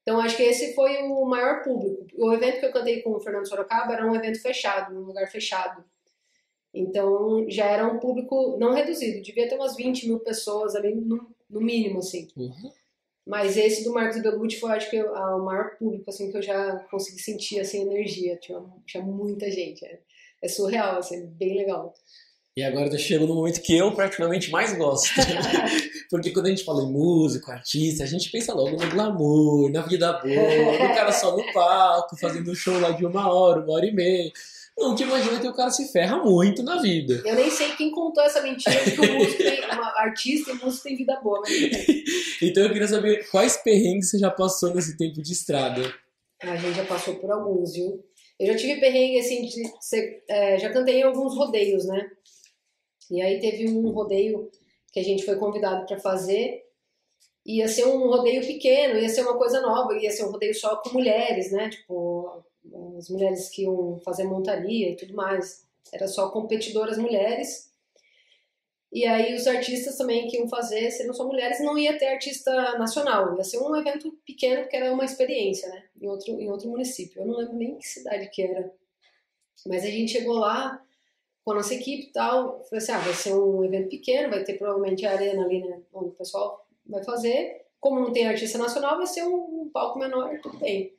Então 0.03 0.21
acho 0.21 0.37
que 0.37 0.43
esse 0.43 0.75
foi 0.75 0.99
o 1.05 1.25
maior 1.25 1.63
público. 1.63 2.07
O 2.17 2.33
evento 2.33 2.59
que 2.59 2.67
eu 2.67 2.73
cantei 2.73 3.03
com 3.03 3.13
o 3.13 3.21
Fernando 3.21 3.49
Sorocaba 3.49 3.93
era 3.93 4.05
um 4.05 4.15
evento 4.17 4.43
fechado, 4.43 4.93
num 4.93 5.03
lugar 5.03 5.29
fechado. 5.29 5.85
Então 6.75 7.45
já 7.49 7.67
era 7.67 7.87
um 7.87 7.99
público 7.99 8.57
não 8.59 8.73
reduzido, 8.73 9.23
devia 9.23 9.49
ter 9.49 9.57
umas 9.57 9.77
20 9.77 10.07
mil 10.07 10.21
pessoas 10.21 10.75
ali 10.75 10.95
no, 10.95 11.29
no 11.51 11.61
mínimo, 11.61 11.99
assim. 11.99 12.29
porra. 12.35 12.73
Mas 13.27 13.57
esse 13.57 13.85
do 13.85 13.93
Marcos 13.93 14.21
Bellucci 14.21 14.59
foi, 14.59 14.73
acho 14.73 14.91
que, 14.91 15.01
o 15.01 15.45
maior 15.45 15.77
público, 15.79 16.11
assim, 16.11 16.31
que 16.31 16.37
eu 16.37 16.43
já 16.43 16.77
consegui 16.91 17.23
sentir, 17.23 17.61
assim, 17.61 17.83
energia. 17.83 18.37
Tinha, 18.37 18.61
tinha 18.85 19.03
muita 19.03 19.49
gente. 19.51 19.85
É, 19.85 20.01
é 20.43 20.49
surreal, 20.49 20.99
assim, 20.99 21.17
é 21.17 21.27
bem 21.27 21.57
legal. 21.57 21.95
E 22.57 22.63
agora 22.63 22.89
eu 22.89 22.99
chego 22.99 23.27
no 23.27 23.35
momento 23.35 23.63
que 23.63 23.77
eu 23.77 23.93
praticamente 23.93 24.51
mais 24.51 24.77
gosto. 24.77 25.09
Porque 26.11 26.33
quando 26.33 26.47
a 26.47 26.51
gente 26.51 26.65
fala 26.65 26.83
em 26.83 26.93
músico, 26.93 27.51
artista, 27.51 28.03
a 28.03 28.07
gente 28.07 28.31
pensa 28.31 28.53
logo 28.53 28.73
no 28.73 28.91
glamour, 28.91 29.71
na 29.71 29.81
vida 29.83 30.13
boa, 30.13 30.89
no 30.89 30.95
cara 30.95 31.13
só 31.13 31.35
no 31.35 31.51
palco, 31.53 32.19
fazendo 32.19 32.51
um 32.51 32.55
show 32.55 32.79
lá 32.79 32.91
de 32.91 33.07
uma 33.07 33.33
hora, 33.33 33.63
uma 33.63 33.73
hora 33.73 33.87
e 33.87 33.95
meia. 33.95 34.31
Não 34.79 34.95
te 34.95 35.03
imagina 35.03 35.39
que 35.39 35.49
o 35.49 35.55
cara 35.55 35.71
se 35.71 35.93
ferra 35.93 36.19
muito 36.25 36.63
na 36.63 36.81
vida. 36.81 37.23
Eu 37.25 37.35
nem 37.35 37.51
sei 37.51 37.73
quem 37.77 37.91
contou 37.91 38.25
essa 38.25 38.41
mentira 38.41 38.83
de 38.83 38.93
que 38.93 39.01
o 39.01 39.15
músico 39.15 39.39
tem, 39.39 39.65
uma 39.65 40.01
artista 40.01 40.51
e 40.51 40.55
músico 40.55 40.85
tem 40.85 40.97
vida 40.97 41.21
boa. 41.21 41.41
Mas... 41.41 41.53
então 42.41 42.63
eu 42.63 42.73
queria 42.73 42.89
saber 42.89 43.29
quais 43.31 43.57
perrengues 43.59 44.11
você 44.11 44.19
já 44.19 44.31
passou 44.31 44.75
nesse 44.75 44.97
tempo 44.97 45.23
de 45.23 45.33
estrada. 45.33 45.83
A 46.41 46.57
gente 46.57 46.77
já 46.77 46.85
passou 46.85 47.17
por 47.17 47.31
alguns, 47.31 47.75
viu? 47.75 48.03
Eu 48.41 48.47
já 48.49 48.57
tive 48.57 48.81
perrengue, 48.81 49.21
assim, 49.21 49.43
de 49.43 49.63
ser, 49.81 50.25
é, 50.29 50.59
já 50.59 50.73
cantei 50.73 50.97
em 50.97 51.03
alguns 51.03 51.37
rodeios, 51.37 51.85
né? 51.85 52.11
E 53.11 53.21
aí 53.21 53.39
teve 53.39 53.69
um 53.69 53.91
rodeio 53.91 54.51
que 54.93 54.99
a 54.99 55.05
gente 55.05 55.25
foi 55.25 55.37
convidado 55.37 55.87
para 55.87 56.01
fazer. 56.01 56.63
Ia 57.45 57.69
ser 57.69 57.87
um 57.87 58.09
rodeio 58.09 58.45
pequeno, 58.47 58.99
ia 58.99 59.09
ser 59.09 59.23
uma 59.23 59.37
coisa 59.37 59.61
nova, 59.61 59.97
ia 59.97 60.11
ser 60.11 60.25
um 60.25 60.31
rodeio 60.31 60.55
só 60.55 60.77
com 60.77 60.91
mulheres, 60.91 61.53
né? 61.53 61.71
Tipo, 61.71 62.12
as 63.03 63.11
mulheres 63.11 63.49
que 63.49 63.63
iam 63.63 64.01
fazer 64.05 64.25
montaria 64.25 64.91
e 64.91 64.97
tudo 64.97 65.15
mais. 65.15 65.67
Era 65.93 66.07
só 66.07 66.31
competidoras 66.31 66.97
mulheres. 66.97 67.71
E 68.93 69.07
aí 69.07 69.35
os 69.35 69.47
artistas 69.47 69.97
também 69.97 70.29
que 70.29 70.37
iam 70.37 70.49
fazer, 70.49 70.91
seriam 70.91 71.15
só 71.15 71.27
mulheres, 71.27 71.61
não 71.61 71.79
ia 71.79 71.99
ter 71.99 72.07
artista 72.07 72.79
nacional. 72.79 73.37
Ia 73.37 73.45
ser 73.45 73.59
um 73.59 73.75
evento 73.75 74.13
pequeno, 74.25 74.63
porque 74.63 74.77
era 74.77 74.93
uma 74.93 75.05
experiência, 75.05 75.69
né? 75.69 75.85
Em 76.01 76.09
outro, 76.09 76.41
em 76.41 76.51
outro 76.51 76.69
município. 76.69 77.23
Eu 77.23 77.27
não 77.27 77.37
lembro 77.37 77.57
nem 77.57 77.77
que 77.77 77.87
cidade 77.87 78.29
que 78.31 78.43
era. 78.43 78.73
Mas 79.67 79.85
a 79.85 79.89
gente 79.89 80.13
chegou 80.13 80.35
lá, 80.35 80.83
com 81.45 81.53
a 81.53 81.55
nossa 81.57 81.75
equipe 81.75 82.05
e 82.05 82.13
tal. 82.13 82.63
Falei 82.65 82.79
assim, 82.79 82.93
ah, 82.93 82.99
vai 82.99 83.15
ser 83.15 83.35
um 83.35 83.65
evento 83.65 83.89
pequeno, 83.89 84.31
vai 84.31 84.45
ter 84.45 84.55
provavelmente 84.55 85.05
a 85.07 85.13
arena 85.13 85.45
ali, 85.45 85.61
né, 85.61 85.81
onde 85.93 86.11
o 86.11 86.15
pessoal 86.15 86.67
vai 86.87 87.03
fazer. 87.03 87.67
Como 87.81 87.99
não 87.99 88.13
tem 88.13 88.29
artista 88.29 88.59
nacional, 88.59 88.97
vai 88.97 89.07
ser 89.07 89.25
um, 89.25 89.63
um 89.63 89.71
palco 89.73 89.99
menor, 89.99 90.39
tudo 90.41 90.59
bem. 90.59 90.95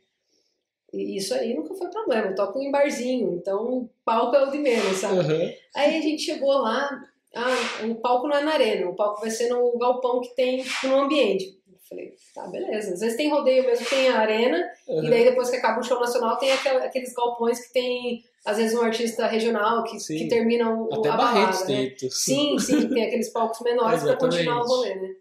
E 0.93 1.17
isso 1.17 1.33
aí 1.33 1.55
nunca 1.55 1.73
foi 1.73 1.89
problema, 1.89 2.27
eu 2.27 2.35
toco 2.35 2.61
em 2.61 2.71
barzinho, 2.71 3.33
então 3.33 3.89
palco 4.05 4.35
é 4.35 4.47
o 4.47 4.51
de 4.51 4.59
menos, 4.59 4.97
sabe? 4.97 5.19
Uhum. 5.19 5.53
Aí 5.75 5.97
a 5.97 6.01
gente 6.01 6.21
chegou 6.21 6.51
lá, 6.51 7.03
ah, 7.35 7.85
o 7.89 7.95
palco 7.95 8.27
não 8.27 8.37
é 8.37 8.43
na 8.43 8.53
arena, 8.53 8.89
o 8.89 8.95
palco 8.95 9.21
vai 9.21 9.31
ser 9.31 9.49
no 9.49 9.75
galpão 9.79 10.21
que 10.21 10.35
tem 10.35 10.63
no 10.83 11.01
ambiente. 11.01 11.57
Eu 11.67 11.79
falei, 11.89 12.13
tá, 12.35 12.47
beleza. 12.47 12.93
Às 12.93 12.99
vezes 12.99 13.17
tem 13.17 13.31
rodeio 13.31 13.65
mesmo, 13.65 13.85
tem 13.87 14.07
a 14.07 14.19
arena, 14.19 14.63
uhum. 14.87 15.03
e 15.03 15.09
daí 15.09 15.23
depois 15.23 15.49
que 15.49 15.55
acaba 15.55 15.79
o 15.79 15.83
show 15.83 15.99
nacional, 15.99 16.37
tem 16.37 16.51
aqueles 16.51 17.13
galpões 17.13 17.65
que 17.65 17.73
tem 17.73 18.23
às 18.45 18.57
vezes 18.57 18.77
um 18.77 18.81
artista 18.81 19.25
regional 19.25 19.83
que, 19.83 19.97
que 19.97 20.27
termina 20.27 20.69
o, 20.69 20.93
Até 20.93 21.09
a 21.09 21.17
balada, 21.17 21.65
né? 21.65 21.95
Sim, 22.11 22.59
sim, 22.59 22.89
tem 22.89 23.05
aqueles 23.05 23.29
palcos 23.29 23.61
menores 23.61 24.03
para 24.03 24.17
continuar 24.17 24.61
o 24.61 24.67
rolê, 24.67 24.95
né? 24.95 25.15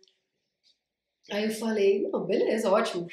Aí 1.31 1.45
eu 1.45 1.51
falei, 1.51 2.03
não, 2.11 2.27
beleza, 2.27 2.71
ótimo. 2.71 3.07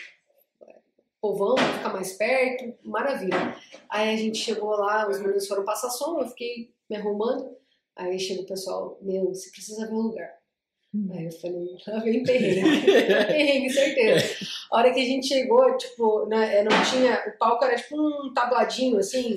Povão, 1.22 1.56
vai 1.56 1.74
ficar 1.74 1.94
mais 1.94 2.14
perto, 2.14 2.74
maravilha. 2.84 3.56
Aí 3.90 4.14
a 4.14 4.18
gente 4.18 4.38
chegou 4.38 4.70
lá, 4.72 5.10
os 5.10 5.20
meninos 5.20 5.48
foram 5.48 5.66
passar 5.66 5.90
som, 5.90 6.20
eu 6.20 6.28
fiquei 6.28 6.72
me 6.90 6.96
arrumando. 6.96 7.50
Aí 7.96 8.18
chega 8.18 8.42
o 8.42 8.46
pessoal, 8.46 8.98
meu, 9.02 9.28
você 9.28 9.50
precisa 9.52 9.86
ver 9.86 9.94
um 9.94 10.02
lugar. 10.02 10.40
Hum. 10.94 11.10
Aí 11.12 11.26
eu 11.26 11.32
falei, 11.32 11.68
lá 11.88 12.00
vem 12.00 12.24
perrengue, 12.24 12.86
perrengue, 12.86 13.70
certeza. 13.70 14.48
A 14.72 14.78
hora 14.78 14.94
que 14.94 15.00
a 15.02 15.06
gente 15.06 15.28
chegou, 15.28 15.78
tipo, 15.78 16.26
né, 16.28 16.64
não 16.64 16.84
tinha, 16.90 17.22
o 17.28 17.38
palco 17.38 17.66
era 17.66 17.76
tipo 17.76 17.96
um 18.00 18.34
tabladinho, 18.34 18.98
assim, 18.98 19.36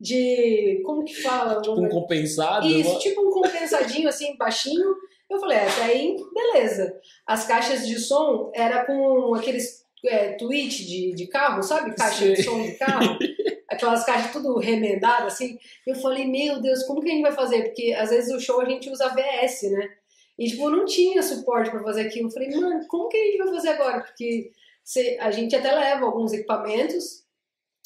de. 0.00 0.82
Como 0.84 1.04
que 1.04 1.14
fala? 1.22 1.60
Tipo 1.60 1.80
um 1.80 1.88
compensado? 1.88 2.66
Isso, 2.66 2.90
uma... 2.90 2.98
tipo 2.98 3.20
um 3.22 3.30
compensadinho 3.30 4.08
assim, 4.08 4.36
baixinho. 4.36 4.94
Eu 5.28 5.40
falei, 5.40 5.58
é, 5.58 5.68
até 5.68 5.82
aí, 5.82 6.16
beleza. 6.32 7.00
As 7.26 7.46
caixas 7.46 7.86
de 7.86 7.98
som 7.98 8.52
era 8.54 8.84
com 8.84 9.34
aqueles 9.34 9.84
é, 10.06 10.32
tweet 10.32 10.86
de, 10.86 11.12
de 11.14 11.26
carro, 11.26 11.62
sabe? 11.62 11.94
Caixa 11.94 12.24
Sim. 12.26 12.32
de 12.34 12.42
som 12.42 12.62
de 12.62 12.72
carro. 12.72 13.18
Aquelas 13.68 14.04
caixas 14.04 14.32
tudo 14.32 14.58
remendadas, 14.58 15.34
assim. 15.34 15.58
Eu 15.86 15.94
falei, 15.96 16.26
meu 16.26 16.60
Deus, 16.60 16.84
como 16.84 17.00
que 17.00 17.08
a 17.08 17.12
gente 17.12 17.22
vai 17.22 17.32
fazer? 17.32 17.62
Porque 17.64 17.92
às 17.92 18.10
vezes 18.10 18.32
o 18.32 18.40
show 18.40 18.60
a 18.60 18.64
gente 18.64 18.88
usa 18.88 19.08
VS, 19.08 19.70
né? 19.70 19.88
E, 20.38 20.48
tipo, 20.48 20.68
não 20.70 20.84
tinha 20.84 21.22
suporte 21.22 21.70
para 21.70 21.82
fazer 21.82 22.02
aquilo. 22.02 22.28
Eu 22.28 22.32
falei, 22.32 22.50
mano, 22.50 22.86
como 22.88 23.08
que 23.08 23.16
a 23.16 23.24
gente 23.24 23.38
vai 23.38 23.48
fazer 23.48 23.68
agora? 23.70 24.00
Porque 24.00 24.52
a 25.20 25.30
gente 25.30 25.56
até 25.56 25.74
leva 25.74 26.04
alguns 26.04 26.32
equipamentos, 26.32 27.24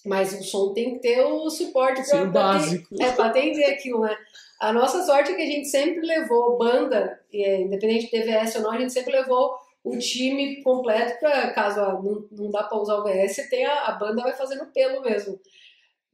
mas 0.04 0.38
o 0.38 0.42
som 0.42 0.72
tem 0.72 0.94
que 0.94 1.00
ter 1.00 1.22
o 1.22 1.48
suporte 1.48 2.02
para 2.08 2.24
básico. 2.26 2.88
é, 3.00 3.12
para 3.12 3.26
atender 3.26 3.64
aquilo, 3.64 4.00
né? 4.00 4.16
A 4.60 4.72
nossa 4.72 5.02
sorte 5.04 5.32
é 5.32 5.34
que 5.34 5.42
a 5.42 5.46
gente 5.46 5.68
sempre 5.68 6.04
levou 6.06 6.58
banda, 6.58 7.18
é, 7.32 7.62
independente 7.62 8.04
de 8.04 8.10
TVS 8.10 8.56
ou 8.56 8.62
não, 8.62 8.72
a 8.72 8.78
gente 8.78 8.92
sempre 8.92 9.12
levou 9.12 9.56
o 9.82 9.98
time 9.98 10.62
completo 10.62 11.18
para 11.20 11.52
caso 11.52 11.80
ó, 11.80 12.02
não, 12.02 12.28
não 12.30 12.50
dá 12.50 12.64
para 12.64 12.78
usar 12.78 12.96
o 12.96 13.04
VS, 13.04 13.48
tem 13.48 13.64
a, 13.64 13.86
a 13.86 13.92
banda 13.92 14.22
vai 14.22 14.32
fazendo 14.32 14.66
pelo 14.66 15.02
mesmo. 15.02 15.40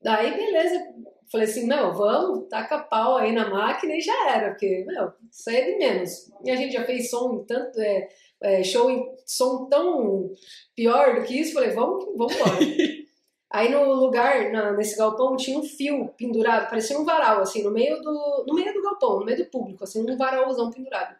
Daí, 0.00 0.36
beleza, 0.36 0.94
falei 1.30 1.46
assim, 1.46 1.66
não, 1.66 1.92
vamos, 1.94 2.48
taca 2.48 2.78
pau 2.78 3.16
aí 3.16 3.32
na 3.32 3.48
máquina 3.50 3.94
e 3.94 4.00
já 4.00 4.30
era, 4.30 4.50
porque, 4.50 4.84
meu, 4.86 5.12
isso 5.30 5.50
aí 5.50 5.56
é 5.56 5.64
de 5.64 5.78
menos. 5.78 6.30
E 6.44 6.50
a 6.50 6.56
gente 6.56 6.72
já 6.72 6.84
fez 6.84 7.10
som 7.10 7.34
em 7.34 7.44
tanto, 7.44 7.80
é, 7.80 8.08
é, 8.40 8.62
show 8.62 8.90
em 8.90 9.04
som 9.24 9.66
tão 9.66 10.30
pior 10.74 11.16
do 11.16 11.26
que 11.26 11.40
isso, 11.40 11.54
falei, 11.54 11.70
vamos, 11.70 12.04
vamos 12.16 12.34
embora. 12.34 12.56
Aí 13.48 13.70
no 13.70 13.94
lugar, 13.94 14.50
na, 14.50 14.72
nesse 14.72 14.98
galpão, 14.98 15.36
tinha 15.36 15.58
um 15.58 15.62
fio 15.62 16.08
pendurado, 16.18 16.68
parecia 16.68 16.98
um 16.98 17.04
varal, 17.04 17.40
assim, 17.40 17.62
no 17.62 17.70
meio 17.70 18.02
do, 18.02 18.44
no 18.46 18.54
meio 18.54 18.74
do 18.74 18.82
galpão, 18.82 19.20
no 19.20 19.24
meio 19.24 19.38
do 19.38 19.46
público, 19.46 19.84
assim, 19.84 20.02
um 20.02 20.16
varalzão 20.16 20.70
pendurado. 20.70 21.16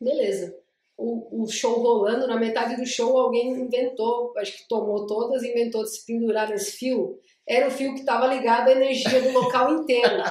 Beleza. 0.00 0.56
O, 0.96 1.42
o 1.42 1.48
show 1.48 1.80
rolando, 1.80 2.26
na 2.26 2.36
metade 2.36 2.76
do 2.76 2.86
show 2.86 3.18
alguém 3.18 3.50
inventou, 3.50 4.32
acho 4.36 4.58
que 4.58 4.68
tomou 4.68 5.06
todas, 5.06 5.42
inventou 5.42 5.82
de 5.82 5.90
se 5.90 6.06
pendurar 6.06 6.48
nesse 6.48 6.72
fio. 6.72 7.18
Era 7.46 7.68
o 7.68 7.70
fio 7.70 7.94
que 7.94 8.00
estava 8.00 8.26
ligado 8.26 8.68
à 8.68 8.72
energia 8.72 9.20
do 9.20 9.32
local 9.32 9.74
inteiro. 9.74 10.22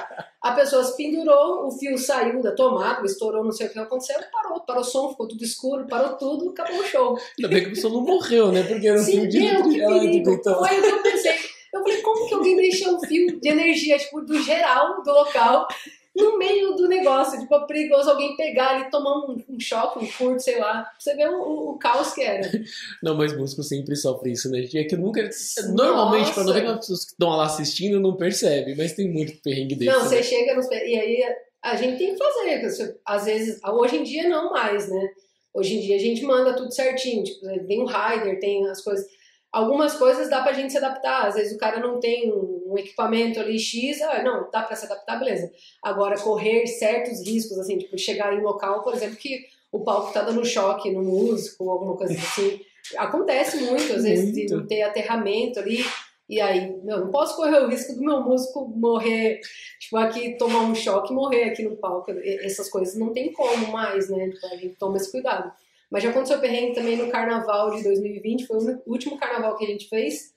A 0.42 0.52
pessoa 0.52 0.82
se 0.82 0.96
pendurou, 0.96 1.66
o 1.66 1.70
fio 1.70 1.96
saiu 1.96 2.42
da 2.42 2.52
tomada, 2.52 3.06
estourou, 3.06 3.44
não 3.44 3.52
sei 3.52 3.66
o 3.66 3.70
que 3.70 3.78
aconteceu, 3.78 4.16
parou, 4.32 4.60
parou 4.60 4.82
o 4.82 4.84
som, 4.84 5.10
ficou 5.10 5.28
tudo 5.28 5.44
escuro, 5.44 5.86
parou 5.86 6.16
tudo, 6.16 6.50
acabou 6.50 6.80
o 6.80 6.84
show. 6.84 7.18
Ainda 7.38 7.48
bem 7.48 7.60
que 7.60 7.66
a 7.66 7.70
pessoa 7.70 7.92
não 7.92 8.00
morreu, 8.00 8.50
né? 8.50 8.62
Porque 8.62 8.88
era 8.88 8.98
um 8.98 9.02
Sim, 9.02 9.20
fio 9.20 9.28
de 9.28 9.40
meu, 9.40 9.62
que 9.62 9.78
perigo. 9.78 10.30
Então... 10.30 10.58
Foi 10.58 10.80
o 10.80 10.82
que 10.82 10.88
eu 10.88 11.02
pensei. 11.02 11.34
Eu 11.72 11.82
falei, 11.82 12.02
como 12.02 12.28
que 12.28 12.34
alguém 12.34 12.56
deixou 12.56 12.96
um 12.96 13.00
fio 13.00 13.40
de 13.40 13.48
energia, 13.48 13.98
tipo, 13.98 14.20
do 14.20 14.40
geral 14.42 15.02
do 15.02 15.10
local 15.10 15.68
no 16.14 16.38
meio 16.38 16.74
do 16.74 16.86
negócio. 16.86 17.40
Tipo, 17.40 17.54
é 17.54 17.66
perigoso 17.66 18.10
alguém 18.10 18.36
pegar 18.36 18.80
e 18.80 18.90
tomar 18.90 19.18
um, 19.18 19.42
um, 19.48 19.60
choque, 19.60 19.98
um 19.98 20.06
furto, 20.06 20.42
sei 20.42 20.58
lá. 20.58 20.88
Você 20.98 21.14
vê 21.14 21.26
o, 21.26 21.40
o, 21.40 21.70
o, 21.70 21.78
caos 21.78 22.12
que 22.12 22.22
era. 22.22 22.48
Não, 23.02 23.16
mas 23.16 23.36
músico 23.36 23.62
sempre 23.62 23.96
sofre 23.96 24.32
isso, 24.32 24.50
né? 24.50 24.64
É 24.74 24.84
que 24.84 24.96
nunca. 24.96 25.28
Normalmente, 25.74 26.32
quando 26.32 26.52
vem 26.52 26.66
as 26.66 26.78
pessoas 26.78 27.04
que 27.04 27.12
estão 27.12 27.30
lá 27.30 27.46
assistindo, 27.46 28.00
não 28.00 28.16
percebe, 28.16 28.74
mas 28.76 28.92
tem 28.92 29.10
muito 29.10 29.40
perrengue 29.42 29.74
desse. 29.74 29.90
Não, 29.90 30.04
você 30.04 30.16
né? 30.16 30.22
chega 30.22 30.54
nos. 30.54 30.70
E 30.70 30.74
aí 30.74 31.24
a 31.62 31.76
gente 31.76 31.98
tem 31.98 32.12
que 32.14 32.18
fazer. 32.18 32.96
Às 33.04 33.24
vezes, 33.24 33.60
hoje 33.64 33.96
em 33.96 34.02
dia 34.02 34.28
não 34.28 34.50
mais, 34.50 34.88
né? 34.88 35.08
Hoje 35.52 35.76
em 35.76 35.80
dia 35.80 35.96
a 35.96 36.00
gente 36.00 36.22
manda 36.22 36.54
tudo 36.54 36.72
certinho. 36.72 37.24
Tipo, 37.24 37.46
tem 37.66 37.82
o 37.82 37.86
rider, 37.86 38.38
tem 38.38 38.66
as 38.68 38.80
coisas 38.80 39.06
algumas 39.54 39.94
coisas 39.94 40.28
dá 40.28 40.42
pra 40.42 40.52
gente 40.52 40.72
se 40.72 40.78
adaptar. 40.78 41.28
Às 41.28 41.36
vezes 41.36 41.54
o 41.54 41.58
cara 41.58 41.78
não 41.78 42.00
tem 42.00 42.32
um 42.32 42.53
equipamento 42.78 43.40
ali 43.40 43.58
X, 43.58 44.00
ah, 44.02 44.22
não, 44.22 44.50
dá 44.50 44.62
pra 44.62 44.76
se 44.76 44.86
adaptar, 44.86 45.18
beleza. 45.18 45.50
Agora, 45.82 46.18
correr 46.18 46.66
certos 46.66 47.26
riscos, 47.26 47.58
assim, 47.58 47.78
tipo, 47.78 47.96
chegar 47.98 48.34
em 48.34 48.42
local, 48.42 48.82
por 48.82 48.94
exemplo, 48.94 49.16
que 49.16 49.44
o 49.72 49.80
palco 49.80 50.12
tá 50.12 50.22
dando 50.22 50.44
choque 50.44 50.90
no 50.90 51.02
músico, 51.02 51.70
alguma 51.70 51.96
coisa 51.96 52.14
assim. 52.14 52.60
Acontece 52.96 53.56
muito, 53.58 53.92
às 53.92 54.02
vezes, 54.02 54.32
muito. 54.32 54.34
de 54.34 54.54
não 54.54 54.66
ter 54.66 54.82
aterramento 54.82 55.58
ali. 55.58 55.84
E 56.28 56.40
aí, 56.40 56.74
meu, 56.82 57.00
não 57.00 57.10
posso 57.10 57.36
correr 57.36 57.58
o 57.58 57.68
risco 57.68 57.94
do 57.94 58.00
meu 58.00 58.20
músico 58.22 58.66
morrer, 58.68 59.40
tipo, 59.78 59.96
aqui 59.96 60.36
tomar 60.38 60.60
um 60.60 60.74
choque 60.74 61.12
e 61.12 61.14
morrer 61.14 61.44
aqui 61.44 61.62
no 61.62 61.76
palco. 61.76 62.10
Essas 62.22 62.68
coisas 62.70 62.94
não 62.94 63.12
tem 63.12 63.32
como 63.32 63.70
mais, 63.70 64.08
né? 64.08 64.32
Então 64.34 64.50
a 64.52 64.56
gente 64.56 64.76
toma 64.76 64.96
esse 64.96 65.10
cuidado. 65.10 65.52
Mas 65.90 66.02
já 66.02 66.10
aconteceu 66.10 66.40
perrengue 66.40 66.74
também 66.74 66.96
no 66.96 67.10
carnaval 67.10 67.74
de 67.76 67.82
2020, 67.82 68.46
foi 68.46 68.56
o 68.56 68.80
último 68.86 69.18
carnaval 69.18 69.56
que 69.56 69.64
a 69.64 69.68
gente 69.68 69.88
fez. 69.88 70.33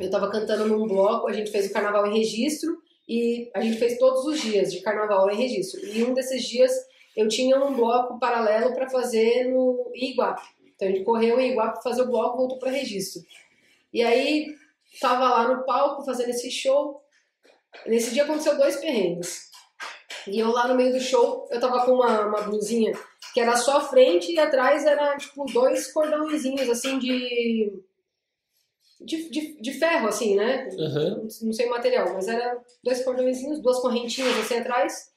Eu 0.00 0.10
tava 0.10 0.30
cantando 0.30 0.66
num 0.66 0.86
bloco, 0.86 1.28
a 1.28 1.32
gente 1.32 1.50
fez 1.50 1.66
o 1.66 1.72
carnaval 1.72 2.06
em 2.06 2.18
registro 2.18 2.78
e 3.08 3.50
a 3.54 3.60
gente 3.60 3.78
fez 3.78 3.98
todos 3.98 4.24
os 4.24 4.40
dias 4.40 4.72
de 4.72 4.80
carnaval 4.80 5.30
em 5.30 5.36
registro. 5.36 5.84
E 5.84 6.02
um 6.02 6.14
desses 6.14 6.42
dias 6.42 6.72
eu 7.16 7.28
tinha 7.28 7.62
um 7.62 7.74
bloco 7.74 8.18
paralelo 8.18 8.72
para 8.72 8.88
fazer 8.88 9.44
no 9.44 9.90
Iguape. 9.94 10.42
Então 10.74 10.88
a 10.88 10.90
gente 10.90 11.04
correu 11.04 11.38
em 11.38 11.52
Iguape 11.52 11.82
fazer 11.82 12.02
o 12.02 12.06
bloco, 12.06 12.38
voltou 12.38 12.58
para 12.58 12.70
registro. 12.70 13.22
E 13.92 14.02
aí 14.02 14.46
tava 15.00 15.28
lá 15.28 15.54
no 15.54 15.64
palco 15.64 16.04
fazendo 16.04 16.30
esse 16.30 16.50
show. 16.50 17.02
Nesse 17.86 18.12
dia 18.12 18.24
aconteceu 18.24 18.56
dois 18.56 18.76
perrengues. 18.76 19.50
E 20.26 20.38
eu 20.38 20.50
lá 20.50 20.66
no 20.66 20.74
meio 20.74 20.92
do 20.92 21.00
show, 21.00 21.46
eu 21.50 21.60
tava 21.60 21.84
com 21.84 21.92
uma, 21.92 22.26
uma 22.26 22.42
blusinha 22.42 22.92
que 23.32 23.40
era 23.40 23.56
só 23.56 23.78
a 23.78 23.80
frente 23.80 24.32
e 24.32 24.38
atrás 24.38 24.84
era, 24.84 25.16
tipo, 25.16 25.44
dois 25.46 25.92
cordãozinhos, 25.92 26.68
assim, 26.68 26.98
de... 26.98 27.72
De, 29.00 29.30
de, 29.30 29.60
de 29.60 29.72
ferro, 29.72 30.08
assim, 30.08 30.36
né? 30.36 30.68
Uhum. 30.72 31.28
Não 31.42 31.52
sei 31.52 31.66
o 31.66 31.70
material, 31.70 32.12
mas 32.12 32.28
era 32.28 32.58
dois 32.84 33.02
cordõezinhos, 33.02 33.60
duas 33.60 33.80
correntinhas 33.80 34.38
assim 34.38 34.58
atrás. 34.58 35.10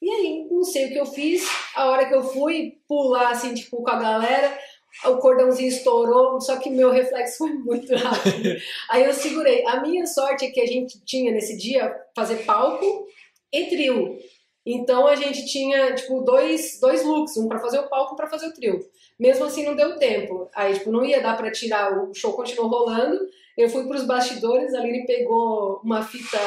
E 0.00 0.10
aí, 0.10 0.48
não 0.50 0.64
sei 0.64 0.86
o 0.86 0.88
que 0.88 0.98
eu 0.98 1.06
fiz. 1.06 1.44
A 1.76 1.88
hora 1.90 2.06
que 2.06 2.14
eu 2.14 2.22
fui 2.24 2.78
pular, 2.88 3.30
assim, 3.30 3.54
tipo, 3.54 3.82
com 3.82 3.90
a 3.90 3.98
galera, 3.98 4.58
o 5.06 5.16
cordãozinho 5.18 5.68
estourou, 5.68 6.40
só 6.40 6.56
que 6.56 6.70
meu 6.70 6.90
reflexo 6.90 7.38
foi 7.38 7.54
muito 7.54 7.94
rápido. 7.94 8.56
aí 8.90 9.04
eu 9.04 9.14
segurei. 9.14 9.64
A 9.66 9.80
minha 9.80 10.06
sorte 10.06 10.44
é 10.44 10.50
que 10.50 10.60
a 10.60 10.66
gente 10.66 11.02
tinha 11.04 11.32
nesse 11.32 11.56
dia 11.56 11.94
fazer 12.14 12.44
palco 12.44 13.06
e 13.52 13.66
trio. 13.66 14.18
Então 14.64 15.06
a 15.06 15.14
gente 15.16 15.44
tinha, 15.46 15.94
tipo, 15.94 16.22
dois, 16.22 16.78
dois 16.80 17.04
looks, 17.04 17.36
um 17.36 17.48
para 17.48 17.58
fazer 17.58 17.80
o 17.80 17.88
palco 17.88 18.14
um 18.14 18.16
pra 18.16 18.28
fazer 18.28 18.46
o 18.46 18.54
trio. 18.54 18.80
Mesmo 19.18 19.44
assim 19.44 19.64
não 19.64 19.74
deu 19.74 19.98
tempo. 19.98 20.48
Aí, 20.54 20.74
tipo, 20.74 20.90
não 20.90 21.04
ia 21.04 21.20
dar 21.20 21.36
para 21.36 21.50
tirar, 21.50 21.98
o 21.98 22.14
show 22.14 22.32
continuou 22.32 22.68
rolando. 22.70 23.18
Eu 23.56 23.68
fui 23.68 23.86
pros 23.86 24.06
bastidores, 24.06 24.72
a 24.74 24.78
Aline 24.78 25.04
pegou 25.06 25.80
uma 25.84 26.02
fita 26.02 26.38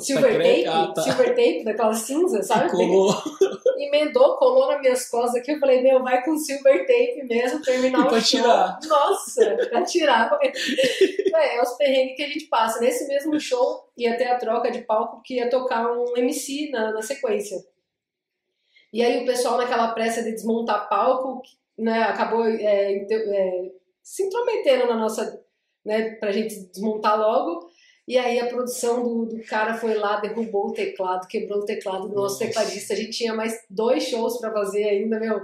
silver 0.00 0.36
tape, 0.36 0.66
Ah, 0.66 0.92
tá. 0.94 1.02
silver 1.02 1.28
tape 1.28 1.64
daquela 1.64 1.94
cinza, 1.94 2.42
sabe? 2.42 2.70
Colou. 2.70 3.12
Emendou, 3.78 4.36
colou 4.36 4.68
nas 4.68 4.80
minhas 4.80 5.08
costas 5.08 5.40
aqui. 5.40 5.52
Eu 5.52 5.58
falei, 5.58 5.82
meu, 5.82 6.02
vai 6.02 6.24
com 6.24 6.36
silver 6.38 6.86
tape 6.86 7.22
mesmo, 7.28 7.60
terminar 7.62 8.00
E 8.00 8.02
o 8.02 8.08
pra 8.08 8.20
show. 8.20 8.40
tirar. 8.40 8.78
Nossa, 8.86 9.56
pra 9.70 9.82
tirar. 9.84 10.38
é, 10.42 11.56
é 11.56 11.62
os 11.62 11.72
perrengues 11.76 12.16
que 12.16 12.22
a 12.22 12.28
gente 12.28 12.46
passa. 12.46 12.80
Nesse 12.80 13.06
mesmo 13.06 13.38
show 13.38 13.88
ia 13.96 14.16
ter 14.16 14.28
a 14.28 14.38
troca 14.38 14.70
de 14.70 14.82
palco 14.82 15.20
que 15.22 15.34
ia 15.36 15.50
tocar 15.50 15.86
um 15.90 16.16
MC 16.16 16.70
na, 16.70 16.92
na 16.92 17.02
sequência. 17.02 17.56
E 18.92 19.02
aí 19.02 19.22
o 19.22 19.26
pessoal 19.26 19.58
naquela 19.58 19.88
pressa 19.92 20.22
de 20.22 20.32
desmontar 20.32 20.88
palco, 20.88 21.42
né, 21.78 22.02
acabou 22.04 22.46
é, 22.46 22.94
é, 22.94 23.70
se 24.02 24.22
intrometendo 24.22 24.86
na 24.86 24.96
nossa, 24.96 25.42
né, 25.84 26.12
pra 26.12 26.32
gente 26.32 26.60
desmontar 26.70 27.18
logo. 27.18 27.68
E 28.06 28.16
aí 28.16 28.38
a 28.38 28.46
produção 28.46 29.02
do, 29.02 29.26
do 29.26 29.42
cara 29.44 29.74
foi 29.74 29.94
lá, 29.94 30.20
derrubou 30.20 30.68
o 30.68 30.72
teclado, 30.72 31.26
quebrou 31.26 31.58
o 31.60 31.64
teclado 31.64 32.08
do 32.08 32.14
nosso 32.14 32.38
tecladista. 32.38 32.94
A 32.94 32.96
gente 32.96 33.10
tinha 33.10 33.34
mais 33.34 33.52
dois 33.68 34.04
shows 34.04 34.38
pra 34.38 34.52
fazer 34.52 34.84
ainda, 34.84 35.18
meu. 35.18 35.40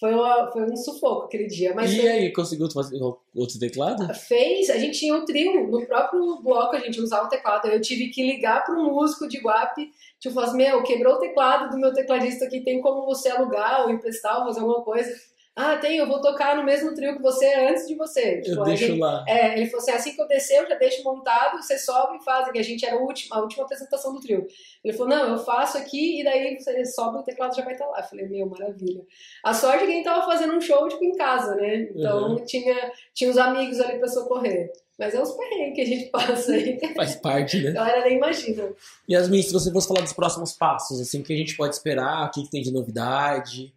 Foi, 0.00 0.12
uma- 0.14 0.50
foi 0.52 0.62
um 0.70 0.76
sufoco 0.76 1.24
aquele 1.24 1.46
dia. 1.46 1.74
Mas 1.74 1.92
E 1.92 2.00
foi- 2.00 2.08
aí, 2.08 2.32
conseguiu 2.32 2.70
fazer 2.70 2.98
outro 3.02 3.58
teclado? 3.58 4.12
fez, 4.14 4.68
a 4.70 4.78
gente 4.78 4.98
tinha 4.98 5.14
um 5.14 5.24
trio, 5.24 5.68
no 5.70 5.86
próprio 5.86 6.40
bloco 6.42 6.76
a 6.76 6.80
gente 6.80 7.00
usava 7.00 7.26
o 7.26 7.30
teclado. 7.30 7.68
Eu 7.68 7.80
tive 7.80 8.08
que 8.08 8.22
ligar 8.26 8.64
para 8.64 8.78
um 8.78 8.92
músico 8.94 9.26
de 9.28 9.38
Guape, 9.38 9.90
tipo, 10.20 10.34
falar 10.34 10.48
assim, 10.48 10.56
meu, 10.58 10.82
quebrou 10.82 11.14
o 11.14 11.18
teclado 11.18 11.70
do 11.70 11.78
meu 11.78 11.92
tecladista 11.94 12.44
aqui, 12.46 12.60
tem 12.60 12.80
como 12.80 13.04
você 13.06 13.28
alugar 13.30 13.82
ou 13.84 13.90
emprestar 13.90 14.38
ou 14.40 14.46
fazer 14.46 14.60
alguma 14.60 14.82
coisa? 14.82 15.10
Ah, 15.58 15.78
tem, 15.78 15.96
eu 15.96 16.06
vou 16.06 16.20
tocar 16.20 16.54
no 16.54 16.62
mesmo 16.64 16.94
trio 16.94 17.16
que 17.16 17.22
você 17.22 17.46
antes 17.54 17.88
de 17.88 17.94
você. 17.94 18.42
Tipo, 18.42 18.60
Eu 18.60 18.64
deixo 18.64 18.84
ele- 18.84 19.00
lá. 19.00 19.24
é, 19.26 19.56
ele 19.56 19.64
falou 19.70 19.80
assim, 19.82 19.90
assim 19.92 20.14
que 20.14 20.20
eu 20.20 20.28
descer, 20.28 20.58
eu 20.62 20.68
já 20.68 20.74
deixo 20.74 21.02
montado, 21.02 21.56
você 21.62 21.78
sobe 21.78 22.18
e 22.18 22.22
faz, 22.22 22.52
que 22.52 22.58
a 22.58 22.62
gente 22.62 22.84
era 22.84 22.94
a 22.96 22.98
última, 22.98 23.36
a 23.36 23.40
última 23.40 23.64
apresentação 23.64 24.12
do 24.12 24.20
trio. 24.20 24.46
Ele 24.84 24.92
falou, 24.94 25.08
não, 25.16 25.30
eu 25.32 25.38
faço 25.38 25.78
aqui 25.78 26.20
e 26.20 26.24
daí 26.24 26.58
você 26.60 26.84
sobe 26.84 27.18
o 27.18 27.22
teclado 27.22 27.56
já 27.56 27.64
vai 27.64 27.72
estar 27.72 27.86
lá. 27.86 28.00
Eu 28.00 28.04
falei, 28.04 28.28
meu, 28.28 28.46
maravilha. 28.46 29.00
A 29.42 29.54
sorte 29.54 29.84
é 29.84 29.86
que 29.86 29.92
a 29.92 29.94
gente 29.96 30.04
tava 30.04 30.26
fazendo 30.26 30.52
um 30.54 30.60
show, 30.60 30.86
tipo, 30.88 31.02
em 31.02 31.16
casa, 31.16 31.54
né? 31.54 31.88
Então 31.90 32.36
tinha, 32.44 32.92
tinha 33.14 33.30
os 33.30 33.38
amigos 33.38 33.80
ali 33.80 33.98
pra 33.98 34.08
socorrer. 34.08 34.70
Mas 34.98 35.14
é 35.14 35.20
os 35.22 35.32
perrengues 35.32 35.74
que 35.74 35.80
a 35.80 35.86
gente 35.86 36.10
passa 36.12 36.52
aí. 36.52 36.78
Faz 36.94 37.16
parte, 37.16 37.62
né? 37.62 37.70
A 37.70 37.72
galera 37.72 38.04
nem 38.04 38.16
imagina. 38.18 38.68
Yasmin, 39.10 39.40
se 39.42 39.52
você 39.54 39.72
fosse 39.72 39.88
falar 39.88 40.02
dos 40.02 40.12
próximos 40.12 40.52
passos, 40.52 41.00
assim, 41.00 41.20
o 41.20 41.24
que 41.24 41.32
a 41.32 41.36
gente 41.36 41.56
pode 41.56 41.74
esperar, 41.74 42.26
o 42.26 42.30
que 42.30 42.50
tem 42.50 42.60
de 42.62 42.70
novidade? 42.72 43.72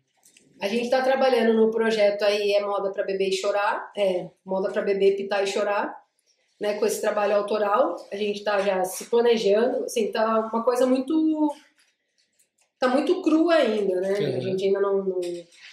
A 0.62 0.68
gente 0.68 0.89
tá 0.89 1.01
trabalhando 1.01 1.53
no 1.53 1.72
projeto 1.72 2.24
aí, 2.24 2.53
é 2.53 2.62
Moda 2.62 2.91
pra 2.91 3.03
Beber 3.03 3.30
e 3.30 3.34
Chorar. 3.34 3.91
É, 3.95 4.30
Moda 4.45 4.72
pra 4.72 4.82
Beber, 4.82 5.16
Pitar 5.16 5.43
e 5.43 5.47
Chorar. 5.47 5.97
Né, 6.60 6.78
com 6.78 6.86
esse 6.86 6.99
trabalho 6.99 7.38
autoral. 7.38 7.95
A 8.12 8.18
gente 8.18 8.43
tá 8.43 8.60
já 8.60 8.84
se 8.84 9.05
planejando. 9.05 9.86
Assim, 9.86 10.12
tá 10.12 10.49
uma 10.51 10.64
coisa 10.64 10.86
muito... 10.86 11.53
Tá 12.78 12.88
muito 12.89 13.22
crua 13.22 13.55
ainda, 13.55 13.99
né? 14.01 14.12
Uhum. 14.12 14.38
A 14.38 14.39
gente 14.39 14.66
ainda 14.66 14.80
não, 14.80 15.03
não, 15.03 15.22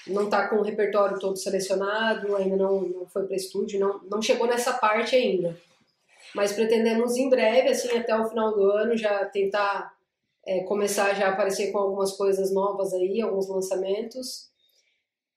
não 0.08 0.30
tá 0.30 0.48
com 0.48 0.56
o 0.56 0.62
repertório 0.62 1.18
todo 1.20 1.36
selecionado, 1.36 2.34
ainda 2.34 2.56
não, 2.56 2.80
não 2.82 3.06
foi 3.06 3.26
para 3.26 3.36
estúdio, 3.36 3.78
não, 3.78 4.00
não 4.10 4.20
chegou 4.20 4.48
nessa 4.48 4.72
parte 4.72 5.14
ainda. 5.14 5.56
Mas 6.34 6.52
pretendemos 6.52 7.16
em 7.16 7.28
breve, 7.28 7.68
assim, 7.68 7.96
até 7.96 8.18
o 8.18 8.28
final 8.28 8.52
do 8.54 8.70
ano, 8.72 8.96
já 8.96 9.24
tentar 9.24 9.92
é, 10.44 10.64
começar 10.64 11.14
já 11.14 11.28
a 11.28 11.32
aparecer 11.32 11.70
com 11.70 11.78
algumas 11.78 12.12
coisas 12.12 12.52
novas 12.52 12.92
aí, 12.92 13.20
alguns 13.20 13.48
lançamentos. 13.48 14.50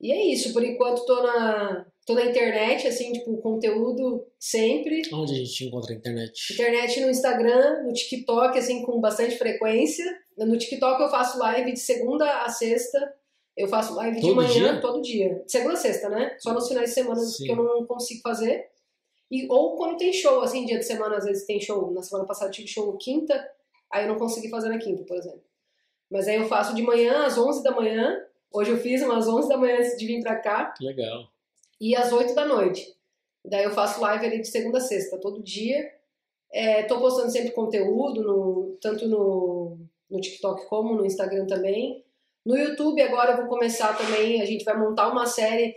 E 0.02 0.12
é 0.12 0.26
isso, 0.32 0.54
por 0.54 0.64
enquanto 0.64 1.06
tô 1.06 1.22
na, 1.24 1.86
tô 2.06 2.14
na 2.14 2.26
internet, 2.26 2.88
assim, 2.88 3.12
tipo, 3.12 3.38
conteúdo 3.42 4.26
sempre. 4.40 5.02
Onde 5.14 5.34
a 5.34 5.38
gente 5.38 5.66
encontra 5.66 5.94
a 5.94 5.98
internet? 5.98 6.54
Internet 6.54 7.02
no 7.02 7.10
Instagram, 7.10 7.84
no 7.84 7.94
TikTok, 7.94 8.58
assim, 8.58 8.82
com 8.84 9.00
bastante 9.02 9.38
frequência. 9.38 10.06
No 10.38 10.58
TikTok 10.58 11.02
eu 11.02 11.10
faço 11.10 11.38
live 11.38 11.74
de 11.74 11.80
segunda 11.80 12.44
a 12.44 12.50
sexta. 12.50 13.14
Eu 13.58 13.68
faço 13.68 13.94
live 13.96 14.16
de 14.16 14.22
Todo 14.22 14.36
manhã, 14.36 14.72
dia? 14.72 14.82
todo 14.82 15.02
dia. 15.02 15.44
De 15.46 15.52
segunda 15.52 15.74
a 15.74 15.78
sexta, 15.78 16.08
né? 16.08 16.38
Só 16.40 16.54
nos 16.54 16.70
finais 16.70 16.90
de 16.90 16.96
semana 16.96 17.20
Sim. 17.20 17.44
que 17.44 17.52
eu 17.52 17.58
não 17.58 17.86
consigo 17.86 18.22
fazer. 18.22 18.66
E, 19.30 19.46
ou 19.52 19.76
quando 19.76 19.98
tem 19.98 20.14
show, 20.14 20.40
assim, 20.42 20.66
dia 20.66 20.80
de 20.80 20.86
semana, 20.86 21.18
às 21.18 21.26
vezes 21.26 21.46
tem 21.46 21.60
show. 21.60 21.92
Na 21.92 22.02
semana 22.02 22.26
passada 22.26 22.50
eu 22.50 22.54
tive 22.54 22.70
show 22.70 22.96
quinta, 22.98 23.46
aí 23.92 24.06
eu 24.06 24.08
não 24.08 24.18
consegui 24.18 24.50
fazer 24.50 24.70
na 24.70 24.78
quinta, 24.80 25.04
por 25.04 25.18
exemplo. 25.18 25.44
Mas 26.10 26.28
aí 26.28 26.38
eu 26.38 26.48
faço 26.48 26.74
de 26.74 26.82
manhã, 26.82 27.26
às 27.26 27.38
11 27.38 27.62
da 27.62 27.72
manhã. 27.72 28.18
Hoje 28.52 28.72
eu 28.72 28.78
fiz 28.78 29.02
umas 29.02 29.28
11 29.28 29.48
da 29.48 29.58
manhã 29.58 29.78
antes 29.78 29.98
de 29.98 30.06
vir 30.06 30.22
pra 30.22 30.36
cá 30.36 30.74
Legal. 30.82 31.28
e 31.80 31.96
às 31.96 32.12
8 32.12 32.34
da 32.34 32.46
noite. 32.46 32.96
Daí 33.46 33.64
eu 33.64 33.72
faço 33.72 34.02
live 34.02 34.26
ali 34.26 34.42
de 34.42 34.48
segunda 34.48 34.80
a 34.80 34.82
sexta, 34.82 35.20
todo 35.20 35.44
dia. 35.44 35.92
É, 36.52 36.84
tô 36.84 37.00
postando 37.00 37.32
sempre 37.32 37.52
conteúdo, 37.52 38.24
no, 38.24 38.78
tanto 38.82 39.08
no, 39.08 39.78
no 40.10 40.20
TikTok 40.20 40.66
como 40.68 40.96
no 40.96 41.06
Instagram 41.06 41.46
também. 41.46 42.04
No 42.46 42.58
YouTube 42.58 43.02
agora 43.02 43.32
eu 43.32 43.38
vou 43.38 43.48
começar 43.48 43.96
também, 43.96 44.42
a 44.42 44.46
gente 44.46 44.66
vai 44.66 44.78
montar 44.78 45.12
uma 45.12 45.26
série 45.26 45.76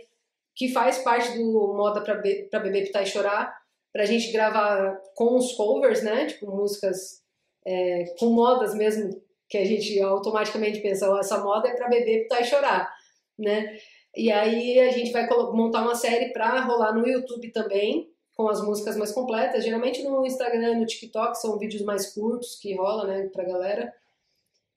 que 0.55 0.69
faz 0.69 0.99
parte 0.99 1.37
do 1.37 1.73
Moda 1.73 2.01
pra, 2.01 2.15
Be 2.15 2.49
Beber, 2.51 2.85
Pitar 2.85 3.03
e 3.03 3.07
Chorar, 3.07 3.61
pra 3.91 4.05
gente 4.05 4.31
gravar 4.31 4.99
com 5.15 5.35
os 5.35 5.53
covers, 5.53 6.03
né? 6.03 6.25
Tipo, 6.25 6.47
músicas 6.47 7.23
é, 7.65 8.05
com 8.17 8.27
modas 8.27 8.73
mesmo, 8.73 9.21
que 9.53 9.57
a 9.59 9.65
gente 9.65 10.01
automaticamente 10.01 10.79
pensa, 10.79 11.07
ó, 11.07 11.19
essa 11.19 11.37
moda 11.37 11.69
é 11.69 11.75
pra 11.75 11.87
beber, 11.87 12.23
pitar 12.23 12.41
e 12.41 12.43
chorar, 12.43 12.91
né? 13.37 13.77
E 14.17 14.31
aí 14.31 14.79
a 14.79 14.89
gente 14.89 15.11
vai 15.11 15.29
montar 15.29 15.83
uma 15.83 15.93
série 15.93 16.33
pra 16.33 16.61
rolar 16.61 16.91
no 16.91 17.07
YouTube 17.07 17.51
também, 17.51 18.11
com 18.35 18.47
as 18.47 18.63
músicas 18.63 18.97
mais 18.97 19.11
completas. 19.11 19.63
Geralmente 19.63 20.01
no 20.01 20.25
Instagram 20.25 20.71
e 20.71 20.79
no 20.79 20.87
TikTok 20.87 21.37
são 21.37 21.59
vídeos 21.59 21.83
mais 21.83 22.15
curtos 22.15 22.57
que 22.59 22.75
rola, 22.75 23.05
né, 23.05 23.29
pra 23.31 23.43
galera. 23.43 23.93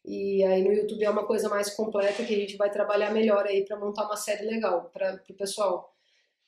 E 0.05 0.45
aí 0.45 0.63
no 0.63 0.75
YouTube 0.75 1.03
é 1.03 1.09
uma 1.09 1.27
coisa 1.27 1.49
mais 1.49 1.71
completa 1.71 2.23
que 2.23 2.35
a 2.35 2.39
gente 2.39 2.59
vai 2.59 2.71
trabalhar 2.71 3.15
melhor 3.15 3.47
aí 3.47 3.65
pra 3.65 3.79
montar 3.79 4.05
uma 4.05 4.17
série 4.19 4.45
legal 4.45 4.91
para 4.93 5.17
pro 5.17 5.35
pessoal. 5.35 5.96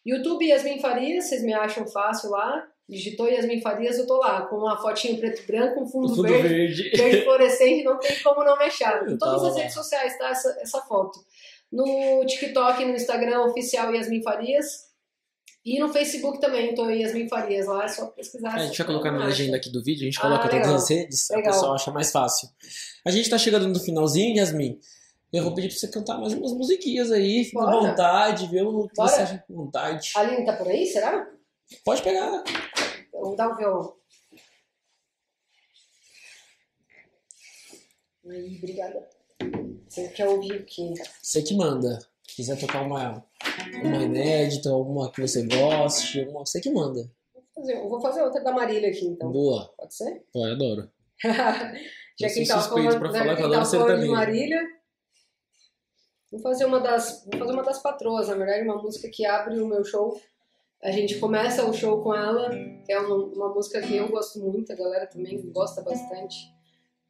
YouTube 0.08 0.46
Yasmin 0.46 0.80
Farias, 0.80 1.26
vocês 1.28 1.42
me 1.42 1.52
acham 1.52 1.86
fácil 1.86 2.30
lá. 2.30 2.66
Digitou 2.88 3.28
Yasmin 3.28 3.60
Farias, 3.60 3.98
eu 3.98 4.06
tô 4.06 4.16
lá, 4.16 4.42
com 4.46 4.56
uma 4.56 4.80
fotinho 4.80 5.18
preto 5.18 5.42
e 5.42 5.46
branco, 5.46 5.80
um 5.80 5.82
O 5.84 5.86
fundo, 5.86 6.08
fundo 6.08 6.22
verde, 6.22 6.48
verde. 6.48 6.96
verde 6.96 7.22
fluorescente, 7.22 7.84
não 7.84 7.98
tem 7.98 8.18
como 8.22 8.42
não 8.42 8.56
me 8.56 8.64
achar. 8.64 9.06
Em 9.06 9.18
todas 9.18 9.44
as 9.44 9.56
redes 9.56 9.74
sociais 9.74 10.16
tá 10.16 10.30
essa, 10.30 10.56
essa 10.62 10.80
foto. 10.82 11.20
No 11.70 12.24
TikTok 12.24 12.82
no 12.86 12.94
Instagram 12.94 13.42
oficial 13.44 13.94
Yasmin 13.94 14.22
Farias. 14.22 14.88
E 15.66 15.78
no 15.78 15.90
Facebook 15.92 16.40
também, 16.40 16.74
tô 16.74 16.88
Yasmin 16.88 17.28
Farias 17.28 17.66
lá, 17.66 17.84
é 17.84 17.88
só 17.88 18.06
pesquisar. 18.06 18.54
A 18.54 18.58
gente 18.60 18.78
vai 18.78 18.86
colocar 18.86 19.10
na 19.12 19.26
legenda 19.26 19.58
aqui 19.58 19.70
do 19.70 19.84
vídeo, 19.84 20.02
a 20.02 20.04
gente 20.06 20.18
Ah, 20.18 20.22
coloca 20.22 20.44
todas 20.44 20.54
legal. 20.60 20.74
as 20.76 20.88
redes, 20.88 21.28
Legal. 21.30 21.52
a 21.52 21.54
pessoa 21.54 21.74
acha 21.74 21.90
mais 21.90 22.10
fácil. 22.10 22.48
A 23.06 23.10
gente 23.10 23.28
tá 23.28 23.36
chegando 23.36 23.68
no 23.68 23.78
finalzinho, 23.78 24.34
Yasmin. 24.38 24.78
Eu 25.32 25.44
vou 25.44 25.54
pedir 25.54 25.68
pra 25.68 25.76
você 25.76 25.88
cantar 25.88 26.18
mais 26.18 26.32
umas 26.32 26.52
musiquinhas 26.52 27.12
aí, 27.12 27.44
fica 27.44 27.62
à 27.62 27.70
vontade, 27.70 28.46
vê 28.46 28.62
o 28.62 28.88
que 28.88 28.94
Bora. 28.94 29.08
você 29.10 29.20
acha 29.20 29.44
com 29.46 29.54
vontade. 29.54 30.12
A 30.16 30.20
Aline 30.20 30.44
tá 30.46 30.56
por 30.56 30.68
aí, 30.68 30.86
será? 30.86 31.30
Pode 31.84 32.02
pegar. 32.02 32.42
Vamos 33.12 33.36
dar 33.36 33.50
o 33.52 33.56
violão. 33.56 33.94
Aí, 38.30 38.56
obrigada. 38.56 39.08
Você 39.88 40.08
quer 40.08 40.28
ouvir 40.28 40.52
o 40.52 40.64
quê? 40.64 40.94
Você 41.22 41.42
que 41.42 41.54
manda. 41.54 41.98
Quiser 42.26 42.58
tocar 42.58 42.82
uma, 42.82 43.24
uma 43.82 44.02
inédita, 44.02 44.70
alguma 44.70 45.10
que 45.10 45.20
você 45.20 45.46
goste, 45.46 46.20
uma, 46.26 46.40
você 46.46 46.60
que 46.60 46.70
manda. 46.70 47.10
Vou 47.34 47.42
fazer, 47.54 47.76
eu 47.76 47.88
vou 47.88 48.00
fazer 48.00 48.22
outra 48.22 48.42
da 48.44 48.52
Marília 48.52 48.90
aqui, 48.90 49.06
então. 49.06 49.30
Boa. 49.32 49.72
Pode 49.76 49.94
ser? 49.94 50.24
Eu 50.34 50.44
adoro. 50.44 50.90
Já 52.20 52.26
Eu 52.28 52.34
quem 52.34 52.44
sou 52.46 52.56
tava 52.56 52.68
falando, 52.68 52.92
já 52.92 53.00
falar 53.00 53.36
que 53.36 53.42
tava 53.42 53.64
falando 53.64 54.00
de. 54.00 54.08
Marília. 54.08 54.77
Vou 56.30 56.40
fazer 56.40 56.66
uma 56.66 56.80
das, 56.80 57.24
vou 57.24 57.38
fazer 57.38 57.52
uma 57.52 57.62
das 57.62 57.82
patroas, 57.82 58.28
na 58.28 58.34
verdade, 58.34 58.62
uma 58.62 58.80
música 58.82 59.08
que 59.08 59.24
abre 59.24 59.58
o 59.60 59.66
meu 59.66 59.84
show. 59.84 60.20
A 60.82 60.90
gente 60.90 61.18
começa 61.18 61.68
o 61.68 61.72
show 61.72 62.02
com 62.02 62.14
ela, 62.14 62.50
que 62.84 62.92
é 62.92 62.98
uma, 62.98 63.16
uma 63.16 63.48
música 63.54 63.80
que 63.80 63.96
eu 63.96 64.08
gosto 64.08 64.38
muito, 64.38 64.72
a 64.72 64.76
galera 64.76 65.06
também 65.06 65.40
gosta 65.50 65.82
bastante. 65.82 66.36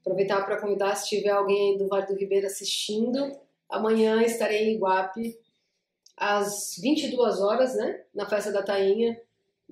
Aproveitar 0.01 0.45
para 0.45 0.61
convidar 0.61 0.95
se 0.95 1.09
tiver 1.09 1.31
alguém 1.31 1.77
do 1.77 1.89
Vale 1.89 2.07
do 2.07 2.15
Ribeiro 2.15 2.47
assistindo, 2.47 3.37
Amanhã 3.69 4.23
estarei 4.23 4.71
em 4.71 4.77
Iguape 4.77 5.37
às 6.17 6.77
22 6.81 7.41
horas, 7.41 7.77
né? 7.77 8.03
Na 8.15 8.27
festa 8.27 8.51
da 8.51 8.63
Tainha. 8.63 9.21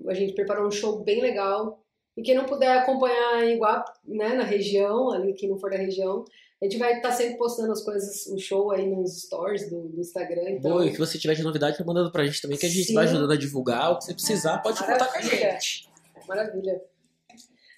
A 0.07 0.13
gente 0.13 0.35
preparou 0.35 0.67
um 0.67 0.71
show 0.71 1.03
bem 1.03 1.23
legal. 1.23 1.81
E 2.15 2.23
quem 2.23 2.35
não 2.35 2.45
puder 2.45 2.77
acompanhar 2.77 3.43
em 3.45 3.55
Iguape, 3.55 3.91
né, 4.05 4.35
na 4.35 4.45
região, 4.45 5.11
ali 5.11 5.35
quem 5.35 5.49
não 5.49 5.59
for 5.59 5.71
da 5.71 5.77
região, 5.77 6.25
a 6.61 6.65
gente 6.65 6.79
vai 6.79 6.97
estar 6.97 7.11
tá 7.11 7.15
sempre 7.15 7.37
postando 7.37 7.71
as 7.71 7.83
coisas, 7.83 8.27
o 8.27 8.39
show 8.39 8.71
aí 8.71 8.89
nos 8.89 9.23
stories 9.23 9.69
do, 9.69 9.89
do 9.89 10.01
Instagram. 10.01 10.51
Então... 10.53 10.73
Boa, 10.73 10.87
e 10.87 10.93
que 10.93 10.99
você 10.99 11.19
tiver 11.19 11.35
de 11.35 11.43
novidade, 11.43 11.77
vai 11.77 11.87
mandando 11.87 12.11
pra 12.11 12.25
gente 12.25 12.41
também, 12.41 12.57
que 12.57 12.65
a 12.65 12.71
gente 12.71 12.87
Sim. 12.87 12.95
vai 12.95 13.05
ajudando 13.05 13.31
a 13.31 13.37
divulgar. 13.37 13.93
O 13.93 13.99
que 13.99 14.05
você 14.05 14.15
precisar, 14.15 14.59
pode 14.59 14.81
Maravilha. 14.81 15.07
contar 15.07 15.13
com 15.13 15.19
a 15.19 15.23
gente. 15.23 15.89
Maravilha. 16.27 16.81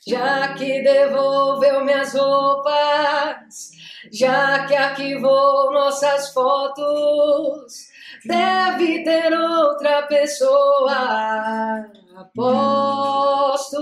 Já 0.06 0.54
que 0.54 0.82
devolveu 0.82 1.84
minhas 1.84 2.14
roupas, 2.14 3.70
já 4.12 4.64
que 4.66 4.74
arquivou 4.74 5.72
nossas 5.72 6.32
fotos, 6.32 7.88
deve 8.24 9.04
ter 9.04 9.32
outra 9.32 10.06
pessoa. 10.06 11.84
Aposto. 12.16 13.78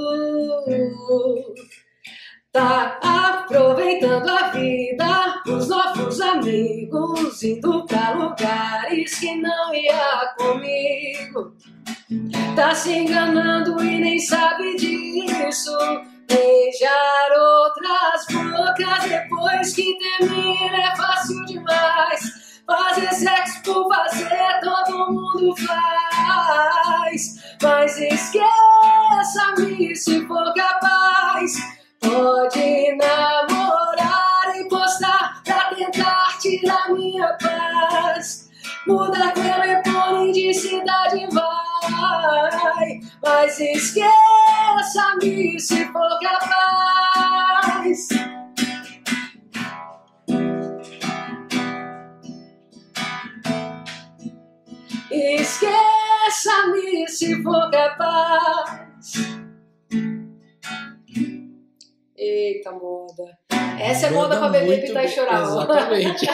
Tá 2.56 2.98
aproveitando 3.02 4.30
a 4.30 4.48
vida, 4.48 5.42
os 5.46 5.68
novos 5.68 6.18
amigos, 6.22 7.42
indo 7.42 7.84
pra 7.84 8.14
lugares 8.14 9.18
que 9.18 9.36
não 9.36 9.74
ia 9.74 10.34
comigo. 10.38 11.54
Tá 12.56 12.74
se 12.74 12.94
enganando 12.94 13.78
e 13.84 14.00
nem 14.00 14.18
sabe 14.18 14.74
disso. 14.74 15.76
Beijar 16.26 17.30
outras 17.38 18.24
bocas 18.32 19.04
depois 19.04 19.74
que 19.74 19.98
termina 19.98 20.78
é 20.78 20.96
fácil 20.96 21.44
demais. 21.44 22.62
Fazer 22.66 23.12
sexo 23.12 23.62
por 23.64 23.86
fazer 23.94 24.60
todo 24.62 25.12
mundo 25.12 25.54
faz. 25.58 27.36
Mas 27.62 27.98
esqueça-me 27.98 29.94
se 29.94 30.26
for 30.26 30.54
capaz. 30.54 31.75
Pode 32.06 32.96
namorar 32.96 34.56
e 34.56 34.68
postar 34.68 35.42
pra 35.42 35.74
tentar 35.74 36.38
tirar 36.40 36.88
minha 36.90 37.36
paz. 37.42 38.48
Muda 38.86 39.32
telefone 39.32 40.30
de 40.30 40.54
cidade, 40.54 41.26
vai. 41.32 43.00
Mas 43.24 43.58
esqueça-me 43.58 45.58
se 45.58 45.84
for 45.86 46.20
capaz. 46.20 48.08
Esqueça-me 55.10 57.08
se 57.08 57.42
for 57.42 57.68
capaz. 57.72 58.85
Moda. 62.72 63.38
Essa 63.80 64.06
é 64.06 64.10
moda, 64.10 64.36
moda 64.36 64.50
pra 64.50 64.60
beber, 64.60 64.86
pintar 64.86 65.04
e 65.04 65.08
chorar. 65.08 65.42
Exatamente. 65.42 66.26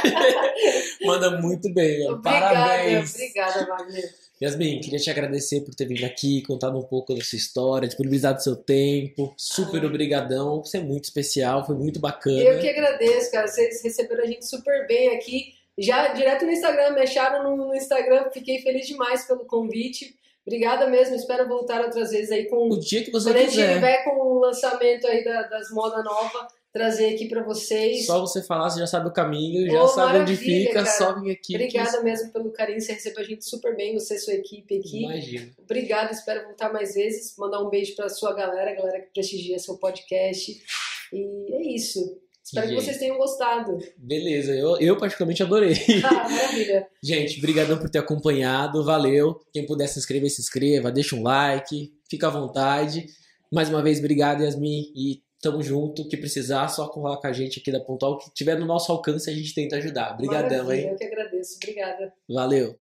Manda 1.04 1.40
muito 1.40 1.72
bem, 1.72 2.08
obrigada, 2.08 2.54
Parabéns. 2.54 3.14
Obrigada, 3.14 3.66
Wagner. 3.66 4.22
Yasmin, 4.42 4.80
queria 4.80 4.98
te 4.98 5.08
agradecer 5.08 5.60
por 5.60 5.72
ter 5.74 5.86
vindo 5.86 6.04
aqui, 6.04 6.42
contado 6.42 6.76
um 6.76 6.82
pouco 6.82 7.14
da 7.14 7.22
sua 7.22 7.36
história, 7.36 7.86
disponibilizado 7.86 8.42
seu 8.42 8.56
tempo. 8.56 9.32
Super 9.36 9.84
obrigadão. 9.84 10.64
Você 10.64 10.78
é 10.78 10.80
muito 10.80 11.04
especial, 11.04 11.64
foi 11.64 11.76
muito 11.76 12.00
bacana. 12.00 12.40
Eu 12.40 12.58
que 12.60 12.68
agradeço, 12.68 13.30
cara. 13.30 13.46
Vocês 13.46 13.82
receberam 13.82 14.24
a 14.24 14.26
gente 14.26 14.44
super 14.44 14.86
bem 14.88 15.14
aqui. 15.14 15.54
Já 15.78 16.08
direto 16.08 16.44
no 16.44 16.50
Instagram, 16.50 16.90
me 16.90 17.02
acharam 17.02 17.56
no 17.56 17.74
Instagram. 17.74 18.30
Fiquei 18.32 18.60
feliz 18.62 18.86
demais 18.86 19.26
pelo 19.26 19.44
convite. 19.46 20.16
Obrigada 20.46 20.88
mesmo, 20.88 21.14
espero 21.14 21.48
voltar 21.48 21.82
outras 21.82 22.10
vezes 22.10 22.30
aí 22.32 22.46
com 22.48 22.68
o 22.68 22.78
dia 22.78 23.04
que 23.04 23.12
você 23.12 23.30
quando 23.30 23.44
quiser. 23.44 23.62
a 23.62 23.66
gente 23.66 23.74
tiver 23.74 24.04
com 24.04 24.20
o 24.20 24.40
lançamento 24.40 25.06
aí 25.06 25.22
da, 25.22 25.42
das 25.44 25.70
moda 25.70 26.02
nova, 26.02 26.48
trazer 26.72 27.14
aqui 27.14 27.28
para 27.28 27.44
vocês. 27.44 28.06
Só 28.06 28.20
você 28.20 28.42
falar, 28.42 28.68
você 28.68 28.80
já 28.80 28.86
sabe 28.86 29.08
o 29.08 29.12
caminho, 29.12 29.70
já 29.70 29.82
oh, 29.82 29.88
sabe 29.88 30.18
onde 30.18 30.36
fica, 30.36 30.72
cara. 30.72 30.86
só 30.86 31.20
vir 31.20 31.30
aqui. 31.30 31.54
Obrigada 31.54 31.98
que... 31.98 32.04
mesmo 32.04 32.32
pelo 32.32 32.50
carinho, 32.50 32.80
você 32.80 32.92
recebeu 32.92 33.22
a 33.22 33.26
gente 33.26 33.44
super 33.44 33.76
bem, 33.76 33.94
você 33.94 34.16
e 34.16 34.18
sua 34.18 34.34
equipe 34.34 34.78
aqui. 34.78 35.04
Imagina. 35.04 35.52
Obrigada, 35.58 36.10
espero 36.10 36.44
voltar 36.44 36.72
mais 36.72 36.94
vezes, 36.94 37.36
mandar 37.38 37.60
um 37.60 37.70
beijo 37.70 37.94
para 37.94 38.08
sua 38.08 38.34
galera, 38.34 38.74
galera 38.74 39.00
que 39.00 39.12
prestigia 39.12 39.58
seu 39.60 39.76
podcast. 39.76 40.60
E 41.12 41.54
é 41.54 41.62
isso. 41.74 42.21
Espero 42.44 42.66
gente. 42.66 42.76
que 42.76 42.84
vocês 42.84 42.98
tenham 42.98 43.16
gostado. 43.16 43.78
Beleza, 43.96 44.52
eu, 44.52 44.76
eu 44.78 44.96
particularmente 44.96 45.42
adorei. 45.42 45.74
Ah, 46.04 46.28
maravilha. 46.28 46.86
gente, 47.02 47.40
brigadão 47.40 47.78
por 47.78 47.88
ter 47.88 47.98
acompanhado, 47.98 48.84
valeu. 48.84 49.40
Quem 49.52 49.64
puder 49.64 49.86
se 49.86 49.98
inscrever, 49.98 50.28
se 50.28 50.40
inscreva, 50.40 50.90
deixa 50.90 51.14
um 51.14 51.22
like, 51.22 51.92
fica 52.10 52.26
à 52.26 52.30
vontade. 52.30 53.06
Mais 53.50 53.68
uma 53.68 53.82
vez, 53.82 53.98
obrigado, 53.98 54.42
Yasmin, 54.42 54.92
e 54.94 55.22
tamo 55.40 55.62
junto. 55.62 56.08
Que 56.08 56.16
precisar, 56.16 56.68
só 56.68 56.88
colar 56.88 57.18
com 57.18 57.26
a 57.26 57.32
gente 57.32 57.60
aqui 57.60 57.70
da 57.70 57.80
Pontual. 57.80 58.14
O 58.14 58.18
que 58.18 58.32
tiver 58.34 58.58
no 58.58 58.66
nosso 58.66 58.90
alcance, 58.90 59.30
a 59.30 59.34
gente 59.34 59.54
tenta 59.54 59.76
ajudar. 59.76 60.14
Obrigadão, 60.14 60.72
hein? 60.72 60.88
Eu 60.90 60.96
que 60.96 61.04
agradeço. 61.04 61.56
Obrigada. 61.56 62.12
Valeu. 62.28 62.78